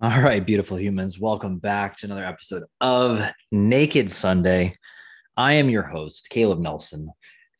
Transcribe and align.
All 0.00 0.20
right, 0.20 0.44
beautiful 0.44 0.76
humans, 0.76 1.20
welcome 1.20 1.58
back 1.58 1.96
to 1.98 2.06
another 2.06 2.24
episode 2.24 2.64
of 2.80 3.22
Naked 3.52 4.10
Sunday. 4.10 4.76
I 5.36 5.52
am 5.52 5.70
your 5.70 5.84
host, 5.84 6.30
Caleb 6.30 6.58
Nelson. 6.58 7.10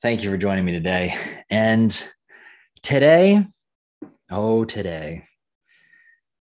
Thank 0.02 0.24
you 0.24 0.30
for 0.30 0.36
joining 0.36 0.64
me 0.64 0.72
today. 0.72 1.16
And 1.48 2.06
today, 2.82 3.46
oh, 4.30 4.64
today, 4.64 5.22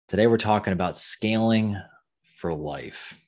today 0.08 0.26
we're 0.26 0.38
talking 0.38 0.74
about 0.74 0.98
scaling 0.98 1.80
for 2.24 2.52
life, 2.52 3.20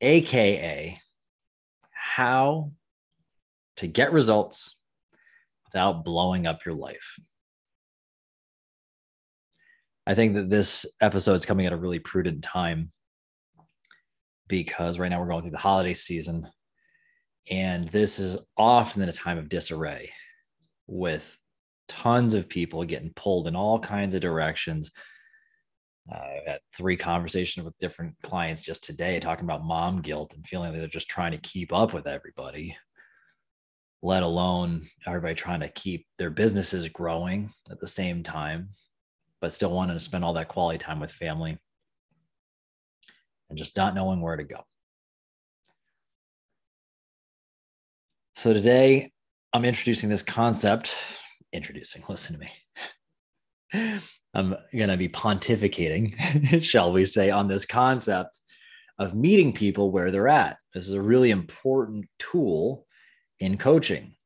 AKA 0.00 1.00
how 1.90 2.70
to 3.78 3.88
get 3.88 4.12
results 4.12 4.76
without 5.66 6.04
blowing 6.04 6.46
up 6.46 6.64
your 6.64 6.76
life. 6.76 7.18
I 10.06 10.14
think 10.14 10.34
that 10.34 10.48
this 10.48 10.86
episode 11.00 11.34
is 11.34 11.44
coming 11.44 11.66
at 11.66 11.72
a 11.72 11.76
really 11.76 11.98
prudent 11.98 12.42
time 12.42 12.92
because 14.46 15.00
right 15.00 15.08
now 15.08 15.20
we're 15.20 15.26
going 15.26 15.42
through 15.42 15.50
the 15.50 15.58
holiday 15.58 15.94
season. 15.94 16.46
And 17.50 17.88
this 17.88 18.20
is 18.20 18.38
often 18.56 19.02
a 19.02 19.12
time 19.12 19.36
of 19.36 19.48
disarray 19.48 20.12
with 20.86 21.36
tons 21.88 22.34
of 22.34 22.48
people 22.48 22.84
getting 22.84 23.12
pulled 23.14 23.48
in 23.48 23.56
all 23.56 23.80
kinds 23.80 24.14
of 24.14 24.20
directions. 24.20 24.92
I've 26.12 26.46
had 26.46 26.60
three 26.76 26.96
conversations 26.96 27.64
with 27.64 27.78
different 27.78 28.14
clients 28.22 28.62
just 28.62 28.84
today 28.84 29.18
talking 29.18 29.44
about 29.44 29.64
mom 29.64 30.02
guilt 30.02 30.34
and 30.34 30.46
feeling 30.46 30.70
like 30.70 30.78
they're 30.78 30.88
just 30.88 31.08
trying 31.08 31.32
to 31.32 31.38
keep 31.38 31.72
up 31.72 31.92
with 31.92 32.06
everybody, 32.06 32.76
let 34.02 34.22
alone 34.22 34.86
everybody 35.04 35.34
trying 35.34 35.60
to 35.60 35.68
keep 35.68 36.06
their 36.16 36.30
businesses 36.30 36.88
growing 36.88 37.50
at 37.72 37.80
the 37.80 37.88
same 37.88 38.22
time 38.22 38.68
but 39.46 39.52
still 39.52 39.70
wanting 39.70 39.94
to 39.94 40.00
spend 40.00 40.24
all 40.24 40.32
that 40.32 40.48
quality 40.48 40.76
time 40.76 40.98
with 40.98 41.12
family 41.12 41.56
and 43.48 43.56
just 43.56 43.76
not 43.76 43.94
knowing 43.94 44.20
where 44.20 44.34
to 44.34 44.42
go. 44.42 44.60
So 48.34 48.52
today 48.52 49.12
I'm 49.52 49.64
introducing 49.64 50.10
this 50.10 50.24
concept, 50.24 50.92
introducing, 51.52 52.02
listen 52.08 52.34
to 52.34 52.40
me. 52.40 54.00
I'm 54.34 54.56
going 54.76 54.88
to 54.88 54.96
be 54.96 55.08
pontificating, 55.08 56.60
shall 56.64 56.92
we 56.92 57.04
say, 57.04 57.30
on 57.30 57.46
this 57.46 57.66
concept 57.66 58.40
of 58.98 59.14
meeting 59.14 59.52
people 59.52 59.92
where 59.92 60.10
they're 60.10 60.26
at. 60.26 60.56
This 60.74 60.88
is 60.88 60.94
a 60.94 61.00
really 61.00 61.30
important 61.30 62.06
tool 62.18 62.84
in 63.38 63.58
coaching. 63.58 64.16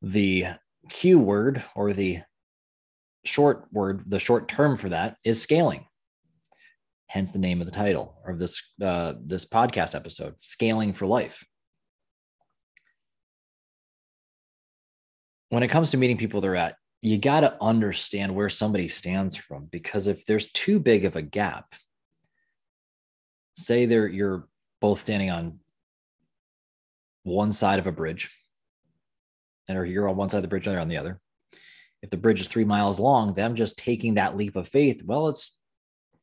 The 0.00 0.46
keyword 0.88 1.62
or 1.76 1.92
the 1.92 2.20
short 3.24 3.66
word, 3.72 4.04
the 4.06 4.18
short 4.18 4.48
term 4.48 4.76
for 4.76 4.88
that 4.90 5.16
is 5.24 5.42
scaling. 5.42 5.86
Hence 7.08 7.32
the 7.32 7.38
name 7.38 7.60
of 7.60 7.66
the 7.66 7.72
title 7.72 8.20
of 8.26 8.38
this 8.38 8.62
uh, 8.82 9.14
this 9.24 9.44
podcast 9.44 9.94
episode, 9.94 10.40
"Scaling 10.40 10.92
for 10.92 11.06
Life." 11.06 11.44
When 15.50 15.62
it 15.62 15.68
comes 15.68 15.90
to 15.90 15.96
meeting 15.96 16.18
people 16.18 16.40
they're 16.40 16.56
at, 16.56 16.76
you 17.00 17.16
got 17.16 17.40
to 17.40 17.56
understand 17.62 18.34
where 18.34 18.50
somebody 18.50 18.88
stands 18.88 19.36
from 19.36 19.66
because 19.70 20.06
if 20.06 20.26
there's 20.26 20.52
too 20.52 20.78
big 20.78 21.06
of 21.06 21.16
a 21.16 21.22
gap, 21.22 21.72
say 23.54 23.86
they're 23.86 24.08
you're 24.08 24.46
both 24.80 25.00
standing 25.00 25.30
on 25.30 25.60
one 27.22 27.52
side 27.52 27.78
of 27.78 27.86
a 27.86 27.92
bridge, 27.92 28.30
and 29.66 29.78
or 29.78 29.86
you're 29.86 30.08
on 30.08 30.16
one 30.16 30.28
side 30.28 30.38
of 30.38 30.42
the 30.42 30.48
bridge 30.48 30.66
and 30.66 30.74
they're 30.74 30.82
on 30.82 30.88
the 30.88 30.98
other 30.98 31.20
if 32.02 32.10
the 32.10 32.16
bridge 32.16 32.40
is 32.40 32.48
three 32.48 32.64
miles 32.64 33.00
long, 33.00 33.32
them 33.32 33.54
just 33.54 33.78
taking 33.78 34.14
that 34.14 34.36
leap 34.36 34.56
of 34.56 34.68
faith, 34.68 35.02
well, 35.04 35.28
it's 35.28 35.58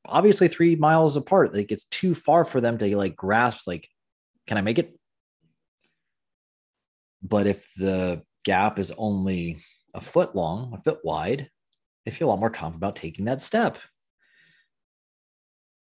obviously 0.06 0.48
three 0.48 0.76
miles 0.76 1.16
apart. 1.16 1.54
Like 1.54 1.72
it's 1.72 1.86
too 1.86 2.16
far 2.16 2.46
for 2.46 2.62
them 2.62 2.78
to 2.78 2.98
like 2.98 3.16
grasp, 3.16 3.68
like, 3.68 3.88
can 4.48 4.58
I 4.58 4.62
make 4.62 4.80
it? 4.80 4.98
But 7.22 7.48
if 7.48 7.72
the 7.76 8.22
gap 8.46 8.78
is 8.78 8.94
only 8.98 9.58
a 9.94 10.02
foot 10.02 10.36
long, 10.36 10.74
a 10.74 10.80
foot 10.80 11.00
wide, 11.04 11.50
they 12.06 12.12
feel 12.12 12.28
a 12.28 12.32
lot 12.32 12.40
more 12.40 12.52
confident 12.52 12.80
about 12.80 12.96
taking 12.96 13.26
that 13.26 13.42
step. 13.42 13.80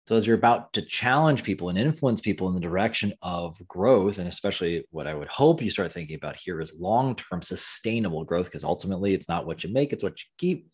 So 0.07 0.17
as 0.17 0.27
you're 0.27 0.37
about 0.37 0.73
to 0.73 0.83
challenge 0.83 1.45
people 1.45 1.69
and 1.69 1.79
influence 1.79 2.21
people 2.21 2.49
in 2.49 2.55
the 2.55 2.61
direction 2.61 3.13
of 3.23 3.57
growth, 3.69 4.19
and 4.19 4.27
especially 4.27 4.85
what 4.91 5.07
I 5.07 5.15
would 5.15 5.29
hope 5.29 5.63
you 5.63 5.71
start 5.71 5.93
thinking 5.93 6.17
about 6.17 6.37
here 6.37 6.61
is 6.61 6.75
long-term 6.79 7.41
sustainable 7.41 8.25
growth, 8.25 8.47
because 8.47 8.65
ultimately 8.65 9.15
it's 9.15 9.29
not 9.29 9.47
what 9.47 9.63
you 9.63 9.73
make, 9.73 9.93
it's 9.93 10.03
what 10.03 10.21
you 10.21 10.27
keep, 10.39 10.69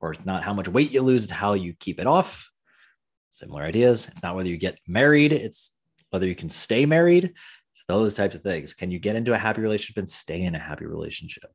or 0.00 0.12
it's 0.12 0.26
not 0.26 0.42
how 0.42 0.52
much 0.52 0.68
weight 0.68 0.90
you 0.90 1.02
lose, 1.02 1.22
it's 1.22 1.32
how 1.32 1.52
you 1.52 1.72
keep 1.78 2.00
it 2.00 2.06
off. 2.06 2.50
Similar 3.30 3.62
ideas. 3.62 4.08
It's 4.08 4.22
not 4.24 4.34
whether 4.34 4.48
you 4.48 4.56
get 4.56 4.78
married, 4.88 5.32
it's 5.32 5.78
whether 6.10 6.26
you 6.26 6.34
can 6.34 6.48
stay 6.48 6.84
married. 6.84 7.32
those 7.88 8.14
types 8.14 8.34
of 8.34 8.42
things. 8.42 8.74
Can 8.74 8.90
you 8.90 8.98
get 8.98 9.16
into 9.16 9.34
a 9.34 9.38
happy 9.38 9.60
relationship 9.60 9.98
and 9.98 10.08
stay 10.08 10.42
in 10.42 10.54
a 10.54 10.58
happy 10.58 10.86
relationship? 10.86 11.50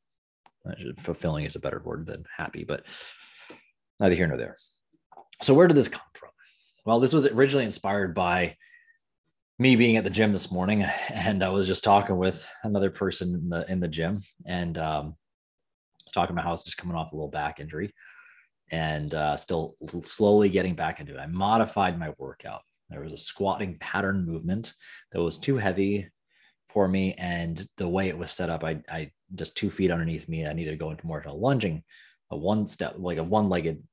Fulfilling 1.00 1.46
is 1.46 1.56
a 1.56 1.59
better 1.59 1.81
word 1.84 2.06
than 2.06 2.24
happy, 2.36 2.63
but 2.63 2.86
neither 4.00 4.16
here 4.16 4.28
nor 4.28 4.38
there. 4.38 4.57
So 5.41 5.53
where 5.53 5.68
did 5.68 5.78
this 5.78 5.88
come 5.88 6.01
from? 6.13 6.28
Well, 6.85 7.00
this 7.00 7.13
was 7.13 7.25
originally 7.28 7.66
inspired 7.66 8.16
by 8.16 8.56
me 9.57 9.75
being 9.75 9.97
at 9.97 10.06
the 10.06 10.09
gym 10.09 10.31
this 10.31 10.51
morning, 10.51 10.84
and 11.13 11.44
I 11.44 11.50
was 11.50 11.67
just 11.67 11.84
talking 11.84 12.17
with 12.17 12.47
another 12.63 12.90
person 12.90 13.34
in 13.35 13.50
the 13.50 13.72
in 13.72 13.79
the 13.79 13.88
gym, 13.88 14.22
and 14.45 14.78
um, 14.78 15.06
I 15.06 16.03
was 16.06 16.13
talking 16.13 16.34
about 16.34 16.45
how 16.45 16.51
I 16.51 16.53
was 16.53 16.63
just 16.63 16.78
coming 16.78 16.95
off 16.95 17.12
a 17.12 17.16
little 17.16 17.29
back 17.29 17.59
injury, 17.59 17.94
and 18.72 19.13
uh, 19.13 19.35
still 19.35 19.75
slowly 20.00 20.50
getting 20.50 20.75
back 20.75 21.00
into 21.00 21.16
it. 21.16 21.19
I 21.19 21.28
modified 21.28 22.00
my 22.00 22.13
workout. 22.18 22.62
There 22.89 23.01
was 23.01 23.13
a 23.13 23.18
squatting 23.18 23.78
pattern 23.79 24.25
movement 24.25 24.73
that 25.12 25.22
was 25.22 25.38
too 25.38 25.57
heavy 25.57 26.09
for 26.68 26.88
me, 26.88 27.13
and 27.16 27.62
the 27.78 27.89
way 27.89 28.07
it 28.07 28.18
was 28.18 28.31
set 28.31 28.50
up, 28.50 28.63
I, 28.63 28.79
I 28.89 29.12
just 29.35 29.57
two 29.57 29.69
feet 29.69 29.91
underneath 29.91 30.29
me. 30.29 30.45
I 30.45 30.53
needed 30.53 30.72
to 30.72 30.78
go 30.78 30.91
into 30.91 31.06
more 31.06 31.19
of 31.19 31.25
a 31.25 31.34
lunging, 31.34 31.84
a 32.31 32.38
one 32.38 32.66
step, 32.66 32.95
like 32.97 33.18
a 33.18 33.23
one-legged 33.23 33.84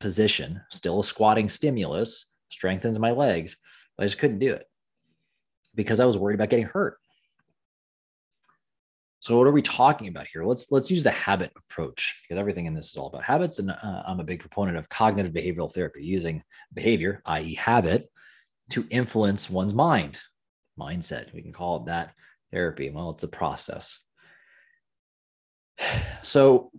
position, 0.00 0.60
still 0.70 1.00
a 1.00 1.04
squatting 1.04 1.48
stimulus, 1.48 2.33
strengthens 2.54 2.98
my 2.98 3.10
legs, 3.10 3.56
but 3.96 4.04
I 4.04 4.06
just 4.06 4.18
couldn't 4.18 4.38
do 4.38 4.52
it 4.52 4.66
because 5.74 6.00
I 6.00 6.06
was 6.06 6.16
worried 6.16 6.34
about 6.34 6.50
getting 6.50 6.66
hurt. 6.66 6.98
So 9.20 9.38
what 9.38 9.46
are 9.46 9.52
we 9.52 9.62
talking 9.62 10.08
about 10.08 10.26
here? 10.30 10.44
Let's 10.44 10.70
let's 10.70 10.90
use 10.90 11.02
the 11.02 11.10
habit 11.10 11.50
approach 11.56 12.20
because 12.22 12.38
everything 12.38 12.66
in 12.66 12.74
this 12.74 12.90
is 12.90 12.96
all 12.96 13.06
about 13.06 13.24
habits, 13.24 13.58
and 13.58 13.70
uh, 13.70 14.02
I'm 14.06 14.20
a 14.20 14.24
big 14.24 14.40
proponent 14.40 14.76
of 14.76 14.88
cognitive 14.90 15.32
behavioral 15.32 15.72
therapy, 15.72 16.04
using 16.04 16.42
behavior, 16.74 17.22
i.e., 17.24 17.54
habit, 17.54 18.10
to 18.70 18.86
influence 18.90 19.48
one's 19.48 19.72
mind, 19.72 20.18
mindset. 20.78 21.32
We 21.32 21.40
can 21.40 21.54
call 21.54 21.76
it 21.76 21.86
that 21.86 22.12
therapy. 22.52 22.90
Well, 22.90 23.10
it's 23.10 23.24
a 23.24 23.28
process. 23.28 23.98
So 26.22 26.70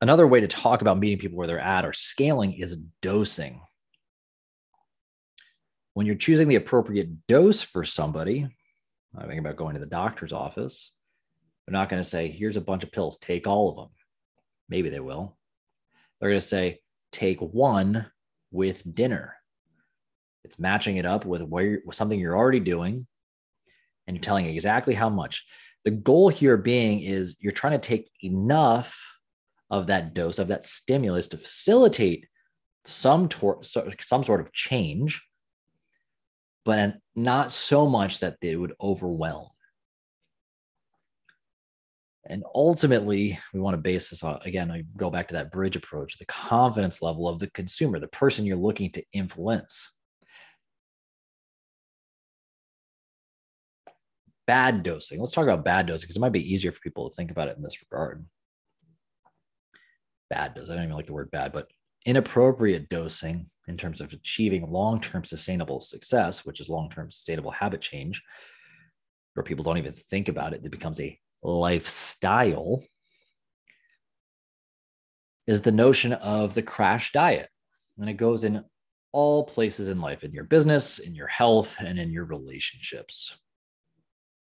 another 0.00 0.26
way 0.26 0.40
to 0.40 0.48
talk 0.48 0.80
about 0.80 0.98
meeting 0.98 1.18
people 1.18 1.38
where 1.38 1.46
they're 1.46 1.60
at 1.60 1.84
or 1.84 1.92
scaling 1.92 2.54
is 2.54 2.76
dosing 3.00 3.60
when 5.94 6.06
you're 6.06 6.16
choosing 6.16 6.48
the 6.48 6.56
appropriate 6.56 7.26
dose 7.26 7.62
for 7.62 7.84
somebody, 7.84 8.48
I 9.16 9.26
think 9.26 9.40
about 9.40 9.56
going 9.56 9.74
to 9.74 9.80
the 9.80 9.86
doctor's 9.86 10.32
office. 10.32 10.92
They're 11.66 11.72
not 11.72 11.88
going 11.88 12.02
to 12.02 12.08
say, 12.08 12.28
here's 12.28 12.56
a 12.56 12.62
bunch 12.62 12.82
of 12.82 12.92
pills, 12.92 13.18
take 13.18 13.46
all 13.46 13.68
of 13.68 13.76
them. 13.76 13.88
Maybe 14.68 14.88
they 14.88 15.00
will. 15.00 15.36
They're 16.20 16.30
going 16.30 16.40
to 16.40 16.46
say, 16.46 16.80
take 17.10 17.40
one 17.40 18.10
with 18.50 18.82
dinner. 18.94 19.36
It's 20.44 20.58
matching 20.58 20.96
it 20.96 21.06
up 21.06 21.24
with 21.24 21.42
where 21.42 21.80
with 21.84 21.94
something 21.94 22.18
you're 22.18 22.36
already 22.36 22.60
doing 22.60 23.06
and 24.06 24.16
you're 24.16 24.22
telling 24.22 24.46
exactly 24.46 24.94
how 24.94 25.08
much. 25.08 25.46
The 25.84 25.90
goal 25.90 26.28
here 26.28 26.56
being 26.56 27.00
is 27.00 27.36
you're 27.40 27.52
trying 27.52 27.78
to 27.78 27.86
take 27.86 28.10
enough 28.22 28.98
of 29.70 29.86
that 29.86 30.14
dose 30.14 30.38
of 30.38 30.48
that 30.48 30.66
stimulus 30.66 31.28
to 31.28 31.38
facilitate 31.38 32.26
some 32.84 33.28
tor- 33.28 33.62
some 33.62 34.24
sort 34.24 34.40
of 34.40 34.52
change 34.52 35.22
but 36.64 36.96
not 37.14 37.50
so 37.50 37.88
much 37.88 38.20
that 38.20 38.36
they 38.40 38.56
would 38.56 38.72
overwhelm. 38.80 39.48
And 42.26 42.44
ultimately, 42.54 43.38
we 43.52 43.60
want 43.60 43.74
to 43.74 43.80
base 43.80 44.10
this 44.10 44.22
on 44.22 44.38
again, 44.44 44.70
I 44.70 44.84
go 44.96 45.10
back 45.10 45.28
to 45.28 45.34
that 45.34 45.50
bridge 45.50 45.74
approach, 45.74 46.18
the 46.18 46.24
confidence 46.26 47.02
level 47.02 47.28
of 47.28 47.40
the 47.40 47.50
consumer, 47.50 47.98
the 47.98 48.06
person 48.08 48.46
you're 48.46 48.56
looking 48.56 48.90
to 48.92 49.02
influence. 49.12 49.90
Bad 54.46 54.82
dosing. 54.82 55.18
Let's 55.18 55.32
talk 55.32 55.44
about 55.44 55.64
bad 55.64 55.86
dosing 55.86 56.06
because 56.06 56.16
it 56.16 56.20
might 56.20 56.32
be 56.32 56.52
easier 56.52 56.72
for 56.72 56.80
people 56.80 57.08
to 57.08 57.14
think 57.14 57.30
about 57.30 57.48
it 57.48 57.56
in 57.56 57.62
this 57.62 57.82
regard. 57.82 58.24
Bad 60.30 60.54
dose. 60.54 60.70
I 60.70 60.74
don't 60.74 60.84
even 60.84 60.96
like 60.96 61.06
the 61.06 61.12
word 61.12 61.30
bad, 61.30 61.52
but 61.52 61.68
inappropriate 62.04 62.88
dosing 62.88 63.48
in 63.68 63.76
terms 63.76 64.00
of 64.00 64.12
achieving 64.12 64.70
long 64.70 65.00
term 65.00 65.24
sustainable 65.24 65.80
success, 65.80 66.44
which 66.44 66.60
is 66.60 66.68
long 66.68 66.90
term 66.90 67.10
sustainable 67.10 67.50
habit 67.50 67.80
change, 67.80 68.22
where 69.34 69.44
people 69.44 69.64
don't 69.64 69.78
even 69.78 69.92
think 69.92 70.28
about 70.28 70.52
it, 70.52 70.62
it 70.64 70.70
becomes 70.70 71.00
a 71.00 71.18
lifestyle, 71.42 72.82
is 75.46 75.62
the 75.62 75.72
notion 75.72 76.12
of 76.12 76.54
the 76.54 76.62
crash 76.62 77.12
diet. 77.12 77.48
And 77.98 78.08
it 78.08 78.14
goes 78.14 78.44
in 78.44 78.64
all 79.12 79.44
places 79.44 79.88
in 79.88 80.00
life, 80.00 80.24
in 80.24 80.32
your 80.32 80.44
business, 80.44 80.98
in 80.98 81.14
your 81.14 81.26
health, 81.26 81.76
and 81.78 81.98
in 81.98 82.10
your 82.10 82.24
relationships. 82.24 83.36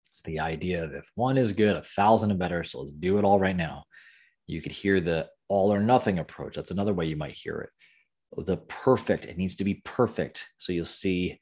It's 0.09 0.21
the 0.21 0.39
idea 0.39 0.83
of 0.83 0.93
if 0.93 1.09
one 1.15 1.37
is 1.37 1.53
good, 1.53 1.75
a 1.75 1.81
thousand 1.81 2.31
are 2.31 2.35
better. 2.35 2.63
So 2.63 2.81
let's 2.81 2.91
do 2.91 3.17
it 3.17 3.25
all 3.25 3.39
right 3.39 3.55
now. 3.55 3.85
You 4.45 4.61
could 4.61 4.73
hear 4.73 4.99
the 4.99 5.29
all 5.51 5.73
or 5.73 5.81
nothing 5.81 6.17
approach. 6.17 6.55
That's 6.55 6.71
another 6.71 6.93
way 6.93 7.05
you 7.05 7.17
might 7.17 7.33
hear 7.33 7.59
it. 7.59 8.45
The 8.45 8.55
perfect, 8.55 9.25
it 9.25 9.37
needs 9.37 9.57
to 9.57 9.65
be 9.65 9.81
perfect. 9.83 10.47
So 10.59 10.71
you'll 10.71 10.85
see 10.85 11.41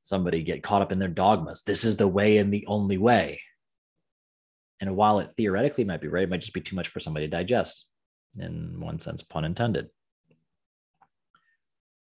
somebody 0.00 0.42
get 0.42 0.62
caught 0.62 0.80
up 0.80 0.90
in 0.90 0.98
their 0.98 1.08
dogmas. 1.08 1.62
This 1.62 1.84
is 1.84 1.96
the 1.96 2.08
way 2.08 2.38
and 2.38 2.50
the 2.50 2.64
only 2.66 2.96
way. 2.96 3.42
And 4.80 4.96
while 4.96 5.18
it 5.18 5.32
theoretically 5.36 5.84
might 5.84 6.00
be 6.00 6.08
right, 6.08 6.22
it 6.22 6.30
might 6.30 6.40
just 6.40 6.54
be 6.54 6.62
too 6.62 6.74
much 6.74 6.88
for 6.88 6.98
somebody 6.98 7.26
to 7.26 7.30
digest, 7.30 7.86
in 8.38 8.80
one 8.80 8.98
sense, 8.98 9.22
pun 9.22 9.44
intended. 9.44 9.88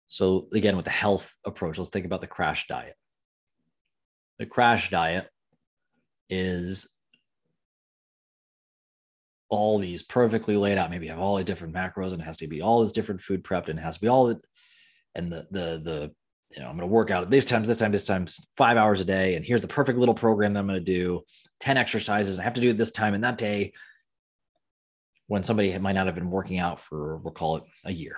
So, 0.07 0.49
again, 0.53 0.75
with 0.75 0.85
the 0.85 0.91
health 0.91 1.33
approach, 1.45 1.77
let's 1.77 1.89
think 1.89 2.05
about 2.05 2.19
the 2.19 2.27
crash 2.27 2.67
diet. 2.67 2.95
The 4.39 4.45
crash 4.45 4.89
diet 4.89 5.29
is 6.29 6.96
all 9.49 9.79
these 9.79 10.03
perfectly 10.03 10.57
laid 10.57 10.77
out. 10.77 10.89
Maybe 10.89 11.07
have 11.07 11.19
all 11.19 11.37
these 11.37 11.45
different 11.45 11.73
macros, 11.73 12.11
and 12.11 12.21
it 12.21 12.25
has 12.25 12.37
to 12.37 12.47
be 12.47 12.61
all 12.61 12.81
this 12.81 12.91
different 12.91 13.21
food 13.21 13.43
prepped, 13.43 13.69
and 13.69 13.79
it 13.79 13.81
has 13.81 13.95
to 13.95 14.01
be 14.01 14.07
all 14.07 14.27
the, 14.27 14.41
and 15.15 15.31
the 15.31 15.47
the 15.51 15.81
the 15.83 16.11
you 16.55 16.61
know, 16.61 16.69
I'm 16.69 16.77
going 16.77 16.87
to 16.87 16.93
work 16.93 17.11
out 17.11 17.23
at 17.23 17.29
these 17.29 17.45
times, 17.45 17.67
this 17.67 17.77
time, 17.77 17.91
this 17.91 18.05
time, 18.05 18.27
five 18.55 18.77
hours 18.77 19.01
a 19.01 19.05
day. 19.05 19.35
And 19.35 19.43
here's 19.43 19.61
the 19.61 19.67
perfect 19.67 19.99
little 19.99 20.15
program 20.15 20.53
that 20.53 20.61
I'm 20.61 20.67
going 20.67 20.79
to 20.79 20.85
do 20.85 21.23
10 21.59 21.75
exercises. 21.75 22.39
I 22.39 22.43
have 22.43 22.53
to 22.53 22.61
do 22.61 22.69
it 22.69 22.77
this 22.77 22.91
time 22.91 23.13
and 23.13 23.23
that 23.23 23.37
day 23.37 23.73
when 25.27 25.43
somebody 25.43 25.77
might 25.77 25.93
not 25.93 26.05
have 26.05 26.15
been 26.15 26.31
working 26.31 26.57
out 26.57 26.79
for, 26.79 27.17
we'll 27.17 27.33
call 27.33 27.57
it 27.57 27.63
a 27.85 27.91
year. 27.91 28.17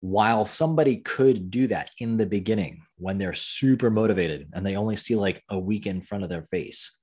While 0.00 0.44
somebody 0.44 0.98
could 0.98 1.50
do 1.50 1.66
that 1.68 1.90
in 1.98 2.18
the 2.18 2.26
beginning 2.26 2.82
when 2.98 3.16
they're 3.16 3.32
super 3.32 3.90
motivated 3.90 4.50
and 4.52 4.64
they 4.64 4.76
only 4.76 4.96
see 4.96 5.16
like 5.16 5.42
a 5.48 5.58
week 5.58 5.86
in 5.86 6.02
front 6.02 6.24
of 6.24 6.30
their 6.30 6.42
face 6.42 7.00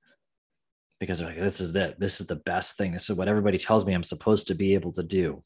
because 1.04 1.18
they're 1.18 1.28
like, 1.28 1.38
this 1.38 1.60
is 1.60 1.72
the, 1.72 1.94
this 1.98 2.20
is 2.20 2.26
the 2.26 2.36
best 2.36 2.76
thing. 2.76 2.92
This 2.92 3.08
is 3.08 3.16
what 3.16 3.28
everybody 3.28 3.58
tells 3.58 3.84
me 3.84 3.92
I'm 3.92 4.04
supposed 4.04 4.48
to 4.48 4.54
be 4.54 4.74
able 4.74 4.92
to 4.92 5.02
do 5.02 5.42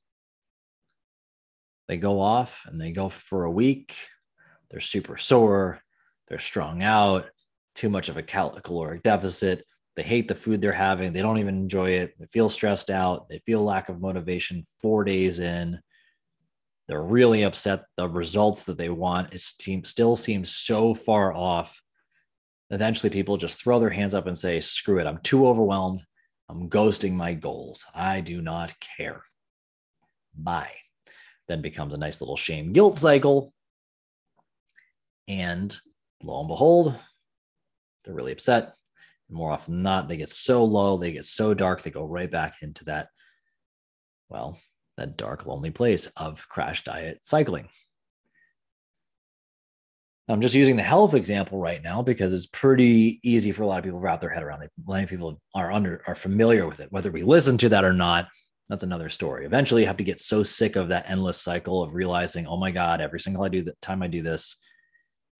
they 1.88 1.96
go 1.96 2.20
off 2.20 2.64
and 2.66 2.80
they 2.80 2.92
go 2.92 3.08
for 3.08 3.44
a 3.44 3.50
week. 3.50 3.96
They're 4.70 4.80
super 4.80 5.16
sore. 5.16 5.80
They're 6.28 6.38
strung 6.38 6.82
out, 6.82 7.26
too 7.74 7.88
much 7.88 8.10
of 8.10 8.18
a 8.18 8.22
cal- 8.22 8.60
caloric 8.60 9.02
deficit. 9.02 9.64
They 9.96 10.02
hate 10.02 10.28
the 10.28 10.34
food 10.34 10.60
they're 10.60 10.72
having. 10.72 11.12
They 11.12 11.22
don't 11.22 11.38
even 11.38 11.56
enjoy 11.56 11.90
it. 11.92 12.14
They 12.18 12.26
feel 12.26 12.50
stressed 12.50 12.90
out. 12.90 13.28
They 13.28 13.40
feel 13.46 13.64
lack 13.64 13.88
of 13.88 14.00
motivation 14.00 14.64
four 14.80 15.02
days 15.02 15.38
in. 15.38 15.80
They're 16.86 17.02
really 17.02 17.42
upset. 17.42 17.84
The 17.96 18.08
results 18.08 18.64
that 18.64 18.78
they 18.78 18.90
want 18.90 19.34
is 19.34 19.56
still 19.84 20.14
seems 20.14 20.50
so 20.50 20.94
far 20.94 21.32
off. 21.32 21.82
Eventually, 22.70 23.10
people 23.10 23.36
just 23.36 23.62
throw 23.62 23.80
their 23.80 23.90
hands 23.90 24.14
up 24.14 24.26
and 24.26 24.36
say, 24.36 24.60
screw 24.60 24.98
it. 24.98 25.06
I'm 25.06 25.20
too 25.22 25.46
overwhelmed. 25.46 26.02
I'm 26.48 26.68
ghosting 26.68 27.12
my 27.12 27.34
goals. 27.34 27.86
I 27.94 28.20
do 28.20 28.42
not 28.42 28.74
care. 28.96 29.22
Bye 30.36 30.74
then 31.48 31.62
becomes 31.62 31.94
a 31.94 31.98
nice 31.98 32.20
little 32.20 32.36
shame 32.36 32.72
guilt 32.72 32.98
cycle. 32.98 33.52
And 35.26 35.76
lo 36.22 36.40
and 36.40 36.48
behold, 36.48 36.94
they're 38.04 38.14
really 38.14 38.32
upset. 38.32 38.74
more 39.30 39.50
often 39.50 39.74
than 39.74 39.82
not, 39.82 40.08
they 40.08 40.16
get 40.16 40.30
so 40.30 40.64
low, 40.64 40.96
they 40.96 41.12
get 41.12 41.26
so 41.26 41.52
dark, 41.52 41.82
they 41.82 41.90
go 41.90 42.04
right 42.04 42.30
back 42.30 42.56
into 42.62 42.84
that, 42.84 43.08
well, 44.30 44.58
that 44.96 45.16
dark, 45.18 45.46
lonely 45.46 45.70
place 45.70 46.06
of 46.16 46.48
crash 46.48 46.84
diet 46.84 47.18
cycling. 47.22 47.68
I'm 50.30 50.42
just 50.42 50.54
using 50.54 50.76
the 50.76 50.82
health 50.82 51.14
example 51.14 51.58
right 51.58 51.82
now 51.82 52.02
because 52.02 52.34
it's 52.34 52.46
pretty 52.46 53.18
easy 53.22 53.50
for 53.50 53.62
a 53.62 53.66
lot 53.66 53.78
of 53.78 53.84
people 53.84 53.98
to 53.98 54.04
wrap 54.04 54.20
their 54.20 54.28
head 54.28 54.42
around. 54.42 54.68
Many 54.86 55.06
people 55.06 55.40
are 55.54 55.72
under 55.72 56.02
are 56.06 56.14
familiar 56.14 56.68
with 56.68 56.80
it, 56.80 56.92
whether 56.92 57.10
we 57.10 57.22
listen 57.22 57.56
to 57.58 57.70
that 57.70 57.84
or 57.84 57.94
not 57.94 58.28
that's 58.68 58.84
another 58.84 59.08
story. 59.08 59.46
Eventually, 59.46 59.82
you 59.82 59.86
have 59.86 59.96
to 59.96 60.04
get 60.04 60.20
so 60.20 60.42
sick 60.42 60.76
of 60.76 60.88
that 60.88 61.08
endless 61.08 61.40
cycle 61.40 61.82
of 61.82 61.94
realizing, 61.94 62.46
oh 62.46 62.58
my 62.58 62.70
God, 62.70 63.00
every 63.00 63.18
single 63.18 63.42
I 63.42 63.48
do 63.48 63.62
the 63.62 63.74
time 63.80 64.02
I 64.02 64.08
do 64.08 64.22
this, 64.22 64.56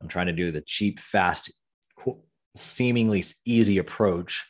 I'm 0.01 0.09
trying 0.09 0.29
to 0.29 0.33
do 0.33 0.51
the 0.51 0.63
cheap, 0.63 0.99
fast, 0.99 1.53
seemingly 2.57 3.23
easy 3.45 3.79
approach 3.79 4.47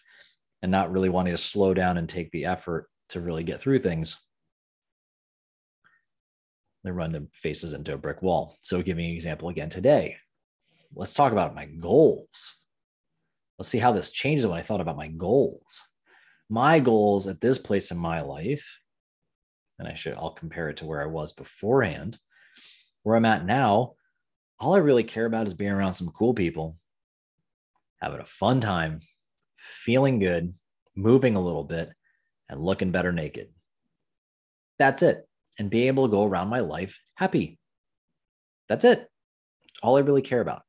and 0.62 0.70
not 0.70 0.92
really 0.92 1.08
wanting 1.08 1.34
to 1.34 1.38
slow 1.38 1.74
down 1.74 1.98
and 1.98 2.08
take 2.08 2.30
the 2.30 2.44
effort 2.44 2.88
to 3.10 3.20
really 3.20 3.42
get 3.42 3.60
through 3.60 3.80
things. 3.80 4.16
They 6.84 6.92
run 6.92 7.10
their 7.10 7.26
faces 7.34 7.72
into 7.72 7.94
a 7.94 7.98
brick 7.98 8.22
wall. 8.22 8.58
So, 8.62 8.80
giving 8.80 9.06
an 9.06 9.14
example 9.14 9.48
again 9.48 9.68
today, 9.68 10.16
let's 10.94 11.14
talk 11.14 11.32
about 11.32 11.54
my 11.54 11.66
goals. 11.66 12.56
Let's 13.58 13.68
see 13.68 13.78
how 13.78 13.92
this 13.92 14.10
changes 14.10 14.46
when 14.46 14.58
I 14.58 14.62
thought 14.62 14.80
about 14.80 14.96
my 14.96 15.08
goals 15.08 15.88
my 16.48 16.80
goals 16.80 17.26
at 17.26 17.40
this 17.40 17.58
place 17.58 17.90
in 17.90 17.98
my 17.98 18.22
life, 18.22 18.80
and 19.78 19.86
I 19.86 19.94
should, 19.94 20.14
I'll 20.14 20.30
compare 20.30 20.68
it 20.70 20.78
to 20.78 20.86
where 20.86 21.02
I 21.02 21.06
was 21.06 21.32
beforehand, 21.32 22.18
where 23.02 23.16
I'm 23.16 23.24
at 23.24 23.44
now, 23.44 23.94
all 24.58 24.74
I 24.74 24.78
really 24.78 25.04
care 25.04 25.26
about 25.26 25.46
is 25.46 25.54
being 25.54 25.70
around 25.70 25.92
some 25.92 26.08
cool 26.08 26.34
people, 26.34 26.76
having 28.00 28.20
a 28.20 28.24
fun 28.24 28.60
time, 28.60 29.00
feeling 29.56 30.18
good, 30.18 30.54
moving 30.96 31.36
a 31.36 31.40
little 31.40 31.64
bit, 31.64 31.90
and 32.48 32.60
looking 32.60 32.90
better 32.90 33.12
naked. 33.12 33.48
That's 34.78 35.02
it. 35.02 35.28
And 35.58 35.70
being 35.70 35.88
able 35.88 36.06
to 36.06 36.10
go 36.10 36.24
around 36.24 36.48
my 36.48 36.60
life 36.60 36.98
happy. 37.14 37.58
That's 38.68 38.84
it. 38.84 39.08
All 39.82 39.96
I 39.96 40.00
really 40.00 40.22
care 40.22 40.40
about. 40.40 40.62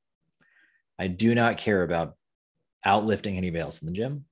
I 1.00 1.08
do 1.08 1.34
not 1.34 1.58
care 1.58 1.82
about 1.82 2.16
outlifting 2.86 3.38
anybody 3.38 3.62
else 3.62 3.82
in 3.82 3.86
the 3.86 3.94
gym. 3.94 4.26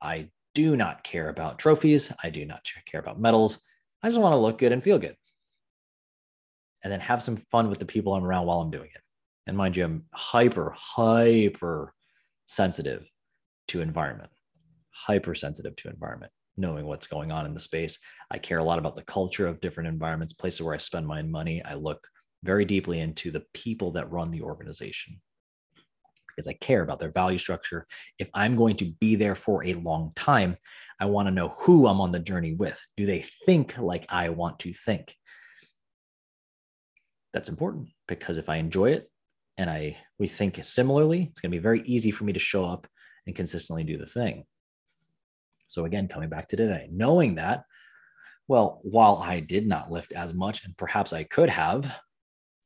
I 0.00 0.30
do 0.52 0.76
not 0.76 1.04
care 1.04 1.28
about 1.28 1.60
trophies. 1.60 2.12
I 2.22 2.30
do 2.30 2.44
not 2.44 2.64
care 2.86 3.00
about 3.00 3.20
medals. 3.20 3.62
I 4.02 4.08
just 4.08 4.20
want 4.20 4.32
to 4.32 4.38
look 4.38 4.58
good 4.58 4.72
and 4.72 4.82
feel 4.82 4.98
good. 4.98 5.16
And 6.82 6.92
then 6.92 6.98
have 7.00 7.22
some 7.22 7.36
fun 7.36 7.68
with 7.68 7.78
the 7.78 7.86
people 7.86 8.14
I'm 8.14 8.24
around 8.24 8.46
while 8.46 8.60
I'm 8.60 8.72
doing 8.72 8.90
it. 8.92 9.00
And 9.46 9.56
mind 9.56 9.76
you, 9.76 9.84
I'm 9.84 10.04
hyper, 10.12 10.74
hyper 10.76 11.94
sensitive 12.46 13.08
to 13.68 13.80
environment, 13.80 14.30
hypersensitive 14.90 15.76
to 15.76 15.88
environment, 15.88 16.32
knowing 16.56 16.84
what's 16.84 17.06
going 17.06 17.30
on 17.30 17.46
in 17.46 17.54
the 17.54 17.60
space. 17.60 17.98
I 18.28 18.38
care 18.38 18.58
a 18.58 18.64
lot 18.64 18.80
about 18.80 18.96
the 18.96 19.04
culture 19.04 19.46
of 19.46 19.60
different 19.60 19.88
environments, 19.88 20.32
places 20.32 20.62
where 20.62 20.74
I 20.74 20.78
spend 20.78 21.06
my 21.06 21.22
money. 21.22 21.62
I 21.64 21.74
look 21.74 22.04
very 22.42 22.64
deeply 22.64 22.98
into 22.98 23.30
the 23.30 23.44
people 23.54 23.92
that 23.92 24.10
run 24.10 24.32
the 24.32 24.42
organization 24.42 25.20
because 26.34 26.48
I 26.48 26.54
care 26.54 26.82
about 26.82 26.98
their 26.98 27.10
value 27.10 27.38
structure. 27.38 27.86
If 28.18 28.28
I'm 28.34 28.56
going 28.56 28.76
to 28.76 28.92
be 29.00 29.14
there 29.14 29.34
for 29.34 29.64
a 29.64 29.74
long 29.74 30.12
time, 30.14 30.56
I 31.00 31.06
want 31.06 31.28
to 31.28 31.34
know 31.34 31.48
who 31.48 31.86
I'm 31.86 32.00
on 32.00 32.12
the 32.12 32.18
journey 32.18 32.54
with. 32.54 32.80
Do 32.96 33.06
they 33.06 33.24
think 33.46 33.78
like 33.78 34.06
I 34.08 34.30
want 34.30 34.60
to 34.60 34.72
think? 34.72 35.14
That's 37.32 37.48
important 37.48 37.88
because 38.08 38.38
if 38.38 38.48
I 38.48 38.56
enjoy 38.56 38.92
it 38.92 39.10
and 39.58 39.70
I 39.70 39.96
we 40.18 40.28
think 40.28 40.62
similarly, 40.62 41.28
it's 41.30 41.40
going 41.40 41.50
to 41.50 41.56
be 41.56 41.62
very 41.62 41.82
easy 41.82 42.10
for 42.10 42.24
me 42.24 42.32
to 42.32 42.38
show 42.38 42.64
up 42.64 42.86
and 43.26 43.34
consistently 43.34 43.84
do 43.84 43.98
the 43.98 44.06
thing. 44.06 44.44
So 45.66 45.84
again, 45.84 46.08
coming 46.08 46.28
back 46.28 46.48
to 46.48 46.56
today, 46.56 46.88
knowing 46.92 47.36
that, 47.36 47.64
well, 48.46 48.80
while 48.82 49.16
I 49.16 49.40
did 49.40 49.66
not 49.66 49.90
lift 49.90 50.12
as 50.12 50.34
much 50.34 50.64
and 50.64 50.76
perhaps 50.76 51.12
I 51.12 51.24
could 51.24 51.48
have 51.48 51.90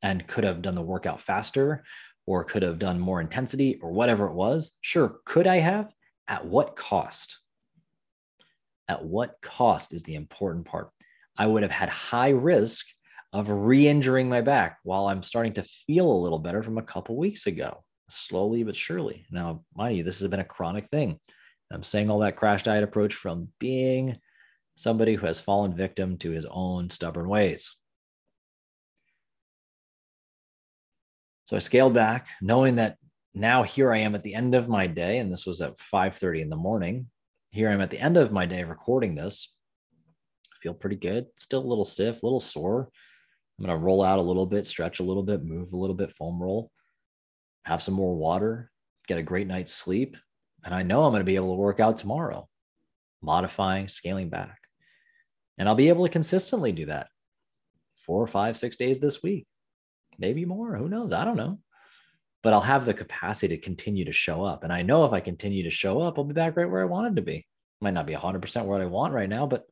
and 0.02 0.26
could 0.26 0.44
have 0.44 0.62
done 0.62 0.74
the 0.74 0.82
workout 0.82 1.20
faster 1.20 1.84
or 2.26 2.44
could 2.44 2.62
have 2.62 2.78
done 2.78 2.98
more 2.98 3.20
intensity 3.20 3.78
or 3.82 3.92
whatever 3.92 4.26
it 4.26 4.32
was. 4.34 4.72
Sure, 4.80 5.20
could 5.24 5.46
I 5.46 5.56
have? 5.56 5.92
At 6.28 6.44
what 6.44 6.76
cost? 6.76 7.38
At 8.88 9.04
what 9.04 9.40
cost 9.40 9.92
is 9.92 10.02
the 10.02 10.16
important 10.16 10.66
part. 10.66 10.90
I 11.36 11.46
would 11.46 11.62
have 11.62 11.72
had 11.72 11.88
high 11.88 12.30
risk 12.30 12.86
of 13.32 13.48
re 13.48 13.86
injuring 13.86 14.28
my 14.28 14.40
back 14.40 14.78
while 14.82 15.08
I'm 15.08 15.22
starting 15.22 15.52
to 15.54 15.62
feel 15.62 16.10
a 16.10 16.22
little 16.22 16.38
better 16.38 16.62
from 16.62 16.78
a 16.78 16.82
couple 16.82 17.16
weeks 17.16 17.46
ago, 17.46 17.84
slowly 18.08 18.62
but 18.62 18.76
surely. 18.76 19.26
Now, 19.30 19.64
mind 19.74 19.96
you, 19.96 20.02
this 20.02 20.20
has 20.20 20.30
been 20.30 20.40
a 20.40 20.44
chronic 20.44 20.86
thing. 20.86 21.20
I'm 21.70 21.82
saying 21.82 22.10
all 22.10 22.20
that 22.20 22.36
crash 22.36 22.62
diet 22.62 22.84
approach 22.84 23.14
from 23.14 23.48
being 23.58 24.18
somebody 24.76 25.14
who 25.14 25.26
has 25.26 25.40
fallen 25.40 25.74
victim 25.74 26.16
to 26.18 26.30
his 26.30 26.46
own 26.48 26.90
stubborn 26.90 27.28
ways. 27.28 27.76
So 31.46 31.54
I 31.54 31.60
scaled 31.60 31.94
back, 31.94 32.28
knowing 32.42 32.76
that 32.76 32.98
now 33.32 33.62
here 33.62 33.92
I 33.92 33.98
am 33.98 34.16
at 34.16 34.24
the 34.24 34.34
end 34.34 34.56
of 34.56 34.68
my 34.68 34.88
day, 34.88 35.18
and 35.18 35.30
this 35.30 35.46
was 35.46 35.60
at 35.60 35.78
5:30 35.78 36.40
in 36.40 36.50
the 36.50 36.56
morning. 36.56 37.08
Here 37.50 37.70
I'm 37.70 37.80
at 37.80 37.90
the 37.90 38.00
end 38.00 38.16
of 38.16 38.32
my 38.32 38.46
day 38.46 38.64
recording 38.64 39.14
this. 39.14 39.54
I 40.52 40.56
feel 40.60 40.74
pretty 40.74 40.96
good. 40.96 41.28
Still 41.38 41.64
a 41.64 41.66
little 41.66 41.84
stiff, 41.84 42.22
a 42.22 42.26
little 42.26 42.40
sore. 42.40 42.90
I'm 43.58 43.64
gonna 43.64 43.78
roll 43.78 44.02
out 44.02 44.18
a 44.18 44.22
little 44.22 44.44
bit, 44.44 44.66
stretch 44.66 44.98
a 44.98 45.04
little 45.04 45.22
bit, 45.22 45.44
move 45.44 45.72
a 45.72 45.76
little 45.76 45.94
bit, 45.94 46.10
foam 46.10 46.42
roll, 46.42 46.72
have 47.64 47.80
some 47.80 47.94
more 47.94 48.16
water, 48.16 48.72
get 49.06 49.18
a 49.18 49.22
great 49.22 49.46
night's 49.46 49.72
sleep, 49.72 50.16
and 50.64 50.74
I 50.74 50.82
know 50.82 51.04
I'm 51.04 51.12
gonna 51.12 51.22
be 51.22 51.36
able 51.36 51.54
to 51.54 51.62
work 51.62 51.78
out 51.78 51.96
tomorrow. 51.96 52.48
Modifying, 53.22 53.86
scaling 53.86 54.30
back. 54.30 54.58
And 55.58 55.68
I'll 55.68 55.76
be 55.76 55.90
able 55.90 56.04
to 56.04 56.12
consistently 56.12 56.72
do 56.72 56.86
that 56.86 57.08
four, 58.00 58.26
five, 58.26 58.56
six 58.56 58.76
days 58.76 58.98
this 58.98 59.22
week, 59.22 59.46
maybe 60.18 60.44
more. 60.44 60.76
Who 60.76 60.88
knows? 60.88 61.12
I 61.12 61.24
don't 61.24 61.36
know. 61.36 61.58
But 62.42 62.52
I'll 62.52 62.60
have 62.60 62.84
the 62.84 62.94
capacity 62.94 63.56
to 63.56 63.62
continue 63.62 64.04
to 64.04 64.12
show 64.12 64.44
up. 64.44 64.62
And 64.62 64.72
I 64.72 64.82
know 64.82 65.04
if 65.04 65.12
I 65.12 65.20
continue 65.20 65.64
to 65.64 65.70
show 65.70 66.00
up, 66.00 66.18
I'll 66.18 66.24
be 66.24 66.34
back 66.34 66.56
right 66.56 66.70
where 66.70 66.82
I 66.82 66.86
wanted 66.86 67.16
to 67.16 67.22
be. 67.22 67.46
Might 67.80 67.94
not 67.94 68.06
be 68.06 68.14
100% 68.14 68.64
what 68.64 68.80
I 68.80 68.86
want 68.86 69.14
right 69.14 69.28
now, 69.28 69.46
but 69.46 69.66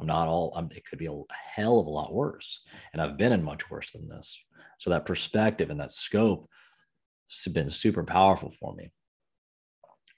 I'm 0.00 0.06
not 0.06 0.28
all, 0.28 0.52
I'm, 0.54 0.68
it 0.74 0.84
could 0.84 0.98
be 0.98 1.06
a 1.06 1.22
hell 1.32 1.80
of 1.80 1.86
a 1.86 1.90
lot 1.90 2.12
worse. 2.12 2.62
And 2.92 3.00
I've 3.00 3.16
been 3.16 3.32
in 3.32 3.42
much 3.42 3.70
worse 3.70 3.90
than 3.92 4.08
this. 4.08 4.38
So 4.78 4.90
that 4.90 5.06
perspective 5.06 5.70
and 5.70 5.80
that 5.80 5.92
scope 5.92 6.48
has 7.28 7.52
been 7.52 7.70
super 7.70 8.04
powerful 8.04 8.50
for 8.50 8.74
me. 8.74 8.90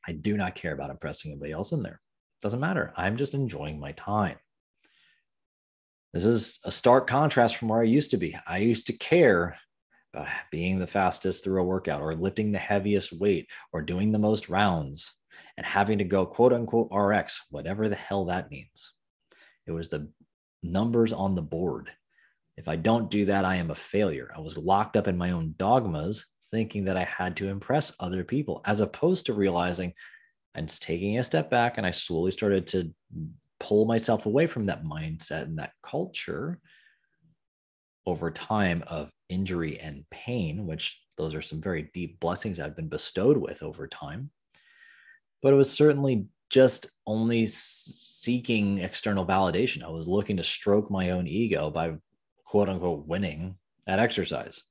I 0.06 0.12
do 0.12 0.36
not 0.36 0.54
care 0.54 0.72
about 0.72 0.90
impressing 0.90 1.30
anybody 1.30 1.52
else 1.52 1.72
in 1.72 1.82
there. 1.82 2.00
Doesn't 2.42 2.60
matter. 2.60 2.92
I'm 2.96 3.16
just 3.16 3.34
enjoying 3.34 3.80
my 3.80 3.92
time. 3.92 4.36
This 6.12 6.24
is 6.24 6.60
a 6.64 6.72
stark 6.72 7.06
contrast 7.06 7.56
from 7.56 7.68
where 7.68 7.80
I 7.80 7.84
used 7.84 8.10
to 8.12 8.16
be. 8.16 8.36
I 8.46 8.58
used 8.58 8.86
to 8.86 8.96
care 8.96 9.56
about 10.14 10.28
being 10.50 10.78
the 10.78 10.86
fastest 10.86 11.44
through 11.44 11.60
a 11.60 11.64
workout 11.64 12.00
or 12.00 12.14
lifting 12.14 12.52
the 12.52 12.58
heaviest 12.58 13.12
weight 13.12 13.48
or 13.72 13.82
doing 13.82 14.12
the 14.12 14.18
most 14.18 14.48
rounds 14.48 15.12
and 15.56 15.66
having 15.66 15.98
to 15.98 16.04
go 16.04 16.24
quote 16.26 16.52
unquote 16.52 16.88
RX, 16.92 17.46
whatever 17.50 17.88
the 17.88 17.96
hell 17.96 18.26
that 18.26 18.50
means. 18.50 18.94
It 19.66 19.72
was 19.72 19.88
the 19.88 20.08
numbers 20.62 21.12
on 21.12 21.34
the 21.34 21.42
board. 21.42 21.90
If 22.56 22.68
I 22.68 22.76
don't 22.76 23.10
do 23.10 23.26
that, 23.26 23.44
I 23.44 23.56
am 23.56 23.70
a 23.70 23.74
failure. 23.74 24.30
I 24.34 24.40
was 24.40 24.56
locked 24.56 24.96
up 24.96 25.08
in 25.08 25.18
my 25.18 25.32
own 25.32 25.54
dogmas, 25.58 26.26
thinking 26.50 26.84
that 26.86 26.96
I 26.96 27.04
had 27.04 27.36
to 27.36 27.48
impress 27.48 27.94
other 28.00 28.24
people, 28.24 28.62
as 28.64 28.80
opposed 28.80 29.26
to 29.26 29.34
realizing 29.34 29.92
and 30.54 30.68
taking 30.68 31.18
a 31.18 31.24
step 31.24 31.50
back. 31.50 31.76
And 31.76 31.86
I 31.86 31.90
slowly 31.90 32.30
started 32.30 32.66
to 32.68 32.94
pull 33.60 33.84
myself 33.84 34.26
away 34.26 34.46
from 34.46 34.66
that 34.66 34.84
mindset 34.84 35.42
and 35.42 35.58
that 35.58 35.72
culture 35.82 36.60
over 38.06 38.30
time 38.30 38.84
of 38.86 39.10
injury 39.28 39.78
and 39.80 40.04
pain, 40.10 40.66
which 40.66 41.00
those 41.16 41.34
are 41.34 41.42
some 41.42 41.60
very 41.60 41.90
deep 41.94 42.20
blessings 42.20 42.60
I've 42.60 42.76
been 42.76 42.88
bestowed 42.88 43.36
with 43.36 43.62
over 43.62 43.86
time. 43.86 44.30
But 45.42 45.52
it 45.52 45.56
was 45.56 45.70
certainly 45.70 46.26
just 46.50 46.86
only 47.06 47.46
seeking 47.46 48.78
external 48.78 49.26
validation. 49.26 49.82
I 49.82 49.90
was 49.90 50.08
looking 50.08 50.36
to 50.36 50.44
stroke 50.44 50.90
my 50.90 51.10
own 51.10 51.26
ego 51.26 51.70
by 51.70 51.94
quote 52.44 52.68
unquote 52.68 53.06
winning 53.06 53.56
at 53.86 53.98
exercise. 53.98 54.62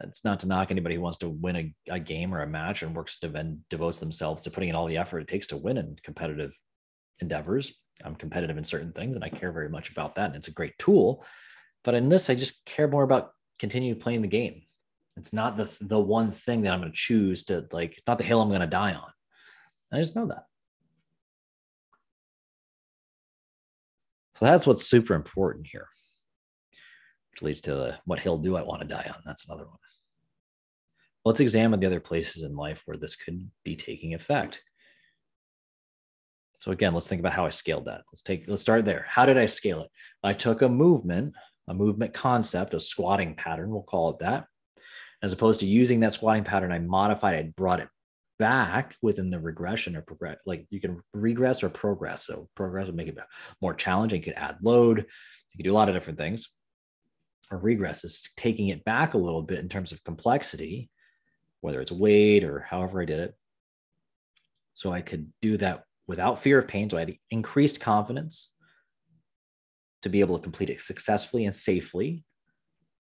It's 0.00 0.24
not 0.24 0.40
to 0.40 0.48
knock 0.48 0.70
anybody 0.70 0.96
who 0.96 1.00
wants 1.00 1.18
to 1.18 1.28
win 1.28 1.56
a, 1.56 1.74
a 1.90 2.00
game 2.00 2.34
or 2.34 2.42
a 2.42 2.46
match 2.46 2.82
and 2.82 2.96
works 2.96 3.18
to 3.20 3.32
and 3.34 3.60
devotes 3.68 3.98
themselves 3.98 4.42
to 4.42 4.50
putting 4.50 4.70
in 4.70 4.74
all 4.74 4.86
the 4.86 4.96
effort 4.96 5.20
it 5.20 5.28
takes 5.28 5.46
to 5.48 5.56
win 5.56 5.78
in 5.78 5.96
competitive 6.02 6.58
endeavors. 7.20 7.72
I'm 8.04 8.14
competitive 8.14 8.58
in 8.58 8.64
certain 8.64 8.92
things 8.92 9.16
and 9.16 9.24
I 9.24 9.28
care 9.28 9.52
very 9.52 9.68
much 9.68 9.90
about 9.90 10.16
that. 10.16 10.26
And 10.26 10.36
it's 10.36 10.48
a 10.48 10.52
great 10.52 10.76
tool. 10.78 11.24
But 11.84 11.94
in 11.94 12.08
this, 12.08 12.30
I 12.30 12.34
just 12.34 12.64
care 12.64 12.88
more 12.88 13.02
about 13.02 13.32
continuing 13.58 13.98
playing 13.98 14.22
the 14.22 14.28
game. 14.28 14.62
It's 15.16 15.32
not 15.32 15.56
the, 15.56 15.70
the 15.80 16.00
one 16.00 16.30
thing 16.30 16.62
that 16.62 16.72
I'm 16.72 16.80
going 16.80 16.90
to 16.90 16.96
choose 16.96 17.44
to 17.44 17.66
like, 17.72 17.92
it's 17.92 18.06
not 18.06 18.18
the 18.18 18.24
hill 18.24 18.40
I'm 18.40 18.48
going 18.48 18.60
to 18.60 18.66
die 18.66 18.94
on. 18.94 19.10
I 19.92 19.98
just 20.00 20.16
know 20.16 20.26
that. 20.26 20.46
So 24.34 24.46
that's 24.46 24.66
what's 24.66 24.86
super 24.86 25.14
important 25.14 25.66
here, 25.70 25.88
which 27.30 27.42
leads 27.42 27.60
to 27.62 27.74
the, 27.74 27.98
what 28.06 28.18
hill 28.18 28.38
do 28.38 28.56
I 28.56 28.62
want 28.62 28.80
to 28.80 28.88
die 28.88 29.08
on? 29.14 29.20
That's 29.26 29.48
another 29.48 29.66
one. 29.66 29.76
Let's 31.24 31.40
examine 31.40 31.78
the 31.78 31.86
other 31.86 32.00
places 32.00 32.42
in 32.42 32.56
life 32.56 32.82
where 32.86 32.96
this 32.96 33.14
could 33.14 33.48
be 33.62 33.76
taking 33.76 34.14
effect. 34.14 34.62
So 36.62 36.70
again, 36.70 36.94
let's 36.94 37.08
think 37.08 37.18
about 37.18 37.32
how 37.32 37.44
I 37.44 37.48
scaled 37.48 37.86
that. 37.86 38.02
Let's 38.12 38.22
take 38.22 38.46
let's 38.46 38.62
start 38.62 38.84
there. 38.84 39.04
How 39.08 39.26
did 39.26 39.36
I 39.36 39.46
scale 39.46 39.80
it? 39.80 39.90
I 40.22 40.32
took 40.32 40.62
a 40.62 40.68
movement, 40.68 41.34
a 41.66 41.74
movement 41.74 42.14
concept, 42.14 42.72
a 42.72 42.78
squatting 42.78 43.34
pattern, 43.34 43.70
we'll 43.70 43.82
call 43.82 44.10
it 44.10 44.20
that. 44.20 44.44
As 45.24 45.32
opposed 45.32 45.58
to 45.60 45.66
using 45.66 45.98
that 46.00 46.12
squatting 46.12 46.44
pattern, 46.44 46.70
I 46.70 46.78
modified 46.78 47.34
it, 47.34 47.56
brought 47.56 47.80
it 47.80 47.88
back 48.38 48.94
within 49.02 49.28
the 49.28 49.40
regression 49.40 49.96
or 49.96 50.02
progress. 50.02 50.36
Like 50.46 50.68
you 50.70 50.80
can 50.80 51.00
regress 51.12 51.64
or 51.64 51.68
progress. 51.68 52.26
So 52.26 52.48
progress 52.54 52.86
would 52.86 52.94
make 52.94 53.08
it 53.08 53.18
more 53.60 53.74
challenging. 53.74 54.20
You 54.20 54.26
could 54.26 54.34
add 54.34 54.58
load. 54.62 54.98
You 54.98 55.56
could 55.56 55.64
do 55.64 55.72
a 55.72 55.74
lot 55.74 55.88
of 55.88 55.96
different 55.96 56.20
things. 56.20 56.48
Or 57.50 57.58
regress 57.58 58.04
is 58.04 58.30
taking 58.36 58.68
it 58.68 58.84
back 58.84 59.14
a 59.14 59.18
little 59.18 59.42
bit 59.42 59.58
in 59.58 59.68
terms 59.68 59.90
of 59.90 60.04
complexity, 60.04 60.90
whether 61.60 61.80
it's 61.80 61.90
weight 61.90 62.44
or 62.44 62.60
however 62.60 63.02
I 63.02 63.06
did 63.06 63.18
it. 63.18 63.34
So 64.74 64.92
I 64.92 65.00
could 65.00 65.32
do 65.42 65.56
that 65.56 65.82
without 66.06 66.42
fear 66.42 66.58
of 66.58 66.68
pain. 66.68 66.88
So 66.90 66.96
I 66.96 67.00
had 67.00 67.16
increased 67.30 67.80
confidence 67.80 68.50
to 70.02 70.08
be 70.08 70.20
able 70.20 70.36
to 70.36 70.42
complete 70.42 70.70
it 70.70 70.80
successfully 70.80 71.46
and 71.46 71.54
safely 71.54 72.24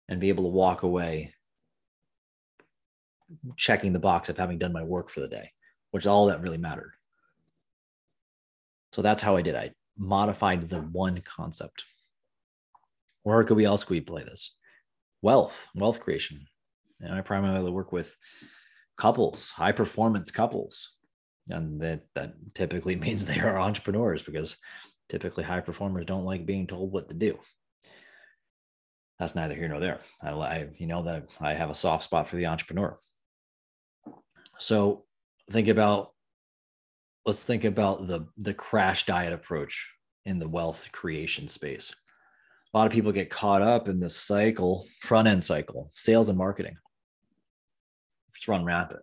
and 0.08 0.20
be 0.20 0.28
able 0.28 0.44
to 0.44 0.50
walk 0.50 0.82
away 0.82 1.34
checking 3.56 3.92
the 3.92 3.98
box 3.98 4.28
of 4.28 4.36
having 4.36 4.58
done 4.58 4.72
my 4.72 4.82
work 4.82 5.08
for 5.08 5.20
the 5.20 5.28
day, 5.28 5.50
which 5.90 6.04
is 6.04 6.08
all 6.08 6.26
that 6.26 6.42
really 6.42 6.58
mattered. 6.58 6.92
So 8.92 9.00
that's 9.00 9.22
how 9.22 9.36
I 9.36 9.42
did. 9.42 9.56
I 9.56 9.72
modified 9.96 10.68
the 10.68 10.80
one 10.80 11.22
concept. 11.24 11.84
Where 13.22 13.42
could 13.44 13.56
we 13.56 13.64
else 13.64 13.84
could 13.84 13.94
we 13.94 14.00
play 14.00 14.24
this? 14.24 14.54
Wealth, 15.22 15.68
wealth 15.74 16.00
creation. 16.00 16.46
And 17.00 17.14
I 17.14 17.20
primarily 17.20 17.70
work 17.70 17.92
with 17.92 18.16
couples, 18.96 19.50
high 19.50 19.72
performance 19.72 20.30
couples. 20.30 20.90
And 21.50 21.80
that, 21.80 22.02
that 22.14 22.34
typically 22.54 22.96
means 23.04 23.24
they 23.24 23.40
are 23.40 23.58
entrepreneurs 23.58 24.22
because 24.22 24.56
typically 25.08 25.44
high 25.44 25.60
performers 25.60 26.06
don't 26.06 26.24
like 26.24 26.46
being 26.46 26.66
told 26.66 26.92
what 26.92 27.08
to 27.08 27.14
do. 27.14 27.38
That's 29.18 29.34
neither 29.34 29.54
here 29.54 29.68
nor 29.68 29.78
there. 29.78 30.00
I, 30.22 30.30
I 30.30 30.68
you 30.78 30.86
know 30.86 31.02
that 31.04 31.28
I 31.40 31.54
have 31.54 31.70
a 31.70 31.74
soft 31.74 32.04
spot 32.04 32.28
for 32.28 32.36
the 32.36 32.46
entrepreneur. 32.46 32.98
So 34.58 35.04
think 35.50 35.68
about 35.68 36.12
let's 37.24 37.44
think 37.44 37.64
about 37.64 38.08
the 38.08 38.26
the 38.36 38.54
crash 38.54 39.06
diet 39.06 39.32
approach 39.32 39.88
in 40.24 40.38
the 40.38 40.48
wealth 40.48 40.88
creation 40.92 41.46
space. 41.46 41.94
A 42.72 42.78
lot 42.78 42.86
of 42.86 42.92
people 42.92 43.12
get 43.12 43.30
caught 43.30 43.62
up 43.62 43.88
in 43.88 44.00
this 44.00 44.16
cycle, 44.16 44.86
front 45.02 45.28
end 45.28 45.44
cycle, 45.44 45.90
sales 45.94 46.28
and 46.28 46.38
marketing. 46.38 46.76
It's 48.28 48.48
run 48.48 48.64
rampant. 48.64 49.02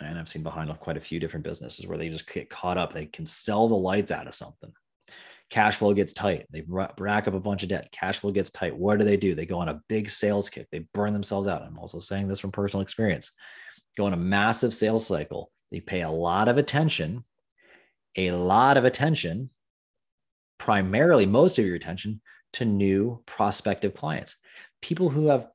And 0.00 0.18
I've 0.18 0.28
seen 0.28 0.42
behind 0.42 0.76
quite 0.80 0.96
a 0.96 1.00
few 1.00 1.20
different 1.20 1.44
businesses 1.44 1.86
where 1.86 1.98
they 1.98 2.08
just 2.08 2.32
get 2.32 2.50
caught 2.50 2.78
up. 2.78 2.92
They 2.92 3.06
can 3.06 3.26
sell 3.26 3.68
the 3.68 3.74
lights 3.74 4.10
out 4.10 4.26
of 4.26 4.34
something. 4.34 4.72
Cash 5.50 5.76
flow 5.76 5.92
gets 5.94 6.12
tight. 6.12 6.46
They 6.50 6.64
rack 6.68 7.26
up 7.26 7.34
a 7.34 7.40
bunch 7.40 7.64
of 7.64 7.70
debt. 7.70 7.90
Cash 7.90 8.20
flow 8.20 8.30
gets 8.30 8.50
tight. 8.50 8.76
What 8.76 8.98
do 8.98 9.04
they 9.04 9.16
do? 9.16 9.34
They 9.34 9.46
go 9.46 9.58
on 9.58 9.68
a 9.68 9.82
big 9.88 10.08
sales 10.08 10.48
kick. 10.48 10.68
They 10.70 10.86
burn 10.94 11.12
themselves 11.12 11.48
out. 11.48 11.62
I'm 11.62 11.78
also 11.78 11.98
saying 11.98 12.28
this 12.28 12.40
from 12.40 12.52
personal 12.52 12.82
experience 12.82 13.32
go 13.96 14.06
on 14.06 14.12
a 14.12 14.16
massive 14.16 14.72
sales 14.72 15.06
cycle. 15.06 15.50
They 15.72 15.80
pay 15.80 16.02
a 16.02 16.10
lot 16.10 16.48
of 16.48 16.58
attention, 16.58 17.24
a 18.16 18.30
lot 18.30 18.76
of 18.76 18.84
attention, 18.84 19.50
primarily 20.58 21.26
most 21.26 21.58
of 21.58 21.66
your 21.66 21.74
attention 21.74 22.20
to 22.54 22.64
new 22.64 23.22
prospective 23.26 23.94
clients, 23.94 24.36
people 24.80 25.08
who 25.08 25.28
have 25.28 25.48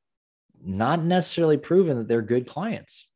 not 0.61 1.01
necessarily 1.03 1.57
proven 1.57 1.97
that 1.97 2.07
they're 2.07 2.21
good 2.21 2.47
clients 2.47 3.09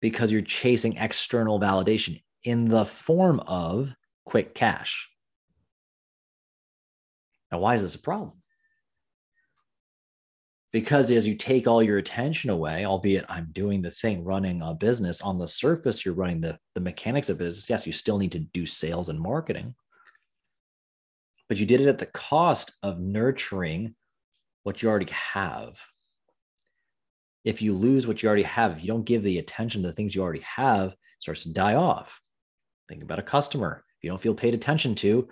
because 0.00 0.30
you're 0.30 0.42
chasing 0.42 0.96
external 0.96 1.60
validation 1.60 2.22
in 2.44 2.64
the 2.66 2.84
form 2.84 3.40
of 3.40 3.92
quick 4.24 4.54
cash. 4.54 5.08
Now, 7.52 7.58
why 7.58 7.74
is 7.74 7.82
this 7.82 7.94
a 7.94 8.00
problem? 8.00 8.40
because 10.72 11.10
as 11.10 11.26
you 11.26 11.34
take 11.34 11.66
all 11.66 11.82
your 11.82 11.98
attention 11.98 12.50
away 12.50 12.84
albeit 12.84 13.24
i'm 13.28 13.48
doing 13.52 13.82
the 13.82 13.90
thing 13.90 14.24
running 14.24 14.60
a 14.62 14.74
business 14.74 15.20
on 15.20 15.38
the 15.38 15.48
surface 15.48 16.04
you're 16.04 16.14
running 16.14 16.40
the, 16.40 16.58
the 16.74 16.80
mechanics 16.80 17.28
of 17.28 17.38
business 17.38 17.68
yes 17.68 17.86
you 17.86 17.92
still 17.92 18.18
need 18.18 18.32
to 18.32 18.38
do 18.38 18.66
sales 18.66 19.08
and 19.08 19.20
marketing 19.20 19.74
but 21.48 21.58
you 21.58 21.66
did 21.66 21.80
it 21.80 21.88
at 21.88 21.98
the 21.98 22.06
cost 22.06 22.72
of 22.82 23.00
nurturing 23.00 23.94
what 24.62 24.82
you 24.82 24.88
already 24.88 25.10
have 25.12 25.78
if 27.44 27.62
you 27.62 27.74
lose 27.74 28.06
what 28.06 28.22
you 28.22 28.28
already 28.28 28.42
have 28.42 28.72
if 28.72 28.82
you 28.82 28.88
don't 28.88 29.04
give 29.04 29.22
the 29.22 29.38
attention 29.38 29.82
to 29.82 29.88
the 29.88 29.94
things 29.94 30.14
you 30.14 30.22
already 30.22 30.44
have 30.56 30.94
starts 31.18 31.44
to 31.44 31.52
die 31.52 31.74
off 31.74 32.20
think 32.88 33.02
about 33.02 33.18
a 33.18 33.22
customer 33.22 33.84
if 33.98 34.04
you 34.04 34.10
don't 34.10 34.20
feel 34.20 34.34
paid 34.34 34.54
attention 34.54 34.94
to 34.94 35.28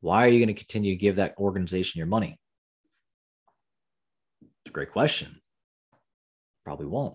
why 0.00 0.24
are 0.24 0.28
you 0.28 0.38
going 0.38 0.54
to 0.54 0.60
continue 0.60 0.92
to 0.92 1.00
give 1.00 1.16
that 1.16 1.34
organization 1.38 1.98
your 1.98 2.06
money 2.06 2.38
it's 4.66 4.72
a 4.72 4.72
great 4.72 4.90
question. 4.90 5.40
Probably 6.64 6.86
won't. 6.86 7.14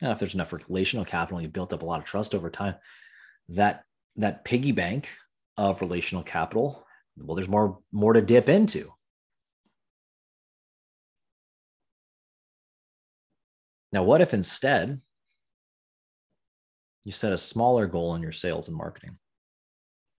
And 0.00 0.12
if 0.12 0.20
there's 0.20 0.34
enough 0.34 0.52
relational 0.52 1.04
capital, 1.04 1.42
you 1.42 1.48
built 1.48 1.72
up 1.72 1.82
a 1.82 1.84
lot 1.84 1.98
of 1.98 2.04
trust 2.04 2.36
over 2.36 2.48
time. 2.48 2.76
That 3.48 3.82
that 4.14 4.44
piggy 4.44 4.70
bank 4.70 5.08
of 5.56 5.80
relational 5.80 6.22
capital, 6.22 6.86
well, 7.16 7.34
there's 7.34 7.48
more 7.48 7.80
more 7.90 8.12
to 8.12 8.22
dip 8.22 8.48
into. 8.48 8.92
Now, 13.94 14.02
what 14.02 14.20
if 14.20 14.34
instead 14.34 15.00
you 17.04 17.12
set 17.12 17.32
a 17.32 17.38
smaller 17.38 17.86
goal 17.86 18.16
in 18.16 18.22
your 18.22 18.32
sales 18.32 18.66
and 18.66 18.76
marketing? 18.76 19.18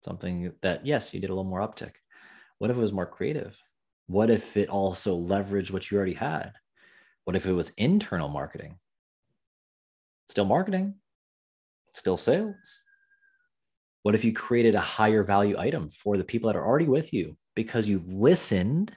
Something 0.02 0.54
that, 0.62 0.86
yes, 0.86 1.14
you 1.14 1.20
did 1.20 1.30
a 1.30 1.34
little 1.34 1.50
more 1.50 1.60
uptick. 1.60 1.92
What 2.58 2.72
if 2.72 2.78
it 2.78 2.80
was 2.80 2.94
more 2.94 3.06
creative? 3.06 3.54
What 4.08 4.30
if 4.30 4.56
it 4.56 4.70
also 4.70 5.20
leveraged 5.20 5.72
what 5.72 5.92
you 5.92 5.98
already 5.98 6.14
had? 6.14 6.54
What 7.26 7.36
if 7.36 7.46
it 7.46 7.52
was 7.52 7.72
internal 7.72 8.30
marketing? 8.30 8.80
Still 10.30 10.46
marketing, 10.46 10.94
still 11.92 12.16
sales. 12.16 12.56
What 14.04 14.16
if 14.16 14.24
you 14.24 14.32
created 14.32 14.76
a 14.76 14.80
higher 14.80 15.26
value 15.26 15.58
item 15.60 15.90
for 15.90 16.16
the 16.16 16.24
people 16.24 16.48
that 16.48 16.58
are 16.58 16.66
already 16.66 16.88
with 16.88 17.12
you 17.12 17.36
because 17.56 17.90
you've 17.90 18.08
listened? 18.08 18.96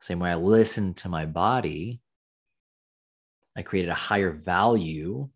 Same 0.00 0.18
way 0.18 0.30
I 0.30 0.34
listened 0.34 0.98
to 0.98 1.08
my 1.08 1.24
body, 1.24 2.02
I 3.56 3.62
created 3.62 3.90
a 3.90 3.94
higher 3.94 4.32
value 4.32 5.28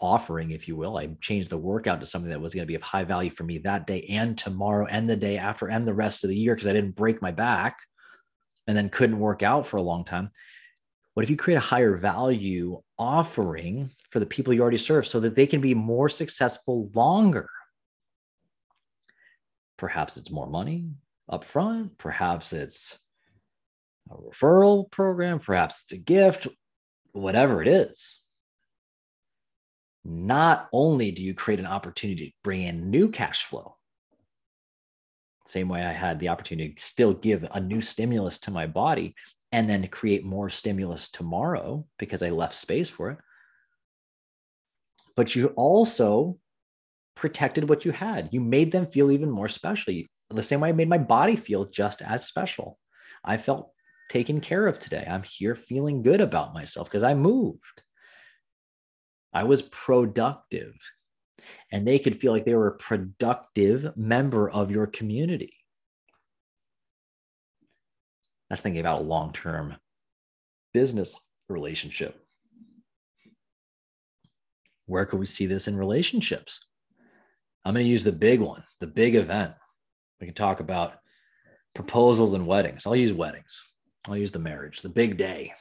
offering, 0.00 0.50
if 0.50 0.68
you 0.68 0.76
will. 0.76 0.98
I 0.98 1.08
changed 1.20 1.50
the 1.50 1.58
workout 1.58 2.00
to 2.00 2.06
something 2.06 2.30
that 2.30 2.40
was 2.40 2.54
going 2.54 2.62
to 2.62 2.70
be 2.70 2.74
of 2.74 2.82
high 2.82 3.04
value 3.04 3.30
for 3.30 3.44
me 3.44 3.58
that 3.58 3.86
day 3.86 4.02
and 4.10 4.36
tomorrow 4.36 4.86
and 4.86 5.08
the 5.08 5.16
day 5.16 5.38
after 5.38 5.68
and 5.68 5.86
the 5.86 5.94
rest 5.94 6.24
of 6.24 6.30
the 6.30 6.36
year 6.36 6.54
because 6.54 6.68
I 6.68 6.72
didn't 6.72 6.96
break 6.96 7.22
my 7.22 7.30
back 7.30 7.78
and 8.66 8.76
then 8.76 8.88
couldn't 8.88 9.18
work 9.18 9.42
out 9.42 9.66
for 9.66 9.76
a 9.76 9.82
long 9.82 10.04
time. 10.04 10.30
What 11.14 11.22
if 11.22 11.30
you 11.30 11.36
create 11.36 11.56
a 11.56 11.60
higher 11.60 11.96
value 11.96 12.82
offering 12.98 13.90
for 14.10 14.20
the 14.20 14.26
people 14.26 14.52
you 14.52 14.60
already 14.60 14.76
serve 14.76 15.06
so 15.06 15.20
that 15.20 15.34
they 15.34 15.46
can 15.46 15.60
be 15.60 15.74
more 15.74 16.08
successful 16.08 16.90
longer? 16.94 17.48
Perhaps 19.78 20.16
it's 20.16 20.30
more 20.30 20.48
money 20.48 20.90
up 21.28 21.44
front, 21.44 21.96
perhaps 21.98 22.52
it's 22.52 22.98
a 24.10 24.14
referral 24.14 24.90
program, 24.90 25.38
perhaps 25.38 25.84
it's 25.84 25.92
a 25.92 26.02
gift, 26.02 26.46
whatever 27.12 27.62
it 27.62 27.68
is 27.68 28.20
not 30.08 30.68
only 30.72 31.10
do 31.10 31.22
you 31.22 31.34
create 31.34 31.58
an 31.58 31.66
opportunity 31.66 32.28
to 32.28 32.36
bring 32.44 32.62
in 32.62 32.90
new 32.90 33.08
cash 33.08 33.44
flow, 33.44 33.76
same 35.44 35.68
way 35.68 35.84
I 35.84 35.92
had 35.92 36.18
the 36.18 36.28
opportunity 36.28 36.74
to 36.74 36.82
still 36.82 37.12
give 37.12 37.46
a 37.50 37.60
new 37.60 37.80
stimulus 37.80 38.38
to 38.40 38.50
my 38.50 38.66
body 38.66 39.14
and 39.52 39.68
then 39.68 39.86
create 39.88 40.24
more 40.24 40.48
stimulus 40.48 41.10
tomorrow 41.10 41.86
because 41.98 42.22
I 42.22 42.30
left 42.30 42.54
space 42.54 42.90
for 42.90 43.10
it. 43.10 43.18
But 45.16 45.34
you 45.34 45.48
also 45.48 46.38
protected 47.14 47.68
what 47.68 47.84
you 47.84 47.92
had. 47.92 48.28
You 48.32 48.40
made 48.40 48.72
them 48.72 48.86
feel 48.86 49.10
even 49.10 49.30
more 49.30 49.48
special. 49.48 49.94
The 50.30 50.42
same 50.42 50.60
way 50.60 50.70
I 50.70 50.72
made 50.72 50.88
my 50.88 50.98
body 50.98 51.36
feel 51.36 51.64
just 51.64 52.02
as 52.02 52.26
special. 52.26 52.78
I 53.24 53.38
felt 53.38 53.70
taken 54.08 54.40
care 54.40 54.66
of 54.66 54.78
today. 54.78 55.06
I'm 55.08 55.22
here 55.22 55.54
feeling 55.54 56.02
good 56.02 56.20
about 56.20 56.54
myself 56.54 56.88
because 56.88 57.02
I 57.02 57.14
moved. 57.14 57.82
I 59.32 59.44
was 59.44 59.62
productive. 59.62 60.74
And 61.70 61.86
they 61.86 61.98
could 61.98 62.16
feel 62.16 62.32
like 62.32 62.44
they 62.44 62.54
were 62.54 62.68
a 62.68 62.78
productive 62.78 63.96
member 63.96 64.48
of 64.48 64.70
your 64.70 64.86
community. 64.86 65.54
That's 68.48 68.62
thinking 68.62 68.80
about 68.80 69.00
a 69.00 69.04
long 69.04 69.32
term 69.32 69.76
business 70.72 71.16
relationship. 71.48 72.20
Where 74.86 75.04
could 75.04 75.18
we 75.18 75.26
see 75.26 75.46
this 75.46 75.68
in 75.68 75.76
relationships? 75.76 76.60
I'm 77.64 77.74
going 77.74 77.84
to 77.84 77.90
use 77.90 78.04
the 78.04 78.12
big 78.12 78.40
one, 78.40 78.62
the 78.80 78.86
big 78.86 79.16
event. 79.16 79.54
We 80.20 80.26
can 80.26 80.34
talk 80.34 80.60
about 80.60 80.94
proposals 81.74 82.32
and 82.32 82.46
weddings. 82.46 82.86
I'll 82.86 82.96
use 82.96 83.12
weddings. 83.12 83.62
I'll 84.08 84.16
use 84.16 84.30
the 84.30 84.38
marriage, 84.38 84.82
the 84.82 84.88
big 84.88 85.16
day, 85.16 85.52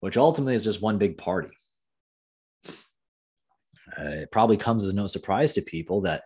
which 0.00 0.16
ultimately 0.16 0.54
is 0.54 0.64
just 0.64 0.82
one 0.82 0.98
big 0.98 1.16
party 1.16 1.50
uh, 3.98 4.02
it 4.02 4.30
probably 4.30 4.56
comes 4.56 4.84
as 4.84 4.94
no 4.94 5.06
surprise 5.06 5.52
to 5.54 5.62
people 5.62 6.02
that 6.02 6.24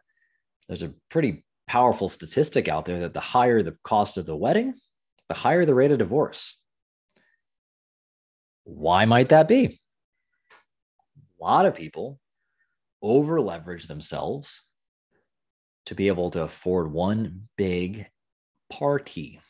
there's 0.69 0.83
a 0.83 0.95
pretty 1.09 1.45
powerful 1.67 2.09
statistic 2.09 2.69
out 2.69 2.85
there 2.85 3.01
that 3.01 3.15
the 3.15 3.21
higher 3.21 3.63
the 3.63 3.77
cost 3.85 4.17
of 4.17 4.27
the 4.27 4.37
wedding, 4.37 4.75
the 5.29 5.35
higher 5.35 5.65
the 5.65 5.75
rate 5.75 5.93
of 5.93 5.99
divorce. 5.99 6.57
Why 8.65 9.05
might 9.05 9.31
that 9.31 9.49
be? 9.49 9.81
A 11.41 11.45
lot 11.45 11.67
of 11.67 11.75
people 11.75 12.19
over 13.03 13.41
leverage 13.41 13.87
themselves 13.87 14.63
to 15.87 15.95
be 15.95 16.09
able 16.09 16.31
to 16.31 16.43
afford 16.43 16.93
one 16.93 17.49
big 17.57 18.07
party. 18.71 19.41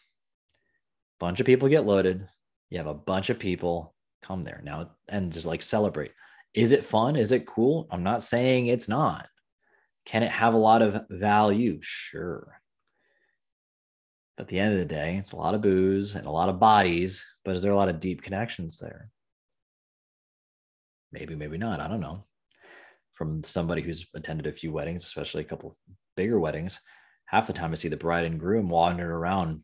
Bunch 1.20 1.38
of 1.38 1.46
people 1.46 1.68
get 1.68 1.86
loaded. 1.86 2.26
You 2.70 2.78
have 2.78 2.86
a 2.86 2.94
bunch 2.94 3.30
of 3.30 3.38
people 3.38 3.94
come 4.22 4.42
there 4.42 4.60
now 4.64 4.92
and 5.08 5.32
just 5.32 5.46
like 5.46 5.62
celebrate. 5.62 6.12
Is 6.54 6.72
it 6.72 6.84
fun? 6.84 7.14
Is 7.14 7.30
it 7.30 7.46
cool? 7.46 7.86
I'm 7.90 8.02
not 8.02 8.22
saying 8.22 8.66
it's 8.66 8.88
not. 8.88 9.28
Can 10.06 10.22
it 10.22 10.30
have 10.30 10.54
a 10.54 10.58
lot 10.58 10.82
of 10.82 11.06
value? 11.10 11.78
Sure. 11.82 12.60
At 14.38 14.48
the 14.48 14.58
end 14.58 14.72
of 14.72 14.78
the 14.78 14.86
day, 14.86 15.16
it's 15.16 15.32
a 15.32 15.36
lot 15.36 15.54
of 15.54 15.60
booze 15.60 16.14
and 16.14 16.26
a 16.26 16.30
lot 16.30 16.48
of 16.48 16.58
bodies, 16.58 17.22
but 17.44 17.54
is 17.54 17.62
there 17.62 17.72
a 17.72 17.76
lot 17.76 17.90
of 17.90 18.00
deep 18.00 18.22
connections 18.22 18.78
there? 18.78 19.10
Maybe, 21.12 21.36
maybe 21.36 21.58
not. 21.58 21.80
I 21.80 21.88
don't 21.88 22.00
know. 22.00 22.24
From 23.12 23.44
somebody 23.44 23.82
who's 23.82 24.06
attended 24.14 24.46
a 24.46 24.52
few 24.52 24.72
weddings, 24.72 25.04
especially 25.04 25.42
a 25.42 25.46
couple 25.46 25.76
bigger 26.16 26.40
weddings, 26.40 26.80
half 27.26 27.46
the 27.46 27.52
time 27.52 27.72
I 27.72 27.74
see 27.74 27.88
the 27.88 27.96
bride 27.98 28.24
and 28.24 28.40
groom 28.40 28.70
wandering 28.70 29.10
around 29.10 29.62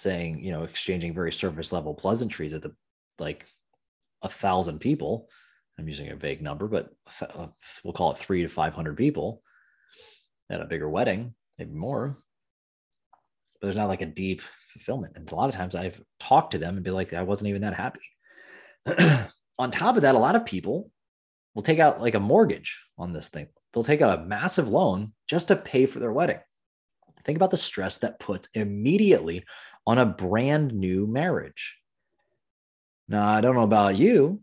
saying, 0.00 0.42
you 0.42 0.52
know, 0.52 0.64
exchanging 0.64 1.14
very 1.14 1.32
surface 1.32 1.72
level 1.72 1.94
pleasantries 1.94 2.52
at 2.54 2.62
the 2.62 2.74
like 3.18 3.46
a 4.22 4.28
thousand 4.28 4.78
people 4.78 5.28
I'm 5.78 5.88
using 5.88 6.10
a 6.10 6.16
vague 6.16 6.42
number, 6.42 6.66
but 6.66 6.90
we'll 7.84 7.92
call 7.92 8.12
it 8.12 8.18
three 8.18 8.42
to 8.42 8.48
500 8.48 8.96
people 8.96 9.42
at 10.50 10.60
a 10.60 10.66
bigger 10.66 10.88
wedding, 10.88 11.34
maybe 11.56 11.72
more. 11.72 12.18
But 13.60 13.66
there's 13.66 13.76
not 13.76 13.88
like 13.88 14.02
a 14.02 14.06
deep 14.06 14.42
fulfillment. 14.42 15.12
And 15.16 15.30
a 15.30 15.34
lot 15.34 15.48
of 15.48 15.54
times 15.54 15.74
I've 15.74 16.00
talked 16.18 16.52
to 16.52 16.58
them 16.58 16.76
and 16.76 16.84
be 16.84 16.90
like, 16.90 17.12
I 17.12 17.22
wasn't 17.22 17.50
even 17.50 17.62
that 17.62 17.74
happy. 17.74 18.00
on 19.58 19.70
top 19.70 19.96
of 19.96 20.02
that, 20.02 20.16
a 20.16 20.18
lot 20.18 20.36
of 20.36 20.44
people 20.44 20.90
will 21.54 21.62
take 21.62 21.78
out 21.78 22.00
like 22.00 22.14
a 22.14 22.20
mortgage 22.20 22.82
on 22.98 23.12
this 23.12 23.28
thing. 23.28 23.46
They'll 23.72 23.84
take 23.84 24.02
out 24.02 24.18
a 24.18 24.24
massive 24.24 24.68
loan 24.68 25.12
just 25.28 25.48
to 25.48 25.56
pay 25.56 25.86
for 25.86 26.00
their 26.00 26.12
wedding. 26.12 26.40
Think 27.24 27.36
about 27.36 27.50
the 27.50 27.56
stress 27.56 27.98
that 27.98 28.20
puts 28.20 28.48
immediately 28.54 29.44
on 29.86 29.98
a 29.98 30.06
brand 30.06 30.72
new 30.72 31.06
marriage. 31.06 31.76
Now, 33.08 33.26
I 33.26 33.40
don't 33.40 33.54
know 33.54 33.62
about 33.62 33.96
you, 33.96 34.42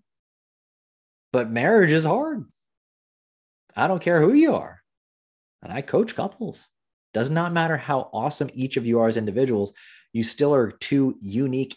but 1.32 1.52
marriage 1.52 1.92
is 1.92 2.06
hard. 2.06 2.46
I 3.76 3.88
don't 3.88 4.02
care 4.02 4.22
who 4.22 4.34
you 4.34 4.56
are. 4.56 4.82
And 5.62 5.72
I 5.72 5.82
coach 5.82 6.16
couples. 6.16 6.66
Does 7.14 7.30
not 7.30 7.54
matter 7.54 7.78
how 7.78 8.10
awesome 8.14 8.50
each 8.54 8.78
of 8.78 8.86
you 8.86 9.00
are 9.00 9.08
as 9.08 9.18
individuals, 9.18 9.74
you 10.14 10.24
still 10.24 10.54
are 10.54 10.72
two 10.72 11.18
unique 11.22 11.76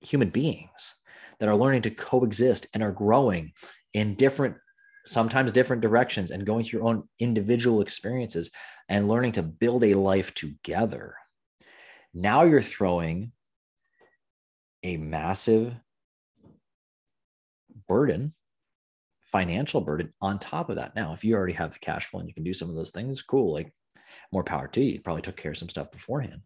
human 0.00 0.30
beings 0.30 0.94
that 1.38 1.48
are 1.48 1.56
learning 1.56 1.82
to 1.82 1.90
coexist 1.90 2.66
and 2.74 2.82
are 2.82 2.92
growing 2.92 3.52
in 3.94 4.14
different, 4.14 4.56
sometimes 5.06 5.52
different 5.52 5.82
directions 5.82 6.30
and 6.30 6.46
going 6.46 6.64
through 6.64 6.80
your 6.80 6.88
own 6.88 7.08
individual 7.18 7.80
experiences 7.80 8.50
and 8.88 9.08
learning 9.08 9.32
to 9.32 9.42
build 9.42 9.84
a 9.84 9.94
life 9.94 10.34
together. 10.34 11.14
Now 12.14 12.42
you're 12.42 12.62
throwing 12.62 13.32
a 14.82 14.96
massive 14.96 15.74
burden 17.88 18.34
financial 19.32 19.80
burden 19.80 20.12
on 20.20 20.38
top 20.38 20.68
of 20.68 20.76
that. 20.76 20.94
Now, 20.94 21.14
if 21.14 21.24
you 21.24 21.34
already 21.34 21.54
have 21.54 21.72
the 21.72 21.78
cash 21.78 22.06
flow 22.06 22.20
and 22.20 22.28
you 22.28 22.34
can 22.34 22.44
do 22.44 22.52
some 22.52 22.68
of 22.68 22.76
those 22.76 22.90
things, 22.90 23.22
cool. 23.22 23.54
Like 23.54 23.72
more 24.30 24.44
power 24.44 24.68
to 24.68 24.80
you. 24.80 24.92
you 24.92 25.00
probably 25.00 25.22
took 25.22 25.36
care 25.36 25.52
of 25.52 25.56
some 25.56 25.70
stuff 25.70 25.90
beforehand. 25.90 26.42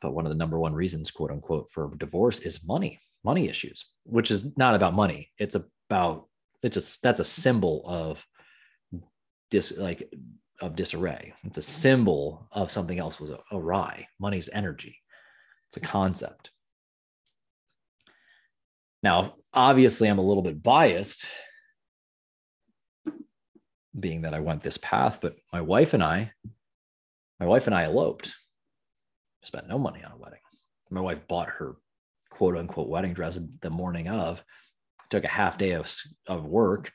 But 0.00 0.14
one 0.14 0.24
of 0.24 0.30
the 0.30 0.36
number 0.36 0.58
one 0.58 0.74
reasons, 0.74 1.10
quote 1.10 1.30
unquote, 1.30 1.70
for 1.70 1.94
divorce 1.96 2.40
is 2.40 2.66
money, 2.66 3.00
money 3.22 3.48
issues, 3.48 3.84
which 4.04 4.30
is 4.30 4.56
not 4.56 4.74
about 4.74 4.94
money. 4.94 5.30
It's 5.38 5.54
about 5.54 6.26
it's 6.62 6.76
a 6.76 7.00
that's 7.02 7.20
a 7.20 7.22
mm-hmm. 7.22 7.42
symbol 7.42 7.84
of 7.86 8.26
dis 9.50 9.76
like 9.76 10.12
of 10.60 10.76
disarray. 10.76 11.34
It's 11.44 11.58
a 11.58 11.60
mm-hmm. 11.60 11.80
symbol 11.80 12.48
of 12.52 12.70
something 12.70 12.98
else 12.98 13.20
was 13.20 13.32
awry. 13.52 14.08
Money's 14.18 14.48
energy. 14.52 14.98
It's 15.68 15.76
a 15.76 15.80
mm-hmm. 15.80 15.90
concept. 15.90 16.50
Now, 19.02 19.36
obviously, 19.52 20.08
I'm 20.08 20.18
a 20.18 20.26
little 20.26 20.42
bit 20.42 20.62
biased, 20.62 21.26
being 23.98 24.22
that 24.22 24.34
I 24.34 24.40
went 24.40 24.62
this 24.62 24.78
path, 24.78 25.20
but 25.20 25.36
my 25.52 25.60
wife 25.60 25.94
and 25.94 26.02
I, 26.02 26.32
my 27.38 27.46
wife 27.46 27.66
and 27.66 27.74
I 27.74 27.84
eloped, 27.84 28.34
spent 29.42 29.68
no 29.68 29.78
money 29.78 30.02
on 30.02 30.12
a 30.12 30.16
wedding. 30.16 30.40
My 30.90 31.00
wife 31.00 31.26
bought 31.28 31.48
her 31.48 31.76
quote 32.30 32.56
unquote 32.56 32.88
wedding 32.88 33.14
dress 33.14 33.38
the 33.60 33.70
morning 33.70 34.08
of, 34.08 34.42
took 35.10 35.24
a 35.24 35.28
half 35.28 35.58
day 35.58 35.72
of, 35.72 35.92
of 36.26 36.44
work. 36.44 36.92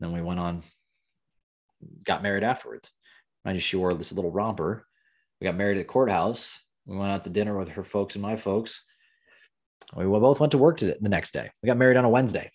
Then 0.00 0.12
we 0.12 0.22
went 0.22 0.40
on, 0.40 0.62
got 2.04 2.22
married 2.22 2.42
afterwards. 2.42 2.90
I 3.44 3.54
just 3.54 3.66
she 3.66 3.76
wore 3.76 3.94
this 3.94 4.12
little 4.12 4.30
romper. 4.30 4.86
We 5.40 5.46
got 5.46 5.56
married 5.56 5.78
at 5.78 5.86
the 5.86 5.92
courthouse. 5.92 6.58
We 6.86 6.96
went 6.96 7.10
out 7.10 7.24
to 7.24 7.30
dinner 7.30 7.58
with 7.58 7.70
her 7.70 7.84
folks 7.84 8.14
and 8.14 8.22
my 8.22 8.36
folks. 8.36 8.84
We 9.94 10.04
both 10.04 10.40
went 10.40 10.52
to 10.52 10.58
work 10.58 10.78
the 10.78 10.96
next 11.00 11.32
day. 11.32 11.50
We 11.62 11.66
got 11.66 11.76
married 11.76 11.96
on 11.96 12.04
a 12.04 12.08
Wednesday. 12.08 12.50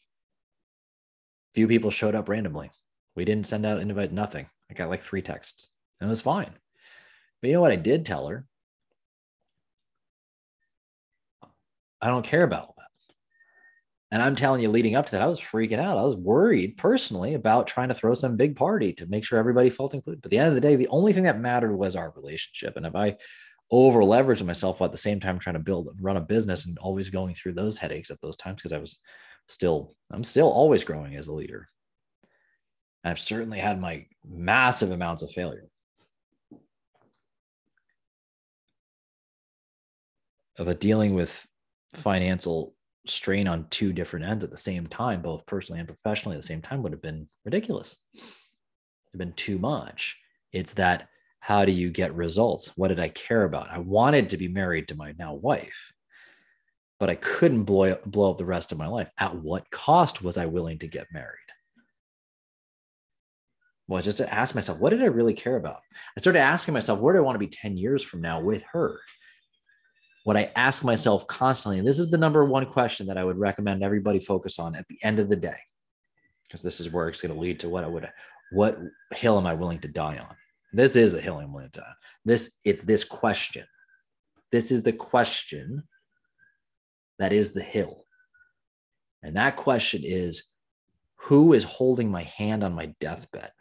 Few 1.53 1.67
people 1.67 1.91
showed 1.91 2.15
up 2.15 2.29
randomly. 2.29 2.71
We 3.15 3.25
didn't 3.25 3.47
send 3.47 3.65
out 3.65 3.79
invite, 3.79 4.11
nothing. 4.11 4.47
I 4.69 4.73
got 4.73 4.89
like 4.89 4.99
three 4.99 5.21
texts. 5.21 5.67
And 5.99 6.07
it 6.07 6.09
was 6.09 6.21
fine. 6.21 6.51
But 7.41 7.47
you 7.47 7.53
know 7.53 7.61
what 7.61 7.71
I 7.71 7.77
did 7.77 8.05
tell 8.05 8.27
her? 8.27 8.45
I 12.01 12.07
don't 12.07 12.25
care 12.25 12.43
about. 12.43 12.76
And 14.09 14.21
I'm 14.23 14.35
telling 14.37 14.61
you, 14.61 14.69
leading 14.69 14.95
up 14.95 15.05
to 15.07 15.11
that, 15.11 15.21
I 15.21 15.27
was 15.27 15.41
freaking 15.41 15.79
out. 15.79 15.97
I 15.97 16.03
was 16.03 16.15
worried 16.15 16.77
personally 16.77 17.33
about 17.33 17.67
trying 17.67 17.89
to 17.89 17.93
throw 17.93 18.13
some 18.13 18.37
big 18.37 18.55
party 18.55 18.93
to 18.93 19.05
make 19.07 19.25
sure 19.25 19.37
everybody 19.37 19.69
felt 19.69 19.93
included. 19.93 20.21
But 20.21 20.27
at 20.27 20.31
the 20.31 20.37
end 20.37 20.47
of 20.47 20.55
the 20.55 20.61
day, 20.61 20.77
the 20.77 20.87
only 20.87 21.11
thing 21.11 21.23
that 21.23 21.41
mattered 21.41 21.75
was 21.75 21.95
our 21.97 22.11
relationship. 22.15 22.77
And 22.77 22.85
if 22.85 22.95
I 22.95 23.17
over 23.69 23.99
leveraged 23.99 24.45
myself 24.45 24.79
while 24.79 24.85
at 24.85 24.93
the 24.93 24.97
same 24.97 25.19
time 25.19 25.39
trying 25.39 25.55
to 25.55 25.59
build, 25.59 25.89
run 25.99 26.15
a 26.15 26.21
business 26.21 26.65
and 26.65 26.77
always 26.77 27.09
going 27.09 27.35
through 27.35 27.53
those 27.53 27.77
headaches 27.77 28.09
at 28.09 28.21
those 28.21 28.37
times, 28.37 28.55
because 28.55 28.71
I 28.71 28.77
was 28.77 28.99
still, 29.49 29.93
I'm 30.09 30.23
still 30.23 30.49
always 30.49 30.85
growing 30.85 31.17
as 31.17 31.27
a 31.27 31.33
leader. 31.33 31.67
And 33.03 33.11
I've 33.11 33.19
certainly 33.19 33.59
had 33.59 33.81
my 33.81 34.05
massive 34.25 34.91
amounts 34.91 35.21
of 35.21 35.31
failure. 35.31 35.67
But 40.57 40.79
dealing 40.79 41.13
with 41.13 41.45
financial 41.93 42.73
strain 43.09 43.47
on 43.47 43.67
two 43.69 43.93
different 43.93 44.25
ends 44.25 44.43
at 44.43 44.51
the 44.51 44.57
same 44.57 44.87
time, 44.87 45.21
both 45.21 45.45
personally 45.45 45.79
and 45.79 45.87
professionally 45.87 46.35
at 46.35 46.41
the 46.41 46.47
same 46.47 46.61
time, 46.61 46.83
would 46.83 46.91
have 46.91 47.01
been 47.01 47.27
ridiculous. 47.45 47.95
It'd 48.15 49.17
been 49.17 49.33
too 49.33 49.57
much. 49.57 50.17
It's 50.51 50.73
that 50.73 51.09
how 51.39 51.65
do 51.65 51.71
you 51.71 51.89
get 51.89 52.13
results? 52.15 52.73
What 52.75 52.89
did 52.89 52.99
I 52.99 53.09
care 53.09 53.43
about? 53.43 53.71
I 53.71 53.79
wanted 53.79 54.29
to 54.29 54.37
be 54.37 54.47
married 54.47 54.87
to 54.89 54.95
my 54.95 55.13
now 55.17 55.33
wife, 55.33 55.93
but 56.99 57.09
I 57.09 57.15
couldn't 57.15 57.63
blow, 57.63 57.97
blow 58.05 58.31
up 58.31 58.37
the 58.37 58.45
rest 58.45 58.71
of 58.71 58.77
my 58.77 58.87
life. 58.87 59.09
At 59.17 59.35
what 59.35 59.69
cost 59.71 60.21
was 60.21 60.37
I 60.37 60.45
willing 60.45 60.79
to 60.79 60.87
get 60.87 61.07
married? 61.11 61.37
Well, 63.87 64.01
just 64.01 64.17
to 64.17 64.33
ask 64.33 64.53
myself, 64.53 64.79
what 64.79 64.89
did 64.89 65.01
I 65.01 65.05
really 65.05 65.33
care 65.33 65.55
about? 65.55 65.79
I 66.17 66.19
started 66.19 66.39
asking 66.39 66.73
myself, 66.73 66.99
where 66.99 67.13
do 67.13 67.19
I 67.19 67.23
want 67.23 67.35
to 67.35 67.39
be 67.39 67.47
10 67.47 67.77
years 67.77 68.03
from 68.03 68.21
now 68.21 68.41
with 68.41 68.63
her? 68.73 68.99
What 70.27 70.35
I 70.35 70.51
ask 70.57 70.83
myself 70.83 71.25
constantly, 71.27 71.79
and 71.79 71.87
this 71.87 71.99
is 71.99 72.11
the 72.11 72.17
number 72.17 72.43
one 72.43 72.65
question 72.65 73.07
that 73.07 73.17
I 73.17 73.23
would 73.23 73.37
recommend 73.37 73.81
everybody 73.81 74.19
focus 74.19 74.59
on 74.59 74.75
at 74.75 74.85
the 74.89 74.99
end 75.01 75.19
of 75.19 75.29
the 75.29 75.37
day, 75.37 75.55
because 76.43 76.61
this 76.61 76.81
is 76.81 76.89
where 76.91 77.07
it's 77.07 77.21
going 77.21 77.33
to 77.33 77.39
lead 77.39 77.61
to 77.61 77.69
what 77.69 77.85
I 77.85 77.87
would, 77.87 78.09
what 78.51 78.77
hill 79.15 79.37
am 79.37 79.45
I 79.47 79.53
willing 79.53 79.79
to 79.79 79.87
die 79.87 80.17
on? 80.17 80.35
This 80.73 80.97
is 80.97 81.13
a 81.13 81.21
hill 81.21 81.37
I'm 81.37 81.53
willing 81.53 81.69
to 81.71 81.79
die. 81.79 81.93
This, 82.25 82.57
it's 82.65 82.81
this 82.81 83.05
question. 83.05 83.63
This 84.51 84.69
is 84.69 84.83
the 84.83 84.91
question 84.91 85.83
that 87.19 87.31
is 87.31 87.53
the 87.53 87.63
hill. 87.63 88.03
And 89.23 89.37
that 89.37 89.55
question 89.55 90.01
is 90.03 90.43
who 91.15 91.53
is 91.53 91.63
holding 91.63 92.11
my 92.11 92.23
hand 92.23 92.65
on 92.65 92.73
my 92.73 92.93
deathbed? 92.99 93.51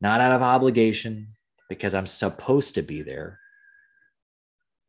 not 0.00 0.20
out 0.20 0.32
of 0.32 0.42
obligation 0.42 1.28
because 1.70 1.94
I'm 1.94 2.06
supposed 2.06 2.74
to 2.74 2.82
be 2.82 3.00
there, 3.00 3.40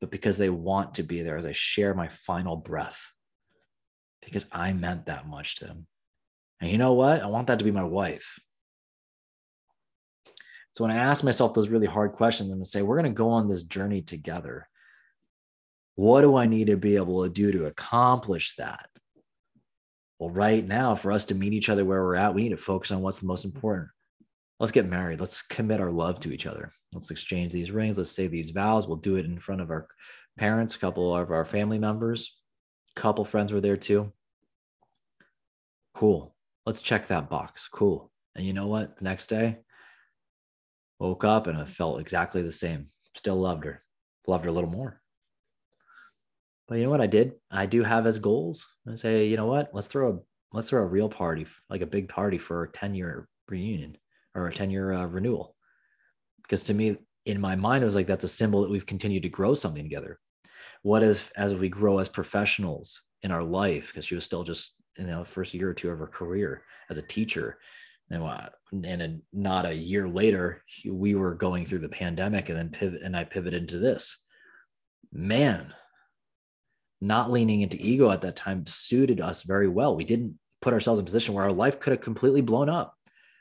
but 0.01 0.11
because 0.11 0.37
they 0.37 0.49
want 0.49 0.95
to 0.95 1.03
be 1.03 1.21
there 1.21 1.37
as 1.37 1.45
I 1.45 1.51
share 1.51 1.93
my 1.93 2.07
final 2.07 2.55
breath 2.55 3.13
because 4.23 4.45
I 4.51 4.73
meant 4.73 5.05
that 5.05 5.27
much 5.27 5.57
to 5.57 5.65
them. 5.65 5.87
And 6.61 6.71
you 6.71 6.77
know 6.77 6.93
what? 6.93 7.21
I 7.21 7.27
want 7.27 7.47
that 7.47 7.59
to 7.59 7.65
be 7.65 7.71
my 7.71 7.83
wife. 7.83 8.39
So 10.73 10.83
when 10.83 10.91
I 10.91 10.97
ask 10.97 11.23
myself 11.23 11.53
those 11.53 11.69
really 11.69 11.87
hard 11.87 12.13
questions, 12.13 12.51
to 12.51 12.65
say, 12.65 12.81
we're 12.81 12.99
going 12.99 13.11
to 13.11 13.17
go 13.17 13.29
on 13.29 13.47
this 13.47 13.63
journey 13.63 14.01
together. 14.01 14.67
What 15.95 16.21
do 16.21 16.35
I 16.35 16.47
need 16.47 16.67
to 16.67 16.75
be 16.75 16.97
able 16.97 17.23
to 17.23 17.29
do 17.29 17.51
to 17.53 17.67
accomplish 17.67 18.55
that? 18.57 18.89
Well, 20.19 20.29
right 20.29 20.65
now, 20.65 20.95
for 20.95 21.11
us 21.11 21.25
to 21.25 21.35
meet 21.35 21.53
each 21.53 21.69
other 21.69 21.85
where 21.85 22.01
we're 22.03 22.15
at, 22.15 22.33
we 22.33 22.43
need 22.43 22.49
to 22.49 22.57
focus 22.57 22.91
on 22.91 23.01
what's 23.01 23.19
the 23.19 23.27
most 23.27 23.45
important 23.45 23.89
let's 24.59 24.71
get 24.71 24.87
married. 24.87 25.19
Let's 25.19 25.41
commit 25.41 25.81
our 25.81 25.91
love 25.91 26.19
to 26.21 26.31
each 26.31 26.45
other. 26.45 26.71
Let's 26.93 27.11
exchange 27.11 27.51
these 27.51 27.71
rings. 27.71 27.97
Let's 27.97 28.11
say 28.11 28.27
these 28.27 28.51
vows. 28.51 28.87
We'll 28.87 28.97
do 28.97 29.17
it 29.17 29.25
in 29.25 29.39
front 29.39 29.61
of 29.61 29.69
our 29.69 29.87
parents, 30.37 30.75
a 30.75 30.79
couple 30.79 31.15
of 31.15 31.31
our 31.31 31.45
family 31.45 31.79
members, 31.79 32.37
a 32.95 32.99
couple 32.99 33.25
friends 33.25 33.53
were 33.53 33.61
there 33.61 33.77
too. 33.77 34.11
Cool. 35.93 36.35
Let's 36.65 36.81
check 36.81 37.07
that 37.07 37.29
box. 37.29 37.69
Cool. 37.71 38.11
And 38.35 38.45
you 38.45 38.53
know 38.53 38.67
what? 38.67 38.97
The 38.97 39.03
next 39.03 39.27
day, 39.27 39.59
woke 40.99 41.23
up 41.23 41.47
and 41.47 41.57
I 41.57 41.65
felt 41.65 42.01
exactly 42.01 42.41
the 42.41 42.51
same. 42.51 42.87
Still 43.13 43.37
loved 43.37 43.65
her. 43.65 43.83
Loved 44.27 44.45
her 44.45 44.49
a 44.49 44.53
little 44.53 44.69
more. 44.69 45.01
But 46.67 46.79
you 46.79 46.85
know 46.85 46.89
what 46.89 47.01
I 47.01 47.07
did? 47.07 47.33
I 47.51 47.65
do 47.65 47.83
have 47.83 48.07
as 48.07 48.17
goals. 48.17 48.65
I 48.91 48.95
say, 48.95 49.27
you 49.27 49.37
know 49.37 49.45
what? 49.45 49.69
Let's 49.73 49.87
throw 49.87 50.09
a 50.09 50.19
let's 50.51 50.69
throw 50.69 50.81
a 50.81 50.85
real 50.85 51.09
party, 51.09 51.45
like 51.69 51.81
a 51.81 51.85
big 51.85 52.09
party 52.09 52.37
for 52.37 52.63
a 52.63 52.71
10 52.71 52.95
year 52.95 53.27
reunion 53.47 53.97
or 54.35 54.47
a 54.47 54.53
10 54.53 54.69
year 54.69 54.93
uh, 54.93 55.05
renewal. 55.05 55.55
Because 56.43 56.63
to 56.63 56.73
me, 56.73 56.97
in 57.25 57.41
my 57.41 57.55
mind, 57.55 57.81
it 57.81 57.85
was 57.85 57.95
like 57.95 58.07
that's 58.07 58.23
a 58.23 58.29
symbol 58.29 58.61
that 58.61 58.69
we've 58.69 58.85
continued 58.85 59.23
to 59.23 59.29
grow 59.29 59.53
something 59.53 59.83
together. 59.83 60.19
What 60.83 61.01
if, 61.01 61.31
as 61.35 61.55
we 61.55 61.69
grow 61.69 61.97
as 61.97 62.09
professionals 62.09 63.01
in 63.23 63.31
our 63.31 63.43
life, 63.43 63.87
because 63.87 64.05
she 64.05 64.13
was 64.13 64.25
still 64.25 64.43
just 64.43 64.75
in 64.97 65.07
the 65.07 65.25
first 65.25 65.53
year 65.53 65.69
or 65.69 65.73
two 65.73 65.89
of 65.89 65.97
her 65.97 66.07
career 66.07 66.63
as 66.89 66.99
a 66.99 67.01
teacher, 67.01 67.57
and 68.11 68.23
and 68.71 69.01
a, 69.01 69.17
not 69.33 69.65
a 69.65 69.73
year 69.73 70.07
later, 70.07 70.63
we 70.87 71.15
were 71.15 71.33
going 71.33 71.65
through 71.65 71.79
the 71.79 71.89
pandemic, 71.89 72.49
and 72.49 72.57
then 72.57 72.69
pivot, 72.69 73.01
and 73.01 73.17
I 73.17 73.23
pivoted 73.23 73.61
into 73.61 73.79
this. 73.79 74.21
Man, 75.11 75.73
not 77.01 77.31
leaning 77.31 77.61
into 77.61 77.77
ego 77.79 78.11
at 78.11 78.21
that 78.21 78.35
time 78.35 78.65
suited 78.67 79.19
us 79.19 79.41
very 79.41 79.67
well. 79.67 79.95
We 79.95 80.03
didn't 80.03 80.37
put 80.61 80.73
ourselves 80.73 80.99
in 80.99 81.03
a 81.03 81.05
position 81.05 81.33
where 81.33 81.45
our 81.45 81.51
life 81.51 81.79
could 81.79 81.91
have 81.91 82.01
completely 82.01 82.41
blown 82.41 82.69
up 82.69 82.94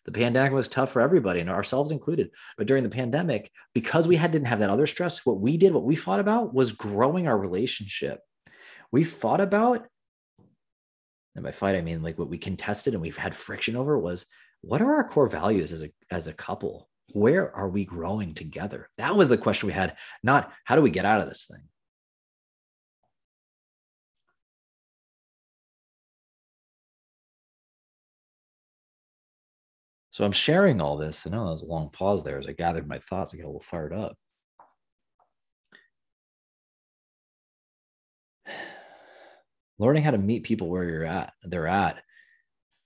the 0.05 0.13
pandemic 0.13 0.53
was 0.53 0.69
tough 0.69 0.91
for 0.91 1.01
everybody 1.01 1.41
and 1.41 1.51
ourselves 1.51 1.91
included. 1.91 2.31
But 2.59 2.67
during 2.67 2.83
the 2.83 2.91
pandemic 2.91 3.51
because 3.73 4.07
we 4.07 4.17
had 4.17 4.33
didn't 4.33 4.49
have 4.49 4.61
that 4.61 4.71
other 4.71 4.87
stress 4.87 5.25
what 5.25 5.41
we 5.41 5.57
did 5.57 5.73
what 5.73 5.85
we 5.85 5.97
fought 5.97 6.21
about 6.21 6.55
was 6.55 6.73
growing 6.73 7.27
our 7.27 7.39
relationship. 7.39 8.21
We 8.93 9.05
fought 9.05 9.41
about 9.41 9.87
and 11.37 11.43
by 11.43 11.51
fight 11.51 11.75
i 11.75 11.81
mean 11.81 12.03
like 12.03 12.19
what 12.19 12.29
we 12.29 12.39
contested 12.39 12.95
and 12.95 13.03
we've 13.03 13.17
had 13.17 13.35
friction 13.35 13.75
over 13.75 13.99
was 13.99 14.27
what 14.61 14.81
are 14.81 14.95
our 14.95 15.09
core 15.09 15.29
values 15.29 15.73
as 15.73 15.83
a 15.83 15.91
as 16.11 16.27
a 16.27 16.33
couple? 16.33 16.89
Where 17.13 17.55
are 17.55 17.69
we 17.69 17.85
growing 17.85 18.33
together? 18.33 18.89
That 18.97 19.15
was 19.15 19.29
the 19.29 19.37
question 19.37 19.67
we 19.67 19.73
had 19.73 19.97
not 20.23 20.53
how 20.65 20.77
do 20.77 20.83
we 20.83 20.91
get 20.91 21.05
out 21.05 21.21
of 21.21 21.29
this 21.29 21.47
thing 21.51 21.63
So 30.15 30.25
I'm 30.25 30.31
sharing 30.31 30.81
all 30.81 30.97
this. 30.97 31.27
Know 31.27 31.43
there 31.43 31.51
was 31.51 31.63
a 31.63 31.67
long 31.67 31.91
pause 31.91 32.23
there 32.23 32.39
as 32.39 32.47
I 32.47 32.53
gathered 32.53 32.87
my 32.87 33.01
thoughts. 33.01 33.35
I 33.35 33.37
get 33.37 33.47
a 33.47 33.49
little 33.49 33.61
fired 33.61 33.93
up. 33.93 34.17
Learning 39.81 40.05
how 40.05 40.13
to 40.13 40.19
meet 40.19 40.45
people 40.45 40.69
where 40.69 40.85
you're 40.85 41.05
at, 41.05 41.33
they're 41.43 41.67
at, 41.67 42.01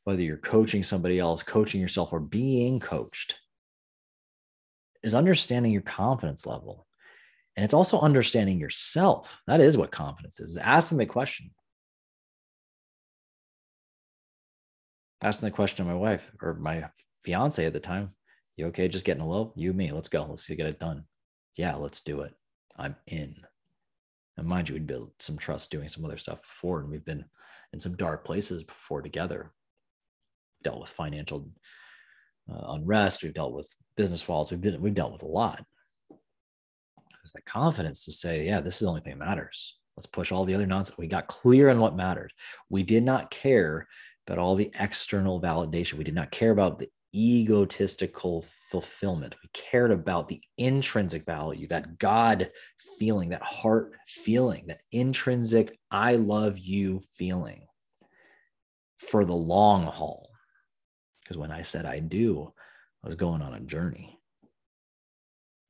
whether 0.04 0.22
you're 0.22 0.38
coaching 0.38 0.82
somebody 0.82 1.18
else, 1.18 1.42
coaching 1.42 1.82
yourself, 1.82 2.14
or 2.14 2.20
being 2.20 2.80
coached, 2.80 3.38
is 5.02 5.12
understanding 5.12 5.70
your 5.70 5.82
confidence 5.82 6.46
level. 6.46 6.86
And 7.56 7.64
it's 7.64 7.74
also 7.74 8.00
understanding 8.00 8.58
yourself. 8.58 9.38
That 9.46 9.60
is 9.60 9.76
what 9.76 9.90
confidence 9.90 10.40
is. 10.40 10.56
Ask 10.56 10.88
them 10.88 10.96
the 10.96 11.04
question. 11.04 11.50
Asking 15.20 15.50
the 15.50 15.54
question 15.54 15.84
to 15.84 15.92
my 15.92 15.98
wife 15.98 16.32
or 16.40 16.54
my 16.54 16.88
fiance 17.28 17.66
at 17.66 17.74
the 17.74 17.80
time, 17.80 18.14
you 18.56 18.66
okay 18.68 18.88
just 18.88 19.04
getting 19.04 19.22
a 19.22 19.28
little? 19.28 19.52
You, 19.54 19.74
me, 19.74 19.92
let's 19.92 20.08
go. 20.08 20.24
Let's 20.24 20.48
get 20.48 20.60
it 20.60 20.80
done. 20.80 21.04
Yeah, 21.56 21.74
let's 21.74 22.00
do 22.00 22.22
it. 22.22 22.32
I'm 22.74 22.96
in. 23.06 23.36
And 24.38 24.46
mind 24.46 24.68
you, 24.70 24.74
we'd 24.74 24.86
built 24.86 25.12
some 25.20 25.36
trust 25.36 25.70
doing 25.70 25.90
some 25.90 26.06
other 26.06 26.16
stuff 26.16 26.40
before, 26.40 26.80
and 26.80 26.88
we've 26.88 27.04
been 27.04 27.26
in 27.74 27.80
some 27.80 27.96
dark 27.96 28.24
places 28.24 28.64
before 28.64 29.02
together. 29.02 29.52
Dealt 30.64 30.80
with 30.80 30.88
financial 30.88 31.50
uh, 32.50 32.72
unrest. 32.72 33.22
We've 33.22 33.34
dealt 33.34 33.52
with 33.52 33.70
business 33.94 34.22
faults. 34.22 34.50
We've 34.50 34.60
been 34.60 34.80
we've 34.80 34.94
dealt 34.94 35.12
with 35.12 35.22
a 35.22 35.26
lot. 35.26 35.62
There's 36.08 37.32
that 37.34 37.44
confidence 37.44 38.06
to 38.06 38.12
say, 38.12 38.46
yeah, 38.46 38.60
this 38.60 38.76
is 38.76 38.80
the 38.80 38.88
only 38.88 39.02
thing 39.02 39.18
that 39.18 39.24
matters. 39.26 39.78
Let's 39.98 40.06
push 40.06 40.32
all 40.32 40.46
the 40.46 40.54
other 40.54 40.66
nonsense. 40.66 40.96
We 40.96 41.08
got 41.08 41.26
clear 41.26 41.68
on 41.68 41.78
what 41.78 41.94
mattered. 41.94 42.32
We 42.70 42.84
did 42.84 43.02
not 43.02 43.30
care 43.30 43.86
about 44.26 44.38
all 44.38 44.54
the 44.54 44.70
external 44.80 45.42
validation. 45.42 45.94
We 45.94 46.04
did 46.04 46.14
not 46.14 46.30
care 46.30 46.52
about 46.52 46.78
the 46.78 46.88
egotistical 47.14 48.44
fulfillment. 48.70 49.34
We 49.42 49.48
cared 49.52 49.90
about 49.90 50.28
the 50.28 50.40
intrinsic 50.56 51.24
value, 51.24 51.66
that 51.68 51.98
God 51.98 52.50
feeling, 52.98 53.30
that 53.30 53.42
heart 53.42 53.92
feeling, 54.06 54.66
that 54.66 54.80
intrinsic 54.92 55.78
I 55.90 56.16
love 56.16 56.58
you 56.58 57.02
feeling 57.14 57.66
for 58.98 59.24
the 59.24 59.34
long 59.34 59.84
haul. 59.84 60.30
Because 61.22 61.36
when 61.36 61.52
I 61.52 61.62
said 61.62 61.86
I 61.86 62.00
do, 62.00 62.52
I 63.04 63.06
was 63.06 63.16
going 63.16 63.42
on 63.42 63.54
a 63.54 63.60
journey. 63.60 64.18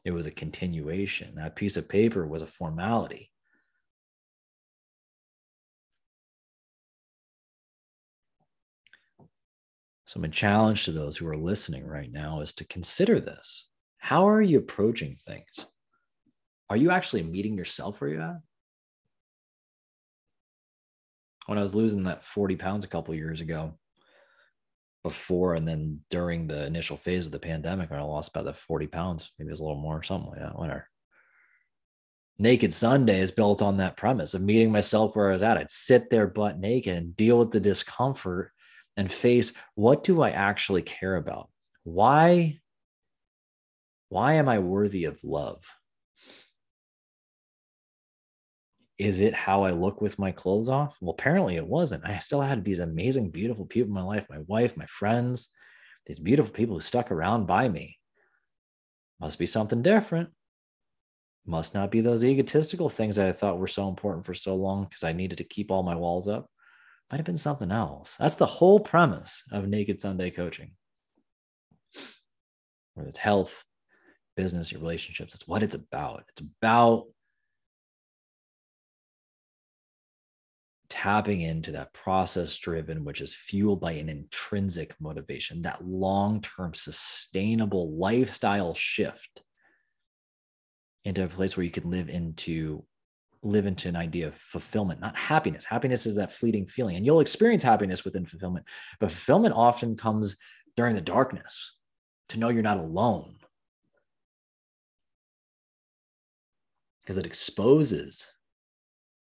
It 0.05 0.12
was 0.12 0.27
a 0.27 0.31
continuation. 0.31 1.35
That 1.35 1.57
piece 1.57 1.77
of 1.77 1.88
paper 1.88 2.27
was 2.27 2.42
a 2.42 2.46
formality. 2.46 3.31
So, 10.09 10.21
my 10.21 10.29
challenge 10.29 10.87
to 10.87 10.92
those 10.92 11.18
who 11.18 11.29
are 11.29 11.37
listening 11.37 11.87
right 11.87 12.11
now 12.11 12.40
is 12.40 12.55
to 12.55 12.66
consider 12.66 13.21
this. 13.21 13.68
How 13.99 14.27
are 14.27 14.40
you 14.40 14.57
approaching 14.57 15.16
things? 15.16 15.66
Are 16.71 16.79
you 16.79 16.90
actually 16.90 17.25
meeting 17.25 17.59
yourself 17.59 18.01
where 18.01 18.09
you're 18.09 18.23
at? 18.23 18.40
When 21.44 21.59
I 21.59 21.62
was 21.62 21.75
losing 21.75 22.05
that 22.05 22.25
40 22.25 22.57
pounds 22.57 22.85
a 22.87 22.88
couple 22.88 23.14
years 23.14 23.42
ago, 23.42 23.75
before 25.03 25.57
and 25.57 25.68
then 25.68 26.01
during 26.09 26.47
the 26.47 26.64
initial 26.64 26.97
phase 26.97 27.27
of 27.27 27.33
the 27.33 27.38
pandemic, 27.38 27.90
when 27.90 28.01
I 28.01 28.05
lost 28.05 28.31
about 28.31 28.47
the 28.47 28.55
40 28.55 28.87
pounds, 28.87 29.31
maybe 29.38 29.49
it 29.49 29.51
was 29.51 29.61
a 29.61 29.62
little 29.62 29.79
more, 29.79 30.03
something 30.03 30.31
like 30.31 30.40
that, 30.40 30.59
whatever. 30.59 30.88
Naked 32.38 32.73
Sunday 32.73 33.21
is 33.21 33.31
built 33.31 33.61
on 33.61 33.77
that 33.77 33.99
premise 33.99 34.33
of 34.33 34.40
meeting 34.40 34.73
myself 34.73 35.14
where 35.14 35.29
I 35.29 35.35
was 35.35 35.42
at. 35.42 35.59
I'd 35.59 35.71
sit 35.71 36.09
there 36.09 36.27
butt 36.27 36.59
naked 36.59 36.97
and 36.97 37.14
deal 37.14 37.38
with 37.38 37.51
the 37.51 37.61
discomfort 37.61 38.53
and 38.98 39.11
face 39.11 39.54
what 39.74 40.04
do 40.04 40.20
I 40.20 40.30
actually 40.30 40.82
care 40.82 41.16
about? 41.16 41.48
Why? 41.84 42.58
Why 44.11 44.34
am 44.34 44.48
I 44.48 44.58
worthy 44.58 45.04
of 45.04 45.22
love? 45.24 45.64
Is 48.98 49.20
it 49.20 49.32
how 49.32 49.62
I 49.62 49.70
look 49.70 50.02
with 50.02 50.18
my 50.18 50.32
clothes 50.32 50.68
off? 50.68 50.98
Well, 51.00 51.12
apparently 51.12 51.56
it 51.56 51.66
wasn't. 51.66 52.04
I 52.04 52.18
still 52.18 52.40
had 52.40 52.64
these 52.64 52.80
amazing, 52.80 53.30
beautiful 53.30 53.64
people 53.64 53.88
in 53.88 53.94
my 53.94 54.02
life 54.02 54.26
my 54.28 54.40
wife, 54.46 54.76
my 54.76 54.87
friends, 54.87 55.48
these 56.06 56.18
beautiful 56.18 56.52
people 56.52 56.74
who 56.74 56.80
stuck 56.80 57.11
around 57.11 57.46
by 57.46 57.68
me. 57.68 57.96
Must 59.20 59.38
be 59.38 59.46
something 59.46 59.82
different 59.82 60.30
must 61.48 61.74
not 61.74 61.90
be 61.90 62.00
those 62.00 62.24
egotistical 62.24 62.90
things 62.90 63.16
that 63.16 63.26
I 63.26 63.32
thought 63.32 63.58
were 63.58 63.66
so 63.66 63.88
important 63.88 64.26
for 64.26 64.34
so 64.34 64.54
long 64.54 64.84
because 64.84 65.02
I 65.02 65.12
needed 65.12 65.38
to 65.38 65.44
keep 65.44 65.70
all 65.70 65.82
my 65.82 65.94
walls 65.94 66.28
up. 66.28 66.50
Might 67.11 67.18
have 67.18 67.27
been 67.27 67.38
something 67.38 67.71
else. 67.71 68.16
That's 68.18 68.35
the 68.35 68.47
whole 68.47 68.81
premise 68.81 69.42
of 69.51 69.66
Naked 69.66 70.01
Sunday 70.01 70.31
coaching. 70.31 70.73
Whether 72.94 73.09
it's 73.09 73.18
health, 73.18 73.64
business, 74.37 74.71
your 74.71 74.81
relationships, 74.81 75.35
it's 75.35 75.49
what 75.49 75.62
it's 75.62 75.75
about. 75.75 76.25
It's 76.29 76.47
about 76.61 77.07
tapping 80.90 81.42
into 81.42 81.73
that 81.73 81.92
process 81.92 82.57
driven, 82.59 83.05
which 83.05 83.21
is 83.21 83.35
fueled 83.35 83.81
by 83.81 83.92
an 83.92 84.09
intrinsic 84.09 84.94
motivation, 85.01 85.62
that 85.62 85.87
long 85.87 86.40
term 86.40 86.75
sustainable 86.75 87.97
lifestyle 87.97 88.75
shift 88.75 89.42
into 91.05 91.25
a 91.25 91.29
place 91.29 91.57
where 91.57 91.64
you 91.64 91.71
can 91.71 91.90
live 91.90 92.09
into 92.09 92.85
live 93.42 93.66
into 93.66 93.88
an 93.88 93.96
idea 93.96 94.27
of 94.27 94.35
fulfillment 94.35 95.01
not 95.01 95.16
happiness. 95.16 95.64
Happiness 95.64 96.07
is 96.07 96.16
that 96.16 96.33
fleeting 96.33 96.66
feeling 96.66 96.96
and 96.96 97.07
you'll 97.07 97.20
experience 97.20 97.62
happiness 97.62 98.05
within 98.05 98.27
fulfillment 98.27 98.66
but 99.01 99.11
fulfillment 99.11 99.55
often 99.55 99.96
comes 99.96 100.37
during 100.77 100.94
the 100.94 101.01
darkness 101.01 101.77
to 102.29 102.38
know 102.38 102.48
you're 102.48 102.62
not 102.62 102.79
alone. 102.79 103.35
Because 107.01 107.18
it 107.18 107.27
exposes 107.27 108.29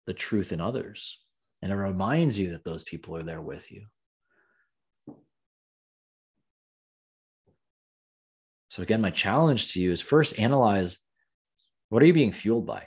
the 0.06 0.14
truth 0.14 0.52
in 0.52 0.60
others 0.60 1.20
and 1.62 1.70
it 1.70 1.76
reminds 1.76 2.38
you 2.38 2.50
that 2.50 2.64
those 2.64 2.82
people 2.82 3.16
are 3.16 3.22
there 3.22 3.40
with 3.40 3.70
you. 3.70 3.86
So 8.68 8.82
again 8.82 9.00
my 9.00 9.10
challenge 9.10 9.72
to 9.72 9.80
you 9.80 9.92
is 9.92 10.00
first 10.00 10.38
analyze 10.38 10.98
what 11.90 12.02
are 12.02 12.06
you 12.06 12.12
being 12.12 12.32
fueled 12.32 12.66
by? 12.66 12.86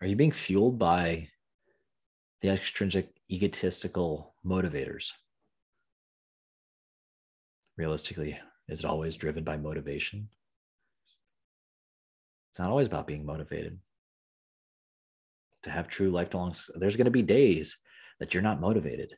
Are 0.00 0.06
you 0.06 0.14
being 0.14 0.32
fueled 0.32 0.78
by 0.78 1.28
the 2.40 2.50
extrinsic 2.50 3.10
egotistical 3.30 4.34
motivators? 4.46 5.12
Realistically, 7.76 8.38
is 8.68 8.80
it 8.80 8.84
always 8.84 9.16
driven 9.16 9.42
by 9.42 9.56
motivation? 9.56 10.28
It's 12.50 12.60
not 12.60 12.70
always 12.70 12.86
about 12.86 13.08
being 13.08 13.26
motivated. 13.26 13.78
To 15.62 15.70
have 15.70 15.88
true 15.88 16.10
lifelong, 16.10 16.54
there's 16.76 16.96
going 16.96 17.06
to 17.06 17.10
be 17.10 17.22
days 17.22 17.78
that 18.20 18.32
you're 18.32 18.42
not 18.42 18.60
motivated. 18.60 19.16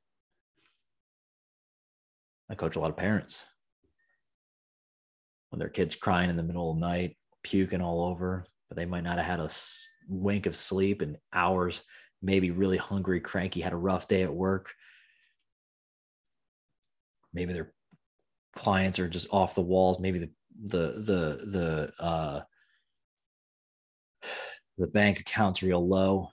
I 2.48 2.54
coach 2.54 2.76
a 2.76 2.80
lot 2.80 2.90
of 2.90 2.96
parents 2.96 3.44
when 5.50 5.58
their 5.58 5.68
kids 5.68 5.94
crying 5.94 6.30
in 6.30 6.36
the 6.36 6.42
middle 6.42 6.70
of 6.70 6.76
the 6.76 6.86
night, 6.86 7.16
puking 7.42 7.82
all 7.82 8.02
over, 8.04 8.46
but 8.68 8.76
they 8.76 8.86
might 8.86 9.04
not 9.04 9.18
have 9.18 9.26
had 9.26 9.40
a 9.40 9.48
wink 10.10 10.46
of 10.46 10.56
sleep 10.56 11.00
and 11.02 11.16
hours, 11.32 11.82
maybe 12.20 12.50
really 12.50 12.76
hungry, 12.76 13.20
cranky, 13.20 13.60
had 13.60 13.72
a 13.72 13.76
rough 13.76 14.08
day 14.08 14.22
at 14.22 14.34
work. 14.34 14.72
Maybe 17.32 17.52
their 17.52 17.72
clients 18.56 18.98
are 18.98 19.08
just 19.08 19.28
off 19.30 19.54
the 19.54 19.62
walls. 19.62 20.00
Maybe 20.00 20.18
the 20.18 20.30
the 20.62 20.92
the 21.00 21.92
the 21.98 22.04
uh, 22.04 22.42
the 24.78 24.88
bank 24.88 25.20
account's 25.20 25.62
real 25.62 25.86
low. 25.86 26.30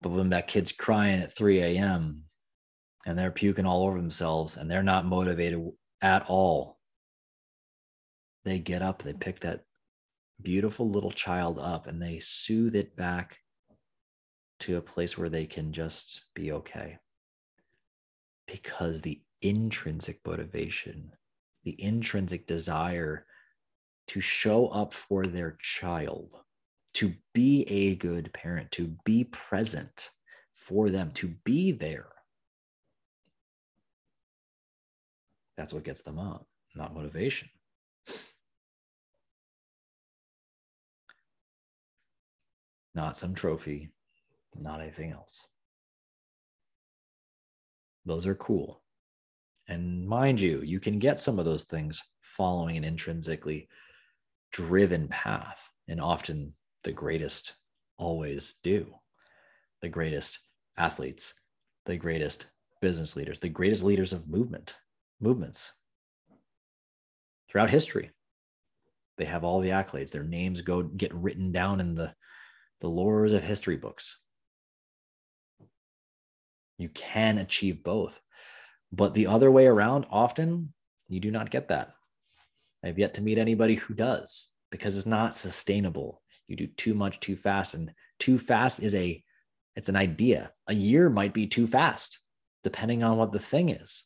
But 0.00 0.10
when 0.10 0.30
that 0.30 0.48
kid's 0.48 0.72
crying 0.72 1.20
at 1.20 1.32
3 1.32 1.60
a.m. 1.60 2.24
and 3.06 3.16
they're 3.16 3.30
puking 3.30 3.66
all 3.66 3.84
over 3.86 4.00
themselves 4.00 4.56
and 4.56 4.68
they're 4.68 4.82
not 4.82 5.06
motivated 5.06 5.64
at 6.00 6.24
all 6.28 6.78
they 8.44 8.58
get 8.58 8.82
up, 8.82 9.02
they 9.02 9.12
pick 9.12 9.40
that 9.40 9.64
beautiful 10.40 10.88
little 10.88 11.10
child 11.10 11.58
up 11.58 11.86
and 11.86 12.00
they 12.00 12.18
soothe 12.20 12.74
it 12.74 12.96
back 12.96 13.38
to 14.60 14.76
a 14.76 14.82
place 14.82 15.18
where 15.18 15.28
they 15.28 15.46
can 15.46 15.72
just 15.72 16.26
be 16.34 16.52
okay. 16.52 16.98
Because 18.46 19.00
the 19.00 19.20
intrinsic 19.40 20.20
motivation, 20.26 21.12
the 21.64 21.80
intrinsic 21.82 22.46
desire 22.46 23.26
to 24.08 24.20
show 24.20 24.68
up 24.68 24.94
for 24.94 25.26
their 25.26 25.56
child, 25.60 26.34
to 26.94 27.14
be 27.32 27.62
a 27.68 27.96
good 27.96 28.32
parent, 28.32 28.70
to 28.72 28.94
be 29.04 29.24
present 29.24 30.10
for 30.54 30.90
them, 30.90 31.10
to 31.12 31.28
be 31.44 31.72
there. 31.72 32.08
That's 35.56 35.72
what 35.72 35.84
gets 35.84 36.02
them 36.02 36.18
up, 36.18 36.46
not 36.74 36.94
motivation. 36.94 37.48
Not 42.94 43.16
some 43.16 43.34
trophy, 43.34 43.90
not 44.58 44.80
anything 44.80 45.12
else. 45.12 45.46
Those 48.04 48.26
are 48.26 48.34
cool. 48.34 48.82
And 49.68 50.06
mind 50.06 50.40
you, 50.40 50.60
you 50.62 50.80
can 50.80 50.98
get 50.98 51.20
some 51.20 51.38
of 51.38 51.44
those 51.44 51.64
things 51.64 52.02
following 52.20 52.76
an 52.76 52.84
intrinsically 52.84 53.68
driven 54.50 55.08
path. 55.08 55.60
And 55.88 56.00
often 56.00 56.54
the 56.84 56.92
greatest 56.92 57.54
always 57.96 58.54
do. 58.62 58.86
The 59.80 59.88
greatest 59.88 60.40
athletes, 60.76 61.34
the 61.86 61.96
greatest 61.96 62.46
business 62.80 63.16
leaders, 63.16 63.38
the 63.38 63.48
greatest 63.48 63.82
leaders 63.82 64.12
of 64.12 64.28
movement, 64.28 64.76
movements 65.20 65.72
throughout 67.48 67.70
history. 67.70 68.10
They 69.18 69.24
have 69.24 69.44
all 69.44 69.60
the 69.60 69.70
accolades. 69.70 70.10
Their 70.10 70.24
names 70.24 70.60
go 70.60 70.82
get 70.82 71.14
written 71.14 71.52
down 71.52 71.80
in 71.80 71.94
the 71.94 72.14
the 72.82 72.88
lures 72.88 73.32
of 73.32 73.42
history 73.42 73.76
books. 73.76 74.18
You 76.78 76.88
can 76.88 77.38
achieve 77.38 77.84
both. 77.84 78.20
But 78.90 79.14
the 79.14 79.28
other 79.28 79.50
way 79.50 79.66
around, 79.66 80.04
often 80.10 80.74
you 81.08 81.20
do 81.20 81.30
not 81.30 81.50
get 81.50 81.68
that. 81.68 81.94
I've 82.84 82.98
yet 82.98 83.14
to 83.14 83.22
meet 83.22 83.38
anybody 83.38 83.76
who 83.76 83.94
does 83.94 84.50
because 84.72 84.96
it's 84.96 85.06
not 85.06 85.34
sustainable. 85.34 86.20
You 86.48 86.56
do 86.56 86.66
too 86.66 86.92
much 86.92 87.20
too 87.20 87.36
fast, 87.36 87.74
and 87.74 87.92
too 88.18 88.36
fast 88.36 88.80
is 88.80 88.96
a 88.96 89.22
it's 89.76 89.88
an 89.88 89.96
idea. 89.96 90.52
A 90.66 90.74
year 90.74 91.08
might 91.08 91.32
be 91.32 91.46
too 91.46 91.68
fast, 91.68 92.18
depending 92.64 93.04
on 93.04 93.16
what 93.16 93.32
the 93.32 93.38
thing 93.38 93.70
is. 93.70 94.04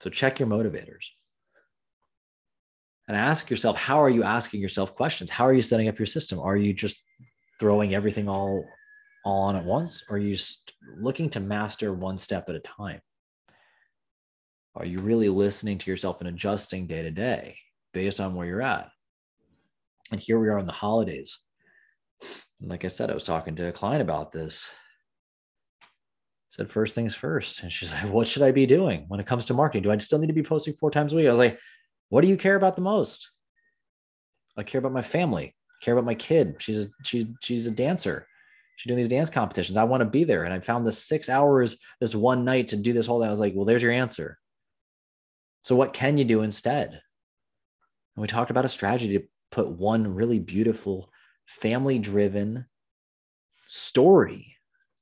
So 0.00 0.08
check 0.08 0.40
your 0.40 0.48
motivators 0.48 1.04
and 3.08 3.16
ask 3.16 3.50
yourself 3.50 3.76
how 3.76 4.02
are 4.02 4.10
you 4.10 4.22
asking 4.22 4.60
yourself 4.60 4.94
questions? 4.94 5.30
How 5.30 5.46
are 5.46 5.54
you 5.54 5.62
setting 5.62 5.88
up 5.88 5.98
your 5.98 6.06
system? 6.06 6.40
Are 6.40 6.56
you 6.56 6.72
just 6.72 7.02
throwing 7.58 7.94
everything 7.94 8.28
all 8.28 8.64
all 9.24 9.42
on 9.42 9.56
at 9.56 9.64
once? 9.64 10.04
Or 10.08 10.16
are 10.16 10.20
you 10.20 10.36
just 10.36 10.72
looking 10.98 11.28
to 11.30 11.40
master 11.40 11.92
one 11.92 12.18
step 12.18 12.48
at 12.48 12.54
a 12.54 12.60
time? 12.60 13.00
Are 14.76 14.84
you 14.84 14.98
really 14.98 15.28
listening 15.28 15.78
to 15.78 15.90
yourself 15.90 16.20
and 16.20 16.28
adjusting 16.28 16.86
day 16.86 17.02
to 17.02 17.10
day 17.10 17.56
based 17.92 18.20
on 18.20 18.34
where 18.34 18.46
you're 18.46 18.62
at? 18.62 18.90
And 20.12 20.20
here 20.20 20.38
we 20.38 20.48
are 20.48 20.58
in 20.58 20.66
the 20.66 20.72
holidays. 20.72 21.38
And 22.60 22.70
like 22.70 22.84
i 22.84 22.88
said 22.88 23.10
i 23.10 23.14
was 23.14 23.24
talking 23.24 23.54
to 23.56 23.68
a 23.68 23.72
client 23.72 24.02
about 24.02 24.32
this. 24.32 24.70
Said 26.50 26.70
first 26.70 26.94
things 26.94 27.14
first. 27.14 27.62
And 27.62 27.72
she's 27.72 27.92
like 27.92 28.12
what 28.12 28.26
should 28.26 28.42
i 28.42 28.50
be 28.50 28.66
doing 28.66 29.06
when 29.08 29.20
it 29.20 29.26
comes 29.26 29.46
to 29.46 29.54
marketing? 29.54 29.82
Do 29.82 29.90
i 29.90 29.98
still 29.98 30.18
need 30.18 30.28
to 30.28 30.32
be 30.32 30.42
posting 30.42 30.74
four 30.74 30.90
times 30.90 31.12
a 31.12 31.16
week? 31.16 31.26
I 31.26 31.30
was 31.30 31.40
like 31.40 31.58
what 32.08 32.22
do 32.22 32.28
you 32.28 32.36
care 32.36 32.56
about 32.56 32.76
the 32.76 32.82
most? 32.82 33.30
I 34.56 34.62
care 34.62 34.78
about 34.78 34.92
my 34.92 35.02
family. 35.02 35.54
I 35.80 35.84
care 35.84 35.94
about 35.94 36.06
my 36.06 36.14
kid. 36.14 36.56
She's 36.58 36.88
she's 37.04 37.26
she's 37.42 37.66
a 37.66 37.70
dancer. 37.70 38.26
She's 38.76 38.88
doing 38.88 38.98
these 38.98 39.08
dance 39.08 39.30
competitions. 39.30 39.78
I 39.78 39.84
want 39.84 40.02
to 40.02 40.08
be 40.08 40.24
there. 40.24 40.44
And 40.44 40.52
I 40.52 40.60
found 40.60 40.86
this 40.86 41.02
six 41.02 41.28
hours 41.28 41.78
this 42.00 42.14
one 42.14 42.44
night 42.44 42.68
to 42.68 42.76
do 42.76 42.92
this 42.92 43.06
whole 43.06 43.20
thing. 43.20 43.28
I 43.28 43.30
was 43.30 43.40
like, 43.40 43.54
well, 43.54 43.64
there's 43.64 43.82
your 43.82 43.92
answer. 43.92 44.38
So 45.62 45.74
what 45.74 45.94
can 45.94 46.18
you 46.18 46.24
do 46.24 46.42
instead? 46.42 46.88
And 46.88 48.22
we 48.22 48.28
talked 48.28 48.50
about 48.50 48.64
a 48.64 48.68
strategy 48.68 49.18
to 49.18 49.24
put 49.50 49.68
one 49.68 50.14
really 50.14 50.38
beautiful 50.38 51.10
family 51.46 51.98
driven 51.98 52.66
story 53.66 54.56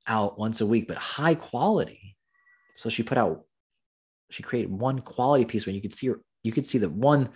out 0.07 0.39
once 0.39 0.61
a 0.61 0.65
week, 0.65 0.87
but 0.87 0.97
high 0.97 1.35
quality. 1.35 2.15
So 2.75 2.89
she 2.89 3.03
put 3.03 3.17
out, 3.17 3.45
she 4.29 4.43
created 4.43 4.71
one 4.71 4.99
quality 4.99 5.45
piece 5.45 5.65
when 5.65 5.75
you 5.75 5.81
could 5.81 5.93
see 5.93 6.07
her, 6.07 6.21
you 6.45 6.51
could 6.51 6.65
see 6.65 6.77
that 6.77 6.91
one 6.91 7.29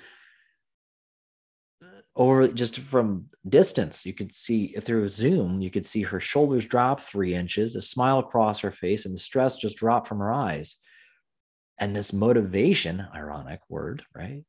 uh, 1.82 1.88
over 2.16 2.48
just 2.48 2.78
from 2.78 3.26
distance, 3.48 4.06
you 4.06 4.14
could 4.14 4.32
see 4.32 4.76
through 4.80 5.08
Zoom, 5.08 5.62
you 5.62 5.72
could 5.72 5.86
see 5.86 6.04
her 6.04 6.20
shoulders 6.20 6.64
drop 6.64 7.02
three 7.02 7.34
inches, 7.34 7.76
a 7.76 7.82
smile 7.82 8.20
across 8.20 8.60
her 8.60 8.70
face, 8.70 9.08
and 9.08 9.16
the 9.16 9.20
stress 9.20 9.58
just 9.58 9.78
drop 9.78 10.08
from 10.08 10.20
her 10.20 10.32
eyes. 10.32 10.76
And 11.80 11.96
this 11.96 12.14
motivation, 12.14 13.04
ironic 13.16 13.62
word, 13.68 14.04
right? 14.16 14.44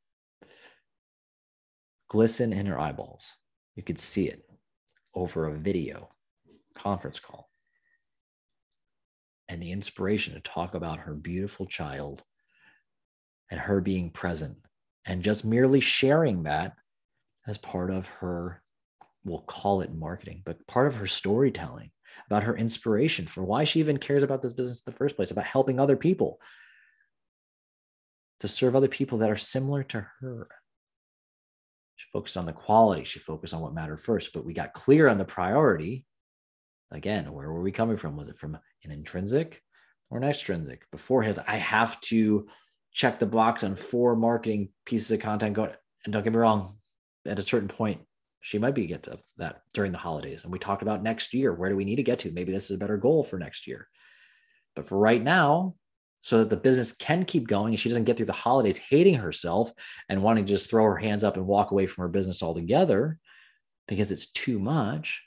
Glisten 2.09 2.53
in 2.53 2.66
her 2.66 2.79
eyeballs. 2.79 3.37
You 3.77 3.83
could 3.83 3.99
see 3.99 4.29
it 4.29 4.42
over 5.14 5.46
a 5.46 5.57
video 5.57 6.11
conference 6.75 7.18
call. 7.18 7.49
And 9.49 9.62
the 9.62 9.73
inspiration 9.73 10.35
to 10.35 10.40
talk 10.40 10.75
about 10.75 10.99
her 11.01 11.14
beautiful 11.14 11.64
child 11.64 12.23
and 13.51 13.61
her 13.61 13.81
being 13.81 14.11
present 14.11 14.57
and 15.07 15.23
just 15.23 15.45
merely 15.45 15.81
sharing 15.81 16.45
that 16.45 16.77
as 17.47 17.59
part 17.59 17.91
of 17.91 18.07
her, 18.07 18.63
we'll 19.25 19.41
call 19.41 19.81
it 19.81 19.95
marketing, 19.95 20.43
but 20.45 20.67
part 20.67 20.87
of 20.87 20.95
her 20.95 21.07
storytelling 21.07 21.91
about 22.27 22.45
her 22.45 22.57
inspiration 22.57 23.27
for 23.27 23.43
why 23.43 23.65
she 23.65 23.81
even 23.81 23.97
cares 23.97 24.23
about 24.23 24.43
this 24.43 24.53
business 24.53 24.83
in 24.87 24.93
the 24.93 24.97
first 24.97 25.17
place, 25.17 25.31
about 25.31 25.45
helping 25.45 25.81
other 25.81 25.97
people 25.97 26.41
to 28.41 28.49
serve 28.49 28.77
other 28.77 28.89
people 28.89 29.19
that 29.19 29.31
are 29.31 29.37
similar 29.37 29.83
to 29.83 30.07
her. 30.21 30.49
She 31.97 32.07
focused 32.13 32.37
on 32.37 32.47
the 32.47 32.53
quality, 32.53 33.05
she 33.05 33.19
focused 33.19 33.53
on 33.53 33.61
what 33.61 33.75
mattered 33.75 34.01
first, 34.01 34.33
but 34.33 34.45
we 34.45 34.55
got 34.55 34.73
clear 34.73 35.09
on 35.09 35.19
the 35.19 35.25
priority. 35.25 36.07
Again, 36.91 37.33
where 37.33 37.51
were 37.53 37.63
we 37.63 37.73
coming 37.73 37.97
from? 37.97 38.17
Was 38.17 38.29
it 38.29 38.39
from 38.39 38.59
an 38.85 38.91
intrinsic 38.91 39.63
or 40.09 40.19
an 40.19 40.25
extrinsic? 40.25 40.91
Before 40.91 41.23
his, 41.23 41.39
I 41.39 41.57
have 41.57 42.01
to 42.03 42.47
check 42.92 43.18
the 43.18 43.26
box 43.26 43.64
on 43.64 43.76
four 43.76 44.16
marketing 44.16 44.70
pieces 44.85 45.11
of 45.11 45.20
content 45.20 45.55
going. 45.55 45.72
And 46.05 46.12
don't 46.12 46.22
get 46.22 46.33
me 46.33 46.38
wrong, 46.38 46.76
at 47.26 47.38
a 47.38 47.42
certain 47.42 47.68
point, 47.68 48.00
she 48.40 48.59
might 48.59 48.74
be 48.74 48.87
get 48.87 49.03
to 49.05 49.18
that 49.37 49.62
during 49.74 49.92
the 49.92 49.98
holidays. 49.98 50.44
And 50.44 50.53
we 50.53 50.59
talked 50.59 50.83
about 50.83 51.03
next 51.03 51.35
year. 51.35 51.53
Where 51.53 51.68
do 51.68 51.76
we 51.76 51.85
need 51.85 51.96
to 51.96 52.03
get 52.03 52.20
to? 52.20 52.33
Maybe 52.33 52.53
this 52.53 52.70
is 52.70 52.76
a 52.76 52.79
better 52.79 52.96
goal 52.96 53.22
for 53.22 53.38
next 53.38 53.66
year. 53.66 53.87
But 54.74 54.88
for 54.88 54.98
right 54.98 55.22
now, 55.22 55.74
so 56.22 56.38
that 56.38 56.50
the 56.50 56.57
business 56.57 56.92
can 56.92 57.24
keep 57.24 57.48
going 57.48 57.72
and 57.72 57.81
she 57.81 57.88
doesn't 57.88 58.05
get 58.05 58.16
through 58.16 58.26
the 58.26 58.33
holidays 58.33 58.76
hating 58.76 59.14
herself 59.14 59.72
and 60.09 60.22
wanting 60.22 60.44
to 60.44 60.53
just 60.53 60.68
throw 60.68 60.85
her 60.85 60.96
hands 60.96 61.24
up 61.24 61.37
and 61.37 61.46
walk 61.46 61.70
away 61.70 61.87
from 61.87 62.03
her 62.03 62.09
business 62.09 62.42
altogether 62.42 63.18
because 63.88 64.12
it's 64.12 64.31
too 64.31 64.59
much, 64.59 65.22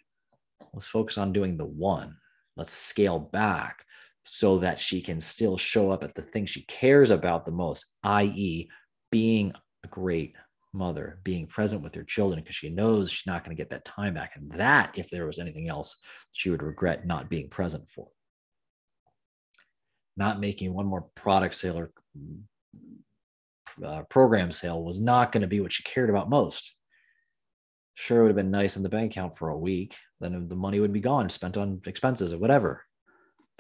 let's 0.72 0.86
focus 0.86 1.18
on 1.18 1.34
doing 1.34 1.58
the 1.58 1.66
one. 1.66 2.16
Let's 2.56 2.74
scale 2.74 3.20
back 3.20 3.84
so 4.24 4.58
that 4.60 4.80
she 4.80 5.02
can 5.02 5.20
still 5.20 5.58
show 5.58 5.92
up 5.92 6.04
at 6.04 6.16
the 6.16 6.22
thing 6.22 6.46
she 6.46 6.64
cares 6.64 7.12
about 7.12 7.46
the 7.46 7.52
most, 7.52 7.86
i.e., 8.04 8.70
being 9.12 9.54
a 9.84 9.88
great 9.88 10.36
mother, 10.74 11.20
being 11.24 11.46
present 11.46 11.82
with 11.82 11.94
her 11.96 12.04
children 12.04 12.42
because 12.42 12.56
she 12.56 12.70
knows 12.70 13.12
she's 13.12 13.28
not 13.28 13.44
going 13.44 13.56
to 13.56 13.62
get 13.62 13.70
that 13.70 13.86
time 13.86 14.14
back. 14.14 14.32
And 14.36 14.52
that, 14.54 14.98
if 14.98 15.10
there 15.10 15.26
was 15.26 15.40
anything 15.40 15.70
else, 15.70 15.98
she 16.32 16.50
would 16.50 16.64
regret 16.64 17.06
not 17.06 17.30
being 17.30 17.50
present 17.50 17.90
for. 17.90 18.08
Not 20.18 20.40
making 20.40 20.74
one 20.74 20.86
more 20.86 21.08
product 21.16 21.56
sale 21.56 21.78
or 21.78 21.92
uh, 23.84 24.04
program 24.04 24.52
sale 24.52 24.84
was 24.84 25.02
not 25.02 25.32
going 25.32 25.42
to 25.42 25.48
be 25.48 25.60
what 25.60 25.74
she 25.74 25.84
cared 25.84 26.10
about 26.10 26.30
most. 26.30 26.76
Sure, 27.96 28.20
it 28.20 28.22
would 28.24 28.30
have 28.30 28.36
been 28.36 28.52
nice 28.52 28.76
in 28.76 28.84
the 28.84 28.90
bank 28.90 29.12
account 29.12 29.38
for 29.38 29.50
a 29.50 29.58
week. 29.58 29.96
Then 30.20 30.48
the 30.48 30.56
money 30.56 30.80
would 30.80 30.94
be 30.94 31.00
gone, 31.00 31.30
spent 31.30 31.58
on 31.58 31.82
expenses 31.86 32.34
or 32.34 32.40
whatever. 32.40 32.86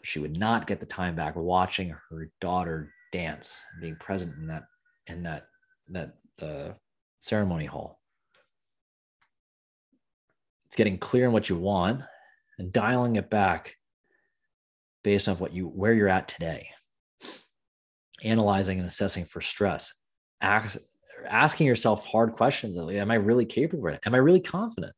She 0.04 0.20
would 0.20 0.38
not 0.38 0.68
get 0.68 0.80
the 0.80 0.86
time 0.86 1.16
back 1.16 1.36
watching 1.36 1.96
her 2.10 2.30
daughter 2.42 2.94
dance, 3.12 3.64
being 3.80 3.96
present 3.96 4.36
in 4.38 4.48
that 4.48 4.64
in 5.08 5.24
that 5.24 5.46
that 5.90 6.16
the 6.38 6.76
ceremony 7.20 7.66
hall. 7.66 8.00
It's 10.66 10.76
getting 10.76 10.98
clear 10.98 11.28
on 11.28 11.34
what 11.34 11.50
you 11.50 11.56
want 11.56 12.02
and 12.58 12.74
dialing 12.74 13.16
it 13.16 13.30
back 13.30 13.76
based 15.04 15.30
on 15.30 15.38
what 15.38 15.54
you 15.54 15.68
where 15.68 15.94
you're 15.94 16.10
at 16.10 16.28
today. 16.28 16.68
Analyzing 18.24 18.80
and 18.80 18.88
assessing 18.88 19.26
for 19.26 19.42
stress. 19.42 19.94
Ask, 20.42 20.78
asking 21.28 21.68
yourself 21.68 22.06
hard 22.06 22.34
questions. 22.34 22.78
Am 22.78 23.12
I 23.12 23.16
really 23.16 23.46
capable? 23.46 23.88
of 23.88 23.94
it 23.94 24.02
Am 24.06 24.16
I 24.16 24.18
really 24.18 24.40
confident? 24.40 24.94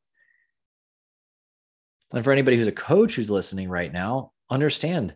And 2.13 2.23
for 2.23 2.31
anybody 2.31 2.57
who's 2.57 2.67
a 2.67 2.71
coach 2.71 3.15
who's 3.15 3.29
listening 3.29 3.67
right 3.67 3.91
now, 3.91 4.31
understand 4.49 5.15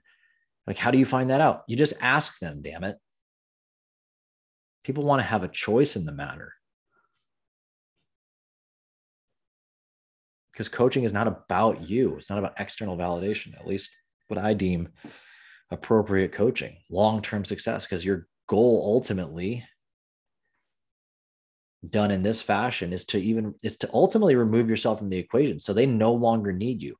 like 0.67 0.77
how 0.77 0.91
do 0.91 0.97
you 0.97 1.05
find 1.05 1.29
that 1.29 1.41
out? 1.41 1.63
You 1.67 1.75
just 1.75 1.95
ask 1.99 2.37
them, 2.39 2.61
damn 2.61 2.83
it. 2.83 2.97
People 4.83 5.03
want 5.03 5.21
to 5.21 5.27
have 5.27 5.43
a 5.43 5.47
choice 5.47 5.95
in 5.95 6.05
the 6.05 6.11
matter. 6.11 6.53
because 10.59 10.67
coaching 10.67 11.05
is 11.05 11.13
not 11.13 11.25
about 11.25 11.89
you. 11.89 12.17
It's 12.17 12.29
not 12.29 12.37
about 12.37 12.59
external 12.59 12.97
validation, 12.97 13.57
at 13.57 13.65
least 13.65 13.95
what 14.27 14.37
I 14.37 14.53
deem 14.53 14.89
appropriate 15.71 16.33
coaching, 16.33 16.75
long 16.89 17.21
term 17.21 17.45
success, 17.45 17.85
because 17.85 18.03
your 18.03 18.27
goal 18.45 18.83
ultimately 18.85 19.63
done 21.89 22.11
in 22.11 22.23
this 22.23 22.41
fashion 22.41 22.91
is 22.91 23.05
to 23.05 23.17
even 23.19 23.55
is 23.63 23.77
to 23.77 23.89
ultimately 23.93 24.35
remove 24.35 24.69
yourself 24.69 24.97
from 24.97 25.07
the 25.07 25.17
equation 25.17 25.61
so 25.61 25.71
they 25.71 25.85
no 25.85 26.11
longer 26.11 26.51
need 26.51 26.81
you 26.83 26.97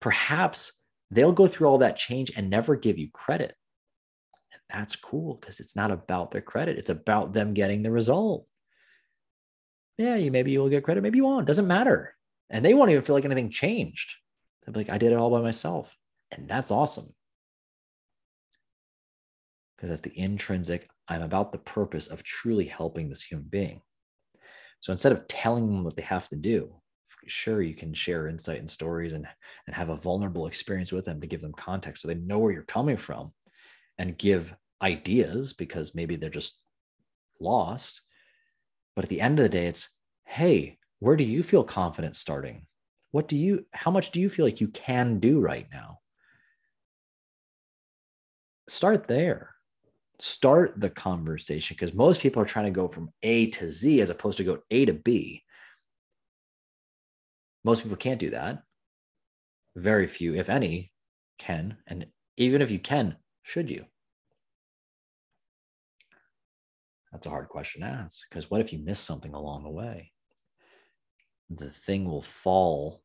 perhaps 0.00 0.72
they'll 1.10 1.32
go 1.32 1.46
through 1.46 1.68
all 1.68 1.78
that 1.78 1.96
change 1.96 2.32
and 2.36 2.50
never 2.50 2.76
give 2.76 2.98
you 2.98 3.08
credit 3.12 3.54
and 4.52 4.60
that's 4.70 4.96
cool 4.96 5.34
because 5.34 5.60
it's 5.60 5.76
not 5.76 5.90
about 5.90 6.30
their 6.30 6.40
credit 6.40 6.78
it's 6.78 6.90
about 6.90 7.32
them 7.32 7.54
getting 7.54 7.82
the 7.82 7.90
result 7.90 8.46
yeah 9.98 10.16
you 10.16 10.30
maybe 10.30 10.50
you 10.50 10.60
will 10.60 10.68
get 10.68 10.84
credit 10.84 11.02
maybe 11.02 11.18
you 11.18 11.24
won't 11.24 11.46
doesn't 11.46 11.66
matter 11.66 12.16
and 12.50 12.64
they 12.64 12.74
won't 12.74 12.90
even 12.90 13.02
feel 13.02 13.14
like 13.14 13.24
anything 13.24 13.50
changed. 13.50 14.14
They'll 14.64 14.72
be 14.72 14.80
like, 14.80 14.90
I 14.90 14.98
did 14.98 15.12
it 15.12 15.18
all 15.18 15.30
by 15.30 15.40
myself. 15.40 15.96
And 16.30 16.48
that's 16.48 16.70
awesome. 16.70 17.12
Because 19.76 19.90
that's 19.90 20.02
the 20.02 20.18
intrinsic, 20.18 20.88
I'm 21.08 21.22
about 21.22 21.52
the 21.52 21.58
purpose 21.58 22.06
of 22.06 22.22
truly 22.22 22.66
helping 22.66 23.08
this 23.08 23.22
human 23.22 23.46
being. 23.48 23.82
So 24.80 24.92
instead 24.92 25.12
of 25.12 25.28
telling 25.28 25.66
them 25.66 25.84
what 25.84 25.96
they 25.96 26.02
have 26.02 26.28
to 26.28 26.36
do, 26.36 26.74
sure, 27.26 27.62
you 27.62 27.74
can 27.74 27.94
share 27.94 28.28
insight 28.28 28.58
and 28.58 28.70
stories 28.70 29.12
and, 29.12 29.26
and 29.66 29.76
have 29.76 29.88
a 29.88 29.96
vulnerable 29.96 30.46
experience 30.46 30.92
with 30.92 31.04
them 31.04 31.20
to 31.20 31.26
give 31.26 31.40
them 31.40 31.52
context 31.52 32.02
so 32.02 32.08
they 32.08 32.14
know 32.14 32.38
where 32.38 32.52
you're 32.52 32.62
coming 32.62 32.96
from 32.96 33.32
and 33.98 34.18
give 34.18 34.54
ideas 34.82 35.52
because 35.52 35.94
maybe 35.94 36.16
they're 36.16 36.30
just 36.30 36.60
lost. 37.40 38.02
But 38.94 39.04
at 39.04 39.08
the 39.08 39.20
end 39.20 39.38
of 39.38 39.44
the 39.44 39.50
day, 39.50 39.66
it's, 39.66 39.88
hey, 40.24 40.78
where 40.98 41.16
do 41.16 41.24
you 41.24 41.42
feel 41.42 41.64
confident 41.64 42.16
starting? 42.16 42.66
What 43.10 43.28
do 43.28 43.36
you, 43.36 43.66
how 43.72 43.90
much 43.90 44.10
do 44.10 44.20
you 44.20 44.28
feel 44.28 44.44
like 44.44 44.60
you 44.60 44.68
can 44.68 45.20
do 45.20 45.40
right 45.40 45.66
now? 45.72 46.00
Start 48.68 49.06
there. 49.06 49.54
Start 50.18 50.80
the 50.80 50.90
conversation 50.90 51.74
because 51.74 51.94
most 51.94 52.20
people 52.20 52.42
are 52.42 52.46
trying 52.46 52.64
to 52.64 52.70
go 52.70 52.88
from 52.88 53.10
A 53.22 53.46
to 53.50 53.70
Z 53.70 54.00
as 54.00 54.10
opposed 54.10 54.38
to 54.38 54.44
go 54.44 54.58
A 54.70 54.84
to 54.86 54.94
B. 54.94 55.42
Most 57.66 57.82
people 57.82 57.98
can't 57.98 58.20
do 58.20 58.30
that. 58.30 58.62
Very 59.74 60.06
few, 60.06 60.34
if 60.34 60.48
any, 60.48 60.92
can. 61.38 61.76
And 61.86 62.06
even 62.38 62.62
if 62.62 62.70
you 62.70 62.78
can, 62.78 63.16
should 63.42 63.68
you? 63.68 63.84
That's 67.12 67.26
a 67.26 67.30
hard 67.30 67.48
question 67.48 67.82
to 67.82 67.88
ask 67.88 68.26
because 68.30 68.50
what 68.50 68.62
if 68.62 68.72
you 68.72 68.78
miss 68.78 69.00
something 69.00 69.34
along 69.34 69.64
the 69.64 69.70
way? 69.70 70.12
the 71.50 71.70
thing 71.70 72.04
will 72.06 72.22
fall 72.22 73.02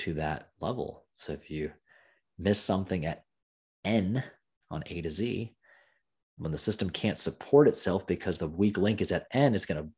to 0.00 0.14
that 0.14 0.50
level. 0.60 1.04
So 1.18 1.32
if 1.32 1.50
you 1.50 1.72
miss 2.38 2.60
something 2.60 3.06
at 3.06 3.24
N 3.84 4.22
on 4.70 4.82
A 4.86 5.02
to 5.02 5.10
Z, 5.10 5.54
when 6.36 6.52
the 6.52 6.58
system 6.58 6.90
can't 6.90 7.18
support 7.18 7.68
itself 7.68 8.06
because 8.06 8.38
the 8.38 8.48
weak 8.48 8.78
link 8.78 9.00
is 9.00 9.12
at 9.12 9.26
N, 9.32 9.54
it's 9.54 9.66
going 9.66 9.82
to 9.82 9.90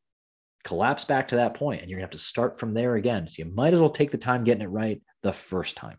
collapse 0.64 1.04
back 1.04 1.28
to 1.28 1.36
that 1.36 1.54
point 1.54 1.80
and 1.80 1.90
you're 1.90 1.98
to 1.98 2.04
have 2.04 2.10
to 2.10 2.18
start 2.18 2.58
from 2.58 2.74
there 2.74 2.96
again. 2.96 3.28
So 3.28 3.42
you 3.42 3.52
might 3.52 3.72
as 3.72 3.80
well 3.80 3.90
take 3.90 4.10
the 4.10 4.18
time 4.18 4.44
getting 4.44 4.62
it 4.62 4.68
right 4.68 5.00
the 5.22 5.32
first 5.32 5.76
time. 5.76 5.98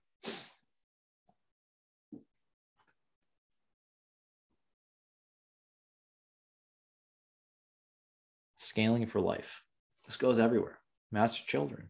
Scaling 8.55 9.07
for 9.07 9.19
life. 9.19 9.63
This 10.05 10.17
goes 10.17 10.39
everywhere 10.39 10.77
your 11.39 11.47
children, 11.47 11.89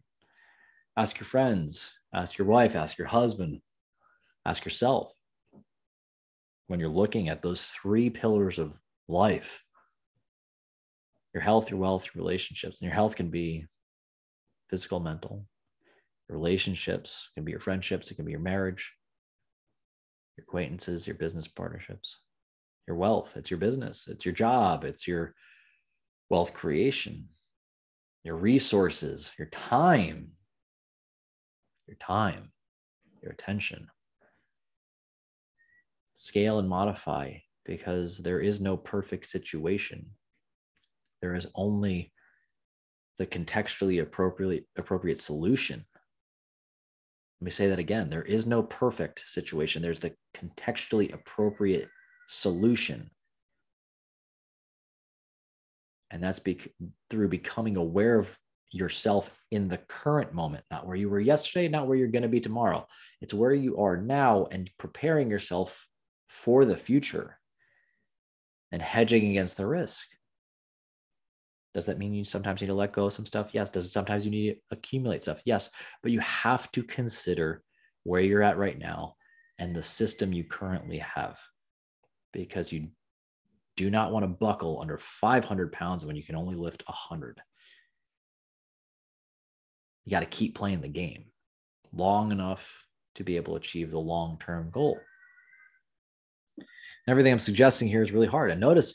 ask 0.96 1.20
your 1.20 1.26
friends, 1.26 1.92
ask 2.12 2.38
your 2.38 2.48
wife, 2.48 2.74
ask 2.74 2.98
your 2.98 3.06
husband, 3.06 3.60
Ask 4.44 4.64
yourself 4.64 5.12
when 6.66 6.80
you're 6.80 6.88
looking 6.88 7.28
at 7.28 7.42
those 7.42 7.64
three 7.66 8.10
pillars 8.10 8.58
of 8.58 8.72
life 9.08 9.62
your 11.34 11.42
health, 11.42 11.70
your 11.70 11.80
wealth, 11.80 12.06
your 12.06 12.22
relationships. 12.22 12.80
And 12.80 12.86
your 12.86 12.94
health 12.94 13.16
can 13.16 13.28
be 13.28 13.66
physical, 14.68 15.00
mental. 15.00 15.46
Your 16.28 16.38
relationships 16.38 17.30
can 17.34 17.44
be 17.44 17.50
your 17.50 17.60
friendships, 17.60 18.10
it 18.10 18.14
can 18.14 18.24
be 18.24 18.30
your 18.30 18.40
marriage, 18.40 18.92
your 20.36 20.44
acquaintances, 20.44 21.06
your 21.06 21.16
business 21.16 21.48
partnerships. 21.48 22.18
Your 22.86 22.96
wealth, 22.96 23.36
it's 23.36 23.50
your 23.50 23.58
business, 23.58 24.08
it's 24.08 24.24
your 24.24 24.34
job, 24.34 24.84
it's 24.84 25.06
your 25.06 25.34
wealth 26.30 26.52
creation, 26.52 27.28
your 28.24 28.36
resources, 28.36 29.30
your 29.38 29.48
time, 29.48 30.32
your 31.86 31.96
time, 31.98 32.50
your 33.22 33.32
attention. 33.32 33.88
Scale 36.12 36.58
and 36.58 36.68
modify 36.68 37.34
because 37.64 38.18
there 38.18 38.40
is 38.40 38.60
no 38.60 38.76
perfect 38.76 39.26
situation. 39.26 40.06
There 41.22 41.34
is 41.34 41.46
only 41.54 42.12
the 43.16 43.26
contextually 43.26 44.02
appropriate, 44.02 44.66
appropriate 44.76 45.20
solution. 45.20 45.86
Let 47.40 47.44
me 47.44 47.50
say 47.50 47.68
that 47.68 47.78
again. 47.78 48.10
There 48.10 48.22
is 48.22 48.44
no 48.44 48.62
perfect 48.62 49.28
situation. 49.28 49.80
There's 49.82 50.00
the 50.00 50.14
contextually 50.34 51.14
appropriate 51.14 51.88
solution. 52.28 53.10
And 56.10 56.22
that's 56.22 56.40
be- 56.40 56.60
through 57.08 57.28
becoming 57.28 57.76
aware 57.76 58.18
of 58.18 58.36
yourself 58.70 59.38
in 59.50 59.68
the 59.68 59.78
current 59.78 60.32
moment, 60.32 60.64
not 60.70 60.86
where 60.86 60.96
you 60.96 61.08
were 61.08 61.20
yesterday, 61.20 61.68
not 61.68 61.86
where 61.86 61.96
you're 61.96 62.08
going 62.08 62.22
to 62.22 62.28
be 62.28 62.40
tomorrow. 62.40 62.86
It's 63.20 63.34
where 63.34 63.54
you 63.54 63.78
are 63.78 63.96
now 63.96 64.46
and 64.50 64.70
preparing 64.78 65.30
yourself 65.30 65.86
for 66.28 66.64
the 66.64 66.76
future 66.76 67.38
and 68.72 68.80
hedging 68.80 69.30
against 69.30 69.56
the 69.56 69.66
risk. 69.66 70.06
Does 71.74 71.86
that 71.86 71.98
mean 71.98 72.12
you 72.12 72.24
sometimes 72.24 72.60
need 72.60 72.66
to 72.66 72.74
let 72.74 72.92
go 72.92 73.06
of 73.06 73.12
some 73.12 73.26
stuff? 73.26 73.50
Yes. 73.52 73.70
Does 73.70 73.86
it 73.86 73.90
sometimes 73.90 74.24
you 74.24 74.30
need 74.30 74.50
to 74.50 74.60
accumulate 74.70 75.22
stuff? 75.22 75.40
Yes. 75.44 75.70
But 76.02 76.12
you 76.12 76.20
have 76.20 76.70
to 76.72 76.82
consider 76.82 77.62
where 78.04 78.20
you're 78.20 78.42
at 78.42 78.58
right 78.58 78.78
now 78.78 79.14
and 79.58 79.74
the 79.74 79.82
system 79.82 80.32
you 80.32 80.44
currently 80.44 80.98
have 80.98 81.40
because 82.32 82.72
you 82.72 82.88
do 83.76 83.90
not 83.90 84.12
want 84.12 84.24
to 84.24 84.28
buckle 84.28 84.80
under 84.80 84.98
500 84.98 85.72
pounds 85.72 86.04
when 86.04 86.16
you 86.16 86.22
can 86.22 86.36
only 86.36 86.56
lift 86.56 86.82
100. 86.86 87.40
You 90.04 90.10
got 90.10 90.20
to 90.20 90.26
keep 90.26 90.54
playing 90.54 90.80
the 90.80 90.88
game 90.88 91.26
long 91.92 92.32
enough 92.32 92.86
to 93.14 93.24
be 93.24 93.36
able 93.36 93.54
to 93.54 93.58
achieve 93.58 93.90
the 93.90 93.98
long 93.98 94.38
term 94.38 94.70
goal. 94.70 94.98
Everything 97.08 97.32
I'm 97.32 97.38
suggesting 97.38 97.88
here 97.88 98.02
is 98.02 98.12
really 98.12 98.26
hard. 98.26 98.50
And 98.50 98.60
notice 98.60 98.94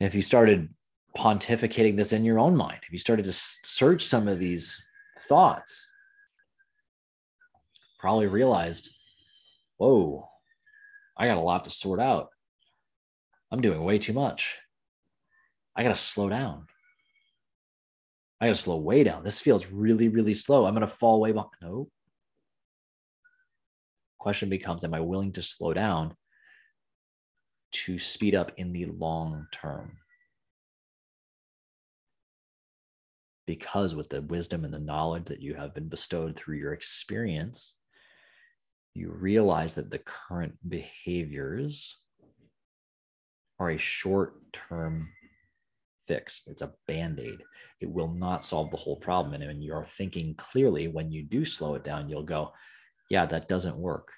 if 0.00 0.14
you 0.14 0.22
started 0.22 0.68
pontificating 1.16 1.96
this 1.96 2.12
in 2.12 2.24
your 2.24 2.38
own 2.38 2.56
mind, 2.56 2.80
if 2.86 2.92
you 2.92 2.98
started 2.98 3.24
to 3.24 3.32
search 3.32 4.04
some 4.04 4.28
of 4.28 4.38
these 4.38 4.84
thoughts, 5.20 5.86
probably 7.98 8.26
realized, 8.26 8.90
whoa, 9.76 10.28
I 11.16 11.26
got 11.26 11.38
a 11.38 11.42
lot 11.42 11.64
to 11.64 11.70
sort 11.70 12.00
out. 12.00 12.28
I'm 13.50 13.60
doing 13.60 13.82
way 13.82 13.98
too 13.98 14.12
much. 14.12 14.58
I 15.74 15.82
got 15.82 15.90
to 15.90 15.94
slow 15.94 16.28
down. 16.28 16.66
I 18.40 18.46
got 18.46 18.54
to 18.54 18.60
slow 18.60 18.76
way 18.76 19.02
down. 19.04 19.24
This 19.24 19.40
feels 19.40 19.66
really, 19.66 20.08
really 20.08 20.34
slow. 20.34 20.64
I'm 20.64 20.74
going 20.74 20.82
to 20.82 20.86
fall 20.86 21.20
way 21.20 21.32
behind. 21.32 21.50
No. 21.60 21.88
Question 24.18 24.48
becomes 24.48 24.84
Am 24.84 24.94
I 24.94 25.00
willing 25.00 25.32
to 25.32 25.42
slow 25.42 25.72
down 25.72 26.14
to 27.70 27.98
speed 27.98 28.34
up 28.34 28.52
in 28.56 28.72
the 28.72 28.86
long 28.86 29.46
term? 29.52 29.98
Because 33.48 33.94
with 33.94 34.10
the 34.10 34.20
wisdom 34.20 34.66
and 34.66 34.74
the 34.74 34.78
knowledge 34.78 35.24
that 35.24 35.40
you 35.40 35.54
have 35.54 35.72
been 35.72 35.88
bestowed 35.88 36.36
through 36.36 36.58
your 36.58 36.74
experience, 36.74 37.76
you 38.92 39.10
realize 39.10 39.74
that 39.76 39.90
the 39.90 40.00
current 40.00 40.52
behaviors 40.68 41.96
are 43.58 43.70
a 43.70 43.78
short 43.78 44.34
term 44.52 45.08
fix. 46.06 46.42
It's 46.46 46.60
a 46.60 46.74
band 46.86 47.20
aid. 47.20 47.38
It 47.80 47.90
will 47.90 48.12
not 48.12 48.44
solve 48.44 48.70
the 48.70 48.76
whole 48.76 48.96
problem. 48.96 49.32
And 49.32 49.46
when 49.46 49.62
you're 49.62 49.86
thinking 49.86 50.34
clearly, 50.34 50.86
when 50.86 51.10
you 51.10 51.22
do 51.22 51.46
slow 51.46 51.74
it 51.74 51.84
down, 51.84 52.10
you'll 52.10 52.24
go, 52.24 52.52
yeah, 53.08 53.24
that 53.24 53.48
doesn't 53.48 53.78
work. 53.78 54.12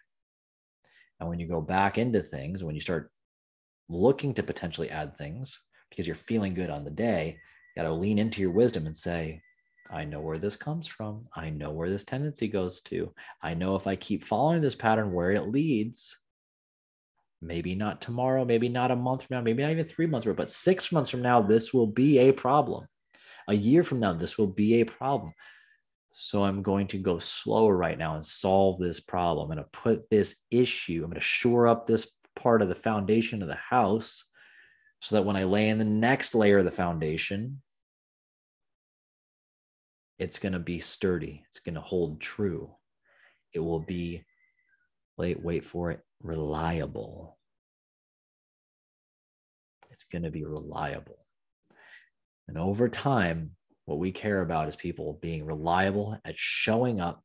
And 1.21 1.29
when 1.29 1.39
you 1.39 1.47
go 1.47 1.61
back 1.61 1.99
into 1.99 2.21
things, 2.21 2.65
when 2.65 2.75
you 2.75 2.81
start 2.81 3.13
looking 3.89 4.35
to 4.35 4.43
potentially 4.43 4.91
add 4.91 5.17
things 5.17 5.61
because 5.89 6.09
you're 6.09 6.17
feeling 6.17 6.53
good 6.53 6.71
on 6.71 6.83
the 6.83 6.91
day, 6.91 7.39
got 7.77 7.83
to 7.83 7.93
lean 7.93 8.19
into 8.19 8.41
your 8.41 8.51
wisdom 8.51 8.87
and 8.87 8.97
say, 8.97 9.43
I 9.91 10.05
know 10.05 10.21
where 10.21 10.39
this 10.39 10.57
comes 10.57 10.87
from. 10.87 11.27
I 11.35 11.51
know 11.51 11.71
where 11.73 11.91
this 11.91 12.05
tendency 12.05 12.47
goes 12.49 12.81
to. 12.83 13.13
I 13.43 13.55
know 13.55 13.75
if 13.75 13.87
I 13.87 13.97
keep 13.97 14.25
following 14.25 14.63
this 14.63 14.77
pattern 14.77 15.13
where 15.13 15.33
it 15.33 15.49
leads, 15.49 16.17
maybe 17.43 17.75
not 17.75 18.01
tomorrow, 18.01 18.45
maybe 18.45 18.69
not 18.69 18.91
a 18.91 18.97
month 18.97 19.25
from 19.25 19.37
now, 19.37 19.43
maybe 19.43 19.63
not 19.63 19.73
even 19.73 19.85
three 19.85 20.07
months 20.07 20.25
from 20.25 20.33
now, 20.33 20.37
but 20.37 20.51
six 20.51 20.93
months 20.93 21.11
from 21.11 21.23
now, 21.23 21.43
this 21.43 21.75
will 21.75 21.87
be 21.87 22.19
a 22.19 22.33
problem. 22.33 22.87
A 23.49 23.55
year 23.55 23.83
from 23.83 23.99
now, 23.99 24.13
this 24.13 24.39
will 24.39 24.47
be 24.47 24.81
a 24.81 24.87
problem. 24.87 25.33
So 26.13 26.45
I'm 26.45 26.63
going 26.63 26.87
to 26.89 26.99
go 26.99 27.19
slower 27.19 27.77
right 27.77 27.99
now 27.99 28.15
and 28.15 28.25
solve 28.25 28.79
this 28.79 29.01
problem. 29.01 29.51
I'm 29.51 29.57
going 29.57 29.65
to 29.65 29.79
put 29.79 30.09
this 30.11 30.37
issue, 30.51 31.03
I'm 31.03 31.11
going 31.11 31.15
to 31.15 31.21
shore 31.21 31.67
up 31.67 31.87
this 31.87 32.11
part 32.37 32.63
of 32.63 32.69
the 32.69 32.75
foundation 32.75 33.43
of 33.43 33.49
the 33.49 33.57
house 33.57 34.25
so 35.01 35.17
that 35.17 35.25
when 35.25 35.37
I 35.37 35.45
lay 35.45 35.69
in 35.69 35.79
the 35.79 35.85
next 35.85 36.35
layer 36.35 36.59
of 36.59 36.65
the 36.65 36.71
foundation, 36.71 37.63
it's 40.19 40.39
going 40.39 40.53
to 40.53 40.59
be 40.59 40.79
sturdy. 40.79 41.43
It's 41.49 41.61
going 41.61 41.75
to 41.75 41.81
hold 41.81 42.21
true. 42.21 42.71
It 43.55 43.61
will 43.61 43.81
be, 43.81 44.25
wait, 45.17 45.43
wait 45.43 45.65
for 45.65 45.91
it, 45.91 46.01
reliable. 46.23 47.39
It's 49.91 50.05
going 50.05 50.23
to 50.23 50.31
be 50.31 50.45
reliable. 50.45 51.19
And 52.47 52.59
over 52.59 52.89
time, 52.89 53.53
what 53.87 53.99
we 53.99 54.13
care 54.13 54.43
about 54.43 54.69
is 54.69 54.77
people 54.77 55.19
being 55.23 55.47
reliable 55.47 56.19
at 56.25 56.39
showing 56.39 57.01
up, 57.01 57.25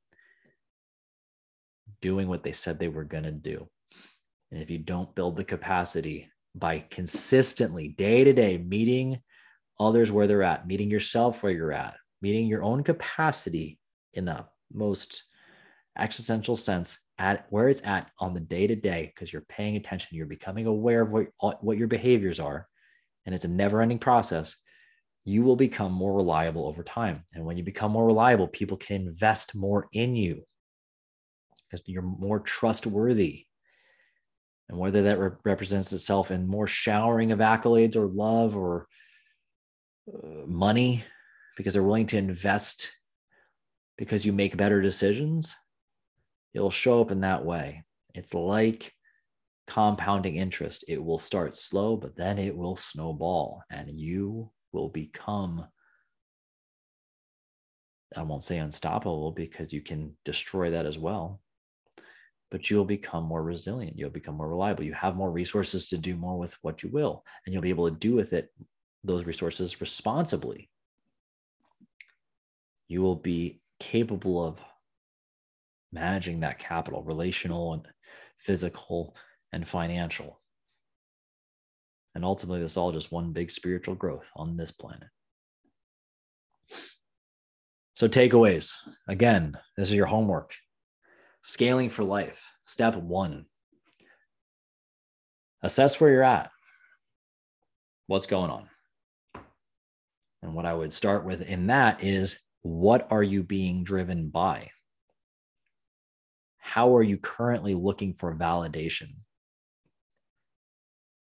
doing 2.02 2.28
what 2.30 2.44
they 2.44 2.54
said 2.54 2.80
they 2.80 2.88
were 2.88 3.04
going 3.04 3.26
to 3.26 3.32
do. 3.32 3.68
And 4.52 4.62
if 4.62 4.70
you 4.70 4.78
don't 4.78 5.14
build 5.14 5.36
the 5.36 5.44
capacity 5.44 6.30
by 6.56 6.86
consistently, 6.90 7.90
day 7.90 8.24
to 8.24 8.34
day, 8.34 8.58
meeting 8.58 9.20
others 9.80 10.12
where 10.12 10.28
they're 10.28 10.44
at, 10.44 10.68
meeting 10.68 10.90
yourself 10.90 11.44
where 11.44 11.52
you're 11.52 11.74
at, 11.74 11.96
meeting 12.22 12.48
your 12.48 12.64
own 12.64 12.84
capacity 12.84 13.80
in 14.14 14.26
the 14.26 14.46
most 14.74 15.24
existential 15.98 16.56
sense 16.56 17.00
at 17.18 17.46
where 17.50 17.70
it's 17.70 17.86
at 17.86 18.10
on 18.20 18.34
the 18.34 18.40
day 18.40 18.68
to 18.68 18.76
day 18.76 19.12
because 19.14 19.32
you're 19.32 19.42
paying 19.44 19.78
attention 19.78 20.18
you're 20.18 20.26
becoming 20.26 20.66
aware 20.66 21.02
of 21.04 21.12
what, 21.12 21.64
what 21.64 21.78
your 21.78 21.88
behaviors 21.88 22.42
are 22.42 22.68
and 23.26 23.34
it's 23.34 23.46
a 23.46 23.50
never 23.50 23.82
ending 23.82 23.98
process 24.00 24.58
you 25.26 25.42
will 25.42 25.56
become 25.56 25.92
more 25.92 26.14
reliable 26.14 26.68
over 26.68 26.84
time. 26.84 27.24
And 27.34 27.44
when 27.44 27.58
you 27.58 27.64
become 27.64 27.92
more 27.92 28.06
reliable 28.06 28.48
people 28.48 28.78
can 28.78 29.08
invest 29.08 29.56
more 29.56 29.88
in 29.92 30.16
you 30.16 30.44
because 31.70 31.88
you're 31.90 32.04
more 32.04 32.40
trustworthy 32.40 33.45
and 34.70 34.78
whether 34.78 35.04
that 35.04 35.20
re- 35.20 35.32
represents 35.44 35.94
itself 35.94 36.32
in 36.32 36.48
more 36.48 36.68
showering 36.68 37.32
of 37.32 37.40
accolades 37.40 37.96
or 37.96 38.08
love 38.08 38.56
or 38.56 38.88
uh, 40.14 40.46
money 40.46 41.04
because 41.58 41.74
they're 41.74 41.84
willing 41.84 42.08
to 42.08 42.18
invest 42.18 42.98
because 43.98 44.26
you 44.26 44.34
make 44.34 44.58
better 44.58 44.82
decisions 44.82 45.56
it'll 46.56 46.72
show 46.72 47.02
up 47.02 47.12
in 47.12 47.20
that 47.22 47.46
way. 47.46 47.84
It's 48.16 48.34
like 48.34 48.92
compounding 49.68 50.38
interest. 50.38 50.86
It 50.88 51.04
will 51.04 51.20
start 51.20 51.56
slow, 51.56 51.98
but 51.98 52.16
then 52.16 52.40
it 52.40 52.56
will 52.56 52.78
snowball 52.78 53.62
and 53.70 54.00
you 54.00 54.52
will 54.72 54.90
become, 54.90 55.68
I 58.16 58.24
won't 58.24 58.46
say 58.46 58.58
unstoppable 58.58 59.34
because 59.34 59.74
you 59.74 59.82
can 59.82 60.16
destroy 60.24 60.72
that 60.72 60.86
as 60.86 60.98
well, 60.98 61.42
but 62.52 62.70
you'll 62.70 62.86
become 62.86 63.24
more 63.24 63.44
resilient. 63.44 63.98
You'll 63.98 64.10
become 64.10 64.36
more 64.36 64.50
reliable. 64.50 64.84
You 64.84 64.94
have 64.94 65.16
more 65.16 65.32
resources 65.32 65.88
to 65.90 65.98
do 65.98 66.16
more 66.16 66.38
with 66.38 66.56
what 66.62 66.84
you 66.84 66.90
will, 66.90 67.26
and 67.46 67.54
you'll 67.54 67.62
be 67.62 67.70
able 67.70 67.90
to 67.90 67.96
do 67.96 68.14
with 68.14 68.34
it 68.34 68.52
those 69.04 69.26
resources 69.26 69.82
responsibly. 69.82 70.70
You 72.88 73.02
will 73.02 73.16
be 73.16 73.62
capable 73.80 74.44
of 74.44 74.64
managing 75.92 76.42
that 76.42 76.60
capital, 76.60 77.04
relational 77.04 77.74
and 77.74 77.88
physical 78.38 79.16
and 79.52 79.68
financial. 79.68 80.42
And 82.14 82.24
ultimately, 82.24 82.62
this 82.62 82.78
all 82.78 82.92
just 82.92 83.12
one 83.12 83.34
big 83.34 83.52
spiritual 83.52 83.96
growth 83.96 84.30
on 84.36 84.56
this 84.56 84.72
planet. 84.72 85.10
So, 87.96 88.08
takeaways 88.08 88.74
again, 89.08 89.58
this 89.78 89.90
is 89.90 89.96
your 89.96 90.06
homework. 90.06 90.56
Scaling 91.48 91.92
for 91.92 92.04
life. 92.04 92.52
Step 92.66 92.96
one 92.96 93.46
assess 95.62 96.00
where 96.02 96.10
you're 96.10 96.24
at. 96.24 96.50
What's 98.08 98.26
going 98.26 98.50
on? 98.50 98.68
And 100.42 100.56
what 100.56 100.66
I 100.66 100.74
would 100.74 100.92
start 100.92 101.24
with 101.24 101.44
in 101.44 101.68
that 101.68 102.04
is 102.04 102.40
what 102.64 103.08
are 103.12 103.22
you 103.22 103.44
being 103.44 103.84
driven 103.84 104.30
by? 104.30 104.72
How 106.58 106.96
are 106.98 107.04
you 107.04 107.20
currently 107.20 107.76
looking 107.76 108.16
for 108.16 108.36
validation? 108.36 109.10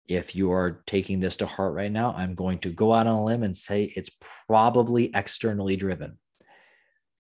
If 0.08 0.34
you 0.34 0.50
are 0.52 0.82
taking 0.86 1.20
this 1.20 1.36
to 1.36 1.46
heart 1.46 1.74
right 1.74 1.92
now, 1.92 2.14
I'm 2.16 2.34
going 2.34 2.60
to 2.60 2.70
go 2.70 2.94
out 2.94 3.06
on 3.06 3.16
a 3.16 3.24
limb 3.24 3.42
and 3.42 3.54
say 3.54 3.84
it's 3.84 4.10
probably 4.48 5.10
externally 5.14 5.76
driven. 5.76 6.18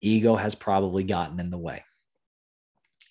Ego 0.00 0.34
has 0.34 0.54
probably 0.54 1.04
gotten 1.04 1.40
in 1.40 1.50
the 1.50 1.58
way. 1.58 1.84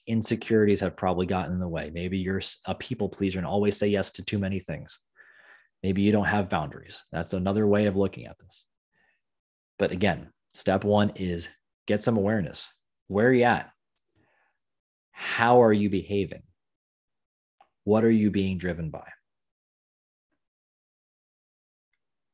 Insecurities 0.09 0.81
have 0.81 0.97
probably 0.97 1.27
gotten 1.27 1.53
in 1.53 1.59
the 1.59 1.67
way. 1.67 1.91
Maybe 1.93 2.17
you're 2.17 2.41
a 2.65 2.73
people 2.73 3.09
pleaser 3.09 3.37
and 3.37 3.47
always 3.47 3.77
say 3.77 3.87
yes 3.87 4.11
to 4.13 4.25
too 4.25 4.39
many 4.39 4.59
things. 4.59 4.99
Maybe 5.83 6.01
you 6.01 6.11
don't 6.11 6.25
have 6.25 6.49
boundaries. 6.49 6.99
That's 7.11 7.33
another 7.33 7.67
way 7.67 7.85
of 7.85 7.95
looking 7.95 8.25
at 8.25 8.37
this. 8.39 8.65
But 9.77 9.91
again, 9.91 10.31
step 10.53 10.83
one 10.83 11.11
is 11.15 11.47
get 11.85 12.01
some 12.01 12.17
awareness. 12.17 12.73
Where 13.07 13.27
are 13.27 13.33
you 13.33 13.43
at? 13.43 13.69
How 15.11 15.61
are 15.61 15.71
you 15.71 15.89
behaving? 15.89 16.43
What 17.83 18.03
are 18.03 18.11
you 18.11 18.31
being 18.31 18.57
driven 18.57 18.89
by? 18.89 19.07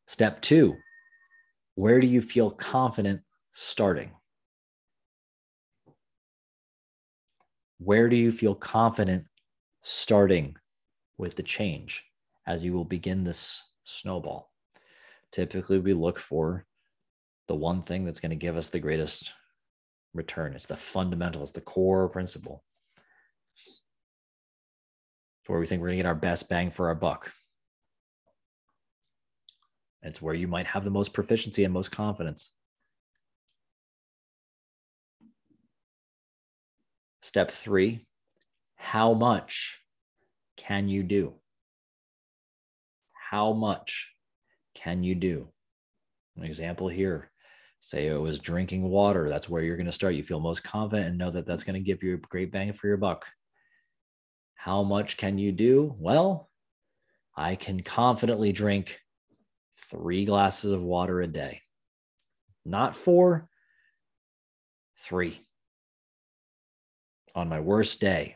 Step 0.07 0.41
two, 0.41 0.75
where 1.75 1.99
do 1.99 2.07
you 2.07 2.21
feel 2.21 2.51
confident 2.51 3.21
starting? 3.53 4.11
Where 7.79 8.09
do 8.09 8.15
you 8.15 8.31
feel 8.31 8.55
confident 8.55 9.25
starting 9.81 10.55
with 11.17 11.35
the 11.35 11.43
change? 11.43 12.05
as 12.47 12.63
you 12.63 12.73
will 12.73 12.85
begin 12.85 13.23
this 13.23 13.63
snowball. 13.83 14.51
Typically, 15.31 15.79
we 15.79 15.93
look 15.93 16.19
for 16.19 16.65
the 17.47 17.55
one 17.55 17.83
thing 17.83 18.05
that's 18.05 18.19
going 18.19 18.29
to 18.31 18.35
give 18.35 18.57
us 18.57 18.69
the 18.69 18.79
greatest 18.79 19.33
return. 20.13 20.53
It's 20.53 20.65
the 20.65 20.77
fundamental, 20.77 21.41
it's 21.41 21.51
the 21.51 21.61
core 21.61 22.07
principle. 22.09 22.63
It's 25.41 25.49
where 25.49 25.59
we 25.59 25.67
think 25.67 25.81
we're 25.81 25.89
going 25.89 25.97
to 25.97 26.03
get 26.03 26.09
our 26.09 26.15
best 26.15 26.49
bang 26.49 26.71
for 26.71 26.87
our 26.87 26.95
buck. 26.95 27.31
It's 30.01 30.21
where 30.21 30.35
you 30.35 30.47
might 30.47 30.67
have 30.67 30.83
the 30.83 30.91
most 30.91 31.13
proficiency 31.13 31.63
and 31.63 31.73
most 31.73 31.91
confidence. 31.91 32.51
Step 37.25 37.49
three 37.49 38.05
how 38.75 39.13
much 39.13 39.81
can 40.57 40.87
you 40.87 41.01
do? 41.01 41.33
how 43.29 43.51
much 43.53 44.13
can 44.75 45.03
you 45.03 45.15
do? 45.15 45.47
An 46.37 46.43
example 46.43 46.87
here 46.87 47.31
say 47.79 48.07
it 48.07 48.21
was 48.21 48.39
drinking 48.39 48.83
water. 48.83 49.27
That's 49.27 49.49
where 49.49 49.61
you're 49.61 49.77
going 49.77 49.87
to 49.87 49.91
start. 49.91 50.15
You 50.15 50.23
feel 50.23 50.39
most 50.39 50.63
confident 50.63 51.09
and 51.09 51.17
know 51.17 51.31
that 51.31 51.45
that's 51.45 51.63
going 51.63 51.73
to 51.73 51.85
give 51.85 52.01
you 52.01 52.13
a 52.13 52.17
great 52.17 52.51
bang 52.51 52.71
for 52.71 52.87
your 52.87 52.97
buck. 52.97 53.25
How 54.53 54.83
much 54.83 55.17
can 55.17 55.37
you 55.37 55.51
do? 55.51 55.95
Well, 55.99 56.49
I 57.35 57.55
can 57.55 57.81
confidently 57.81 58.51
drink 58.51 58.99
three 59.89 60.25
glasses 60.25 60.71
of 60.71 60.81
water 60.81 61.21
a 61.21 61.27
day. 61.27 61.61
Not 62.63 62.95
four, 62.95 63.49
three. 64.97 65.44
On 67.35 67.49
my 67.49 67.59
worst 67.59 68.01
day. 68.01 68.35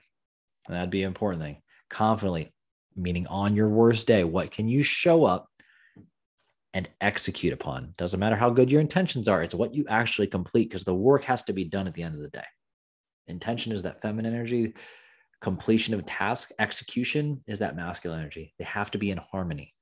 And 0.68 0.76
that'd 0.76 0.90
be 0.90 1.04
an 1.04 1.08
important 1.08 1.42
thing. 1.42 1.62
Confidently, 1.90 2.54
meaning 2.96 3.26
on 3.28 3.56
your 3.56 3.70
worst 3.70 4.06
day, 4.06 4.24
what 4.24 4.52
can 4.52 4.68
you 4.68 4.84
show 4.84 5.26
up 5.26 5.48
and 6.74 6.88
execute 7.02 7.54
upon? 7.54 7.94
Doesn't 7.98 8.20
matter 8.20 8.36
how 8.36 8.50
good 8.50 8.72
your 8.72 8.82
intentions 8.82 9.28
are, 9.28 9.42
it's 9.42 9.56
what 9.56 9.74
you 9.74 9.86
actually 9.90 10.28
complete 10.28 10.70
because 10.70 10.84
the 10.84 10.94
work 10.94 11.24
has 11.24 11.44
to 11.44 11.54
be 11.54 11.64
done 11.64 11.88
at 11.88 11.94
the 11.94 12.04
end 12.04 12.16
of 12.16 12.22
the 12.22 12.30
day. 12.30 12.46
Intention 13.28 13.72
is 13.72 13.84
that 13.84 14.02
feminine 14.02 14.34
energy, 14.34 14.74
completion 15.42 15.94
of 15.94 16.06
task, 16.06 16.52
execution 16.60 17.42
is 17.48 17.60
that 17.60 17.76
masculine 17.76 18.20
energy. 18.20 18.54
They 18.60 18.66
have 18.66 18.92
to 18.92 18.98
be 18.98 19.12
in 19.12 19.18
harmony. 19.18 19.74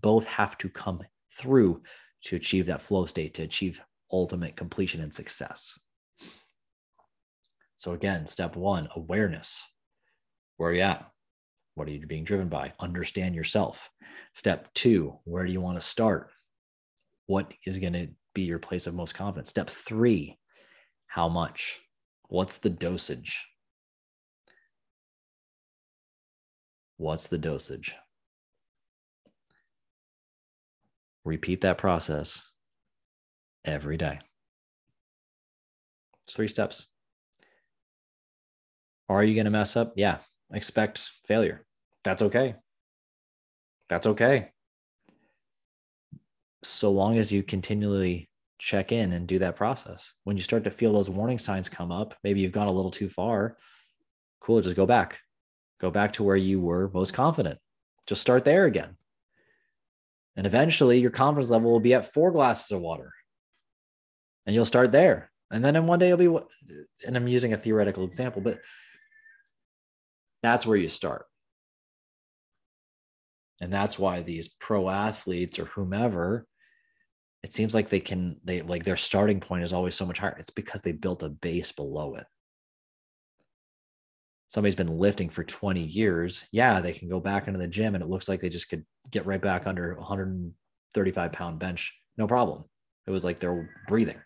Both 0.00 0.24
have 0.24 0.56
to 0.58 0.68
come 0.68 1.02
through 1.36 1.82
to 2.24 2.36
achieve 2.36 2.66
that 2.66 2.82
flow 2.82 3.06
state, 3.06 3.34
to 3.34 3.42
achieve 3.42 3.82
ultimate 4.12 4.56
completion 4.56 5.00
and 5.02 5.14
success. 5.14 5.78
So, 7.82 7.94
again, 7.94 8.28
step 8.28 8.54
one 8.54 8.88
awareness. 8.94 9.60
Where 10.56 10.70
are 10.70 10.72
you 10.72 10.82
at? 10.82 11.04
What 11.74 11.88
are 11.88 11.90
you 11.90 12.06
being 12.06 12.22
driven 12.22 12.48
by? 12.48 12.74
Understand 12.78 13.34
yourself. 13.34 13.90
Step 14.34 14.72
two, 14.72 15.18
where 15.24 15.44
do 15.44 15.50
you 15.50 15.60
want 15.60 15.80
to 15.80 15.84
start? 15.84 16.30
What 17.26 17.52
is 17.66 17.80
going 17.80 17.94
to 17.94 18.06
be 18.34 18.42
your 18.42 18.60
place 18.60 18.86
of 18.86 18.94
most 18.94 19.16
confidence? 19.16 19.50
Step 19.50 19.68
three, 19.68 20.38
how 21.08 21.28
much? 21.28 21.80
What's 22.28 22.58
the 22.58 22.70
dosage? 22.70 23.48
What's 26.98 27.26
the 27.26 27.38
dosage? 27.38 27.96
Repeat 31.24 31.62
that 31.62 31.78
process 31.78 32.48
every 33.64 33.96
day. 33.96 34.20
It's 36.22 36.36
three 36.36 36.46
steps. 36.46 36.91
Are 39.08 39.24
you 39.24 39.34
going 39.34 39.44
to 39.44 39.50
mess 39.50 39.76
up? 39.76 39.92
Yeah, 39.96 40.18
expect 40.52 41.10
failure. 41.26 41.64
That's 42.04 42.22
okay. 42.22 42.56
That's 43.88 44.06
okay. 44.06 44.50
So 46.62 46.90
long 46.92 47.18
as 47.18 47.32
you 47.32 47.42
continually 47.42 48.30
check 48.58 48.92
in 48.92 49.12
and 49.12 49.26
do 49.26 49.40
that 49.40 49.56
process. 49.56 50.12
When 50.24 50.36
you 50.36 50.42
start 50.42 50.64
to 50.64 50.70
feel 50.70 50.92
those 50.92 51.10
warning 51.10 51.38
signs 51.38 51.68
come 51.68 51.90
up, 51.90 52.14
maybe 52.22 52.40
you've 52.40 52.52
gone 52.52 52.68
a 52.68 52.72
little 52.72 52.92
too 52.92 53.08
far, 53.08 53.56
cool, 54.40 54.60
just 54.60 54.76
go 54.76 54.86
back. 54.86 55.18
Go 55.80 55.90
back 55.90 56.12
to 56.14 56.22
where 56.22 56.36
you 56.36 56.60
were 56.60 56.88
most 56.94 57.12
confident. 57.12 57.58
Just 58.06 58.20
start 58.20 58.44
there 58.44 58.66
again. 58.66 58.96
And 60.36 60.46
eventually 60.46 61.00
your 61.00 61.10
confidence 61.10 61.50
level 61.50 61.72
will 61.72 61.80
be 61.80 61.94
at 61.94 62.14
four 62.14 62.30
glasses 62.30 62.70
of 62.70 62.80
water. 62.80 63.12
And 64.46 64.54
you'll 64.54 64.64
start 64.64 64.92
there. 64.92 65.30
And 65.50 65.64
then 65.64 65.76
in 65.76 65.86
one 65.86 65.98
day 65.98 66.08
you'll 66.08 66.16
be, 66.16 66.74
and 67.04 67.16
I'm 67.16 67.28
using 67.28 67.52
a 67.52 67.58
theoretical 67.58 68.04
example, 68.04 68.40
but 68.40 68.60
that's 70.42 70.66
where 70.66 70.76
you 70.76 70.88
start. 70.88 71.26
And 73.60 73.72
that's 73.72 73.98
why 73.98 74.22
these 74.22 74.48
pro 74.48 74.90
athletes 74.90 75.58
or 75.58 75.66
whomever, 75.66 76.46
it 77.44 77.52
seems 77.52 77.74
like 77.74 77.88
they 77.88 78.00
can, 78.00 78.36
they 78.44 78.60
like 78.60 78.84
their 78.84 78.96
starting 78.96 79.38
point 79.38 79.62
is 79.62 79.72
always 79.72 79.94
so 79.94 80.04
much 80.04 80.18
higher. 80.18 80.36
It's 80.38 80.50
because 80.50 80.80
they 80.80 80.92
built 80.92 81.22
a 81.22 81.28
base 81.28 81.70
below 81.70 82.16
it. 82.16 82.26
Somebody's 84.48 84.74
been 84.74 84.98
lifting 84.98 85.30
for 85.30 85.44
20 85.44 85.80
years. 85.80 86.44
Yeah, 86.50 86.80
they 86.80 86.92
can 86.92 87.08
go 87.08 87.20
back 87.20 87.46
into 87.46 87.58
the 87.58 87.68
gym 87.68 87.94
and 87.94 88.02
it 88.02 88.10
looks 88.10 88.28
like 88.28 88.40
they 88.40 88.50
just 88.50 88.68
could 88.68 88.84
get 89.10 89.26
right 89.26 89.40
back 89.40 89.66
under 89.66 89.94
135 89.94 91.32
pound 91.32 91.58
bench. 91.58 91.96
No 92.18 92.26
problem. 92.26 92.64
It 93.06 93.12
was 93.12 93.24
like 93.24 93.38
they're 93.38 93.70
breathing. 93.88 94.20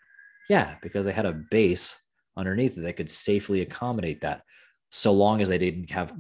Yeah, 0.49 0.77
because 0.83 1.05
they 1.05 1.13
had 1.13 1.27
a 1.27 1.43
base 1.51 1.99
underneath 2.37 2.75
that 2.77 2.97
could 2.97 3.11
safely 3.11 3.61
accommodate 3.61 4.23
that 4.23 4.43
so 4.91 5.13
long 5.13 5.41
as 5.41 5.49
they 5.49 5.59
didn't 5.59 5.91
have 5.91 6.15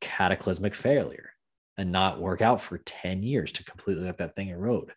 cataclysmic 0.00 0.74
failure 0.74 1.30
and 1.76 1.92
not 1.92 2.20
work 2.20 2.42
out 2.42 2.60
for 2.60 2.78
10 2.78 3.22
years 3.22 3.52
to 3.52 3.64
completely 3.64 4.04
let 4.04 4.18
that 4.18 4.34
thing 4.34 4.48
erode. 4.48 4.92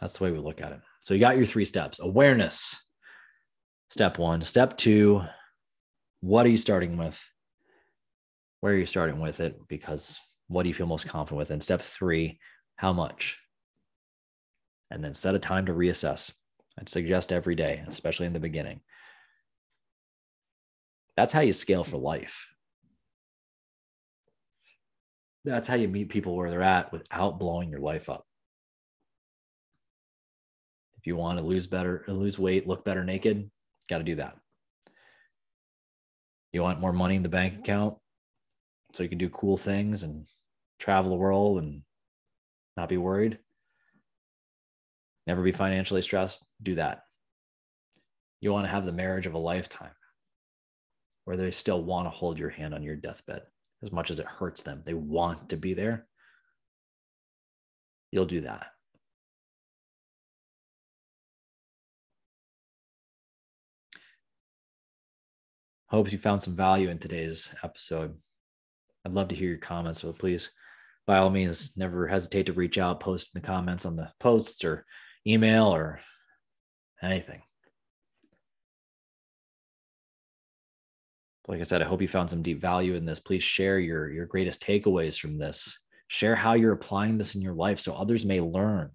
That's 0.00 0.14
the 0.16 0.24
way 0.24 0.30
we 0.30 0.38
look 0.38 0.60
at 0.60 0.72
it. 0.72 0.80
So 1.02 1.14
you 1.14 1.20
got 1.20 1.36
your 1.36 1.46
three 1.46 1.64
steps 1.64 2.00
awareness, 2.00 2.76
step 3.90 4.18
one. 4.18 4.42
Step 4.42 4.76
two, 4.76 5.22
what 6.20 6.46
are 6.46 6.50
you 6.50 6.56
starting 6.56 6.96
with? 6.96 7.22
Where 8.60 8.72
are 8.72 8.78
you 8.78 8.86
starting 8.86 9.20
with 9.20 9.40
it? 9.40 9.56
Because 9.68 10.18
what 10.48 10.62
do 10.62 10.68
you 10.68 10.74
feel 10.74 10.86
most 10.86 11.06
confident 11.06 11.38
with? 11.38 11.50
And 11.50 11.62
step 11.62 11.80
three, 11.80 12.40
how 12.76 12.92
much? 12.92 13.38
And 14.90 15.04
then 15.04 15.14
set 15.14 15.34
a 15.34 15.38
time 15.38 15.66
to 15.66 15.72
reassess. 15.72 16.32
I'd 16.78 16.88
suggest 16.88 17.32
every 17.32 17.54
day, 17.54 17.82
especially 17.86 18.26
in 18.26 18.32
the 18.32 18.40
beginning. 18.40 18.80
That's 21.18 21.32
how 21.32 21.40
you 21.40 21.52
scale 21.52 21.82
for 21.82 21.96
life. 21.96 22.46
That's 25.44 25.66
how 25.66 25.74
you 25.74 25.88
meet 25.88 26.10
people 26.10 26.36
where 26.36 26.48
they're 26.48 26.62
at 26.62 26.92
without 26.92 27.40
blowing 27.40 27.70
your 27.70 27.80
life 27.80 28.08
up. 28.08 28.24
If 30.96 31.08
you 31.08 31.16
want 31.16 31.40
to 31.40 31.44
lose 31.44 31.66
better, 31.66 32.04
lose 32.06 32.38
weight, 32.38 32.68
look 32.68 32.84
better 32.84 33.02
naked, 33.02 33.50
got 33.90 33.98
to 33.98 34.04
do 34.04 34.14
that. 34.14 34.36
You 36.52 36.62
want 36.62 36.78
more 36.78 36.92
money 36.92 37.16
in 37.16 37.24
the 37.24 37.28
bank 37.28 37.56
account 37.56 37.96
so 38.92 39.02
you 39.02 39.08
can 39.08 39.18
do 39.18 39.28
cool 39.28 39.56
things 39.56 40.04
and 40.04 40.24
travel 40.78 41.10
the 41.10 41.16
world 41.16 41.58
and 41.58 41.82
not 42.76 42.88
be 42.88 42.96
worried. 42.96 43.40
Never 45.26 45.42
be 45.42 45.50
financially 45.50 46.02
stressed. 46.02 46.46
Do 46.62 46.76
that. 46.76 47.02
You 48.40 48.52
want 48.52 48.66
to 48.66 48.70
have 48.70 48.86
the 48.86 48.92
marriage 48.92 49.26
of 49.26 49.34
a 49.34 49.38
lifetime 49.38 49.90
or 51.28 51.36
they 51.36 51.50
still 51.50 51.82
want 51.82 52.06
to 52.06 52.10
hold 52.10 52.38
your 52.38 52.48
hand 52.48 52.72
on 52.72 52.82
your 52.82 52.96
deathbed 52.96 53.42
as 53.82 53.92
much 53.92 54.10
as 54.10 54.18
it 54.18 54.24
hurts 54.24 54.62
them. 54.62 54.82
They 54.86 54.94
want 54.94 55.50
to 55.50 55.58
be 55.58 55.74
there. 55.74 56.06
You'll 58.10 58.24
do 58.24 58.40
that. 58.40 58.68
Hope 65.88 66.10
you 66.10 66.16
found 66.16 66.42
some 66.42 66.56
value 66.56 66.88
in 66.88 66.98
today's 66.98 67.54
episode. 67.62 68.14
I'd 69.04 69.12
love 69.12 69.28
to 69.28 69.34
hear 69.34 69.50
your 69.50 69.58
comments. 69.58 70.00
So 70.00 70.14
please, 70.14 70.50
by 71.06 71.18
all 71.18 71.28
means, 71.28 71.76
never 71.76 72.08
hesitate 72.08 72.46
to 72.46 72.54
reach 72.54 72.78
out, 72.78 73.00
post 73.00 73.34
in 73.34 73.42
the 73.42 73.46
comments 73.46 73.84
on 73.84 73.96
the 73.96 74.10
posts 74.18 74.64
or 74.64 74.86
email 75.26 75.66
or 75.66 76.00
anything. 77.02 77.42
Like 81.48 81.60
I 81.60 81.64
said, 81.64 81.80
I 81.80 81.86
hope 81.86 82.02
you 82.02 82.08
found 82.08 82.28
some 82.28 82.42
deep 82.42 82.60
value 82.60 82.94
in 82.94 83.06
this. 83.06 83.20
Please 83.20 83.42
share 83.42 83.78
your, 83.78 84.10
your 84.10 84.26
greatest 84.26 84.62
takeaways 84.62 85.18
from 85.18 85.38
this. 85.38 85.78
Share 86.06 86.36
how 86.36 86.52
you're 86.52 86.72
applying 86.72 87.16
this 87.16 87.34
in 87.34 87.40
your 87.40 87.54
life 87.54 87.80
so 87.80 87.94
others 87.94 88.26
may 88.26 88.42
learn. 88.42 88.90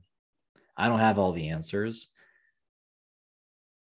I 0.77 0.87
don't 0.87 0.99
have 0.99 1.17
all 1.17 1.31
the 1.31 1.49
answers. 1.49 2.09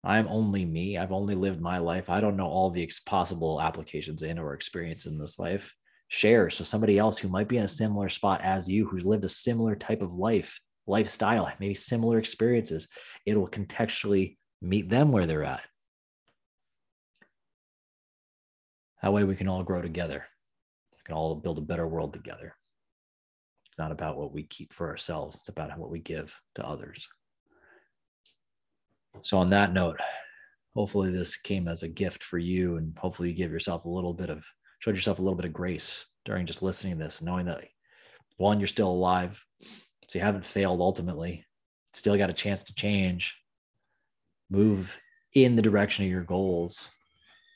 I'm 0.05 0.27
only 0.29 0.63
me. 0.63 0.97
I've 0.97 1.11
only 1.11 1.35
lived 1.35 1.59
my 1.59 1.79
life. 1.79 2.09
I 2.09 2.21
don't 2.21 2.37
know 2.37 2.47
all 2.47 2.69
the 2.69 2.89
possible 3.05 3.61
applications 3.61 4.23
in 4.23 4.39
or 4.39 4.53
experience 4.53 5.05
in 5.05 5.17
this 5.17 5.37
life. 5.37 5.73
Share 6.07 6.49
so 6.49 6.63
somebody 6.63 6.97
else 6.97 7.17
who 7.17 7.27
might 7.27 7.49
be 7.49 7.57
in 7.57 7.63
a 7.65 7.67
similar 7.67 8.07
spot 8.07 8.39
as 8.41 8.69
you, 8.69 8.85
who's 8.85 9.05
lived 9.05 9.25
a 9.25 9.29
similar 9.29 9.75
type 9.75 10.01
of 10.01 10.13
life, 10.13 10.61
lifestyle, 10.87 11.51
maybe 11.59 11.73
similar 11.73 12.19
experiences, 12.19 12.87
it 13.25 13.35
will 13.35 13.49
contextually 13.49 14.37
meet 14.61 14.89
them 14.89 15.11
where 15.11 15.25
they're 15.25 15.43
at. 15.43 15.63
That 19.05 19.13
way 19.13 19.23
we 19.23 19.35
can 19.35 19.47
all 19.47 19.61
grow 19.61 19.83
together. 19.83 20.25
We 20.91 20.97
can 21.05 21.13
all 21.13 21.35
build 21.35 21.59
a 21.59 21.61
better 21.61 21.87
world 21.87 22.11
together. 22.11 22.55
It's 23.67 23.77
not 23.77 23.91
about 23.91 24.17
what 24.17 24.33
we 24.33 24.41
keep 24.41 24.73
for 24.73 24.89
ourselves, 24.89 25.35
it's 25.35 25.49
about 25.49 25.77
what 25.77 25.91
we 25.91 25.99
give 25.99 26.35
to 26.55 26.65
others. 26.65 27.07
So, 29.21 29.37
on 29.37 29.51
that 29.51 29.73
note, 29.73 29.99
hopefully 30.73 31.11
this 31.11 31.37
came 31.37 31.67
as 31.67 31.83
a 31.83 31.87
gift 31.87 32.23
for 32.23 32.39
you, 32.39 32.77
and 32.77 32.97
hopefully 32.97 33.29
you 33.29 33.35
give 33.35 33.51
yourself 33.51 33.85
a 33.85 33.89
little 33.89 34.11
bit 34.11 34.31
of, 34.31 34.43
showed 34.79 34.95
yourself 34.95 35.19
a 35.19 35.21
little 35.21 35.37
bit 35.37 35.45
of 35.45 35.53
grace 35.53 36.07
during 36.25 36.47
just 36.47 36.63
listening 36.63 36.97
to 36.97 37.03
this, 37.03 37.21
knowing 37.21 37.45
that 37.45 37.63
one, 38.37 38.59
you're 38.59 38.65
still 38.65 38.89
alive, 38.89 39.39
so 39.61 40.17
you 40.17 40.21
haven't 40.21 40.45
failed 40.45 40.81
ultimately, 40.81 41.45
still 41.93 42.17
got 42.17 42.31
a 42.31 42.33
chance 42.33 42.63
to 42.63 42.73
change, 42.73 43.39
move 44.49 44.97
in 45.35 45.55
the 45.55 45.61
direction 45.61 46.05
of 46.05 46.09
your 46.09 46.23
goals. 46.23 46.89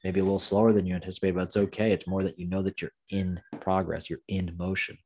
Maybe 0.04 0.20
a 0.20 0.24
little 0.24 0.39
slower 0.39 0.72
than 0.72 0.86
you 0.86 0.95
anticipated, 0.95 1.36
but 1.36 1.43
it's 1.43 1.58
okay. 1.58 1.91
It's 1.91 2.08
more 2.08 2.24
that 2.24 2.39
you 2.39 2.47
know 2.47 2.62
that 2.62 2.82
you're 2.82 2.93
in 3.10 3.41
progress, 3.60 4.10
you're 4.10 4.20
in 4.28 4.56
motion. 4.58 4.97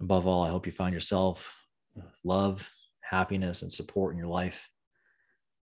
Above 0.00 0.26
all, 0.26 0.42
I 0.42 0.48
hope 0.48 0.66
you 0.66 0.72
find 0.72 0.94
yourself 0.94 1.54
love, 2.24 2.68
happiness, 3.02 3.62
and 3.62 3.70
support 3.70 4.14
in 4.14 4.18
your 4.18 4.28
life. 4.28 4.68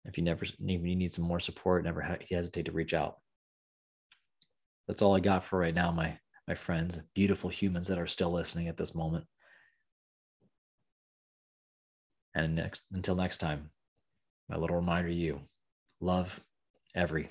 If 0.05 0.17
you 0.17 0.23
never 0.23 0.45
even 0.59 0.87
you 0.87 0.95
need 0.95 1.13
some 1.13 1.25
more 1.25 1.39
support, 1.39 1.83
never 1.83 2.19
hesitate 2.29 2.65
to 2.65 2.71
reach 2.71 2.93
out. 2.93 3.17
That's 4.87 5.01
all 5.01 5.15
I 5.15 5.19
got 5.19 5.43
for 5.43 5.59
right 5.59 5.73
now, 5.73 5.91
my 5.91 6.17
my 6.47 6.55
friends, 6.55 6.97
beautiful 7.13 7.49
humans 7.49 7.87
that 7.87 7.99
are 7.99 8.07
still 8.07 8.31
listening 8.31 8.69
at 8.69 8.77
this 8.77 8.95
moment. 8.95 9.25
And 12.33 12.55
next 12.55 12.83
until 12.91 13.15
next 13.15 13.39
time, 13.39 13.71
my 14.49 14.57
little 14.57 14.75
reminder 14.75 15.09
to 15.09 15.15
you, 15.15 15.41
love 15.99 16.39
every 16.95 17.29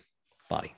body. 0.48 0.74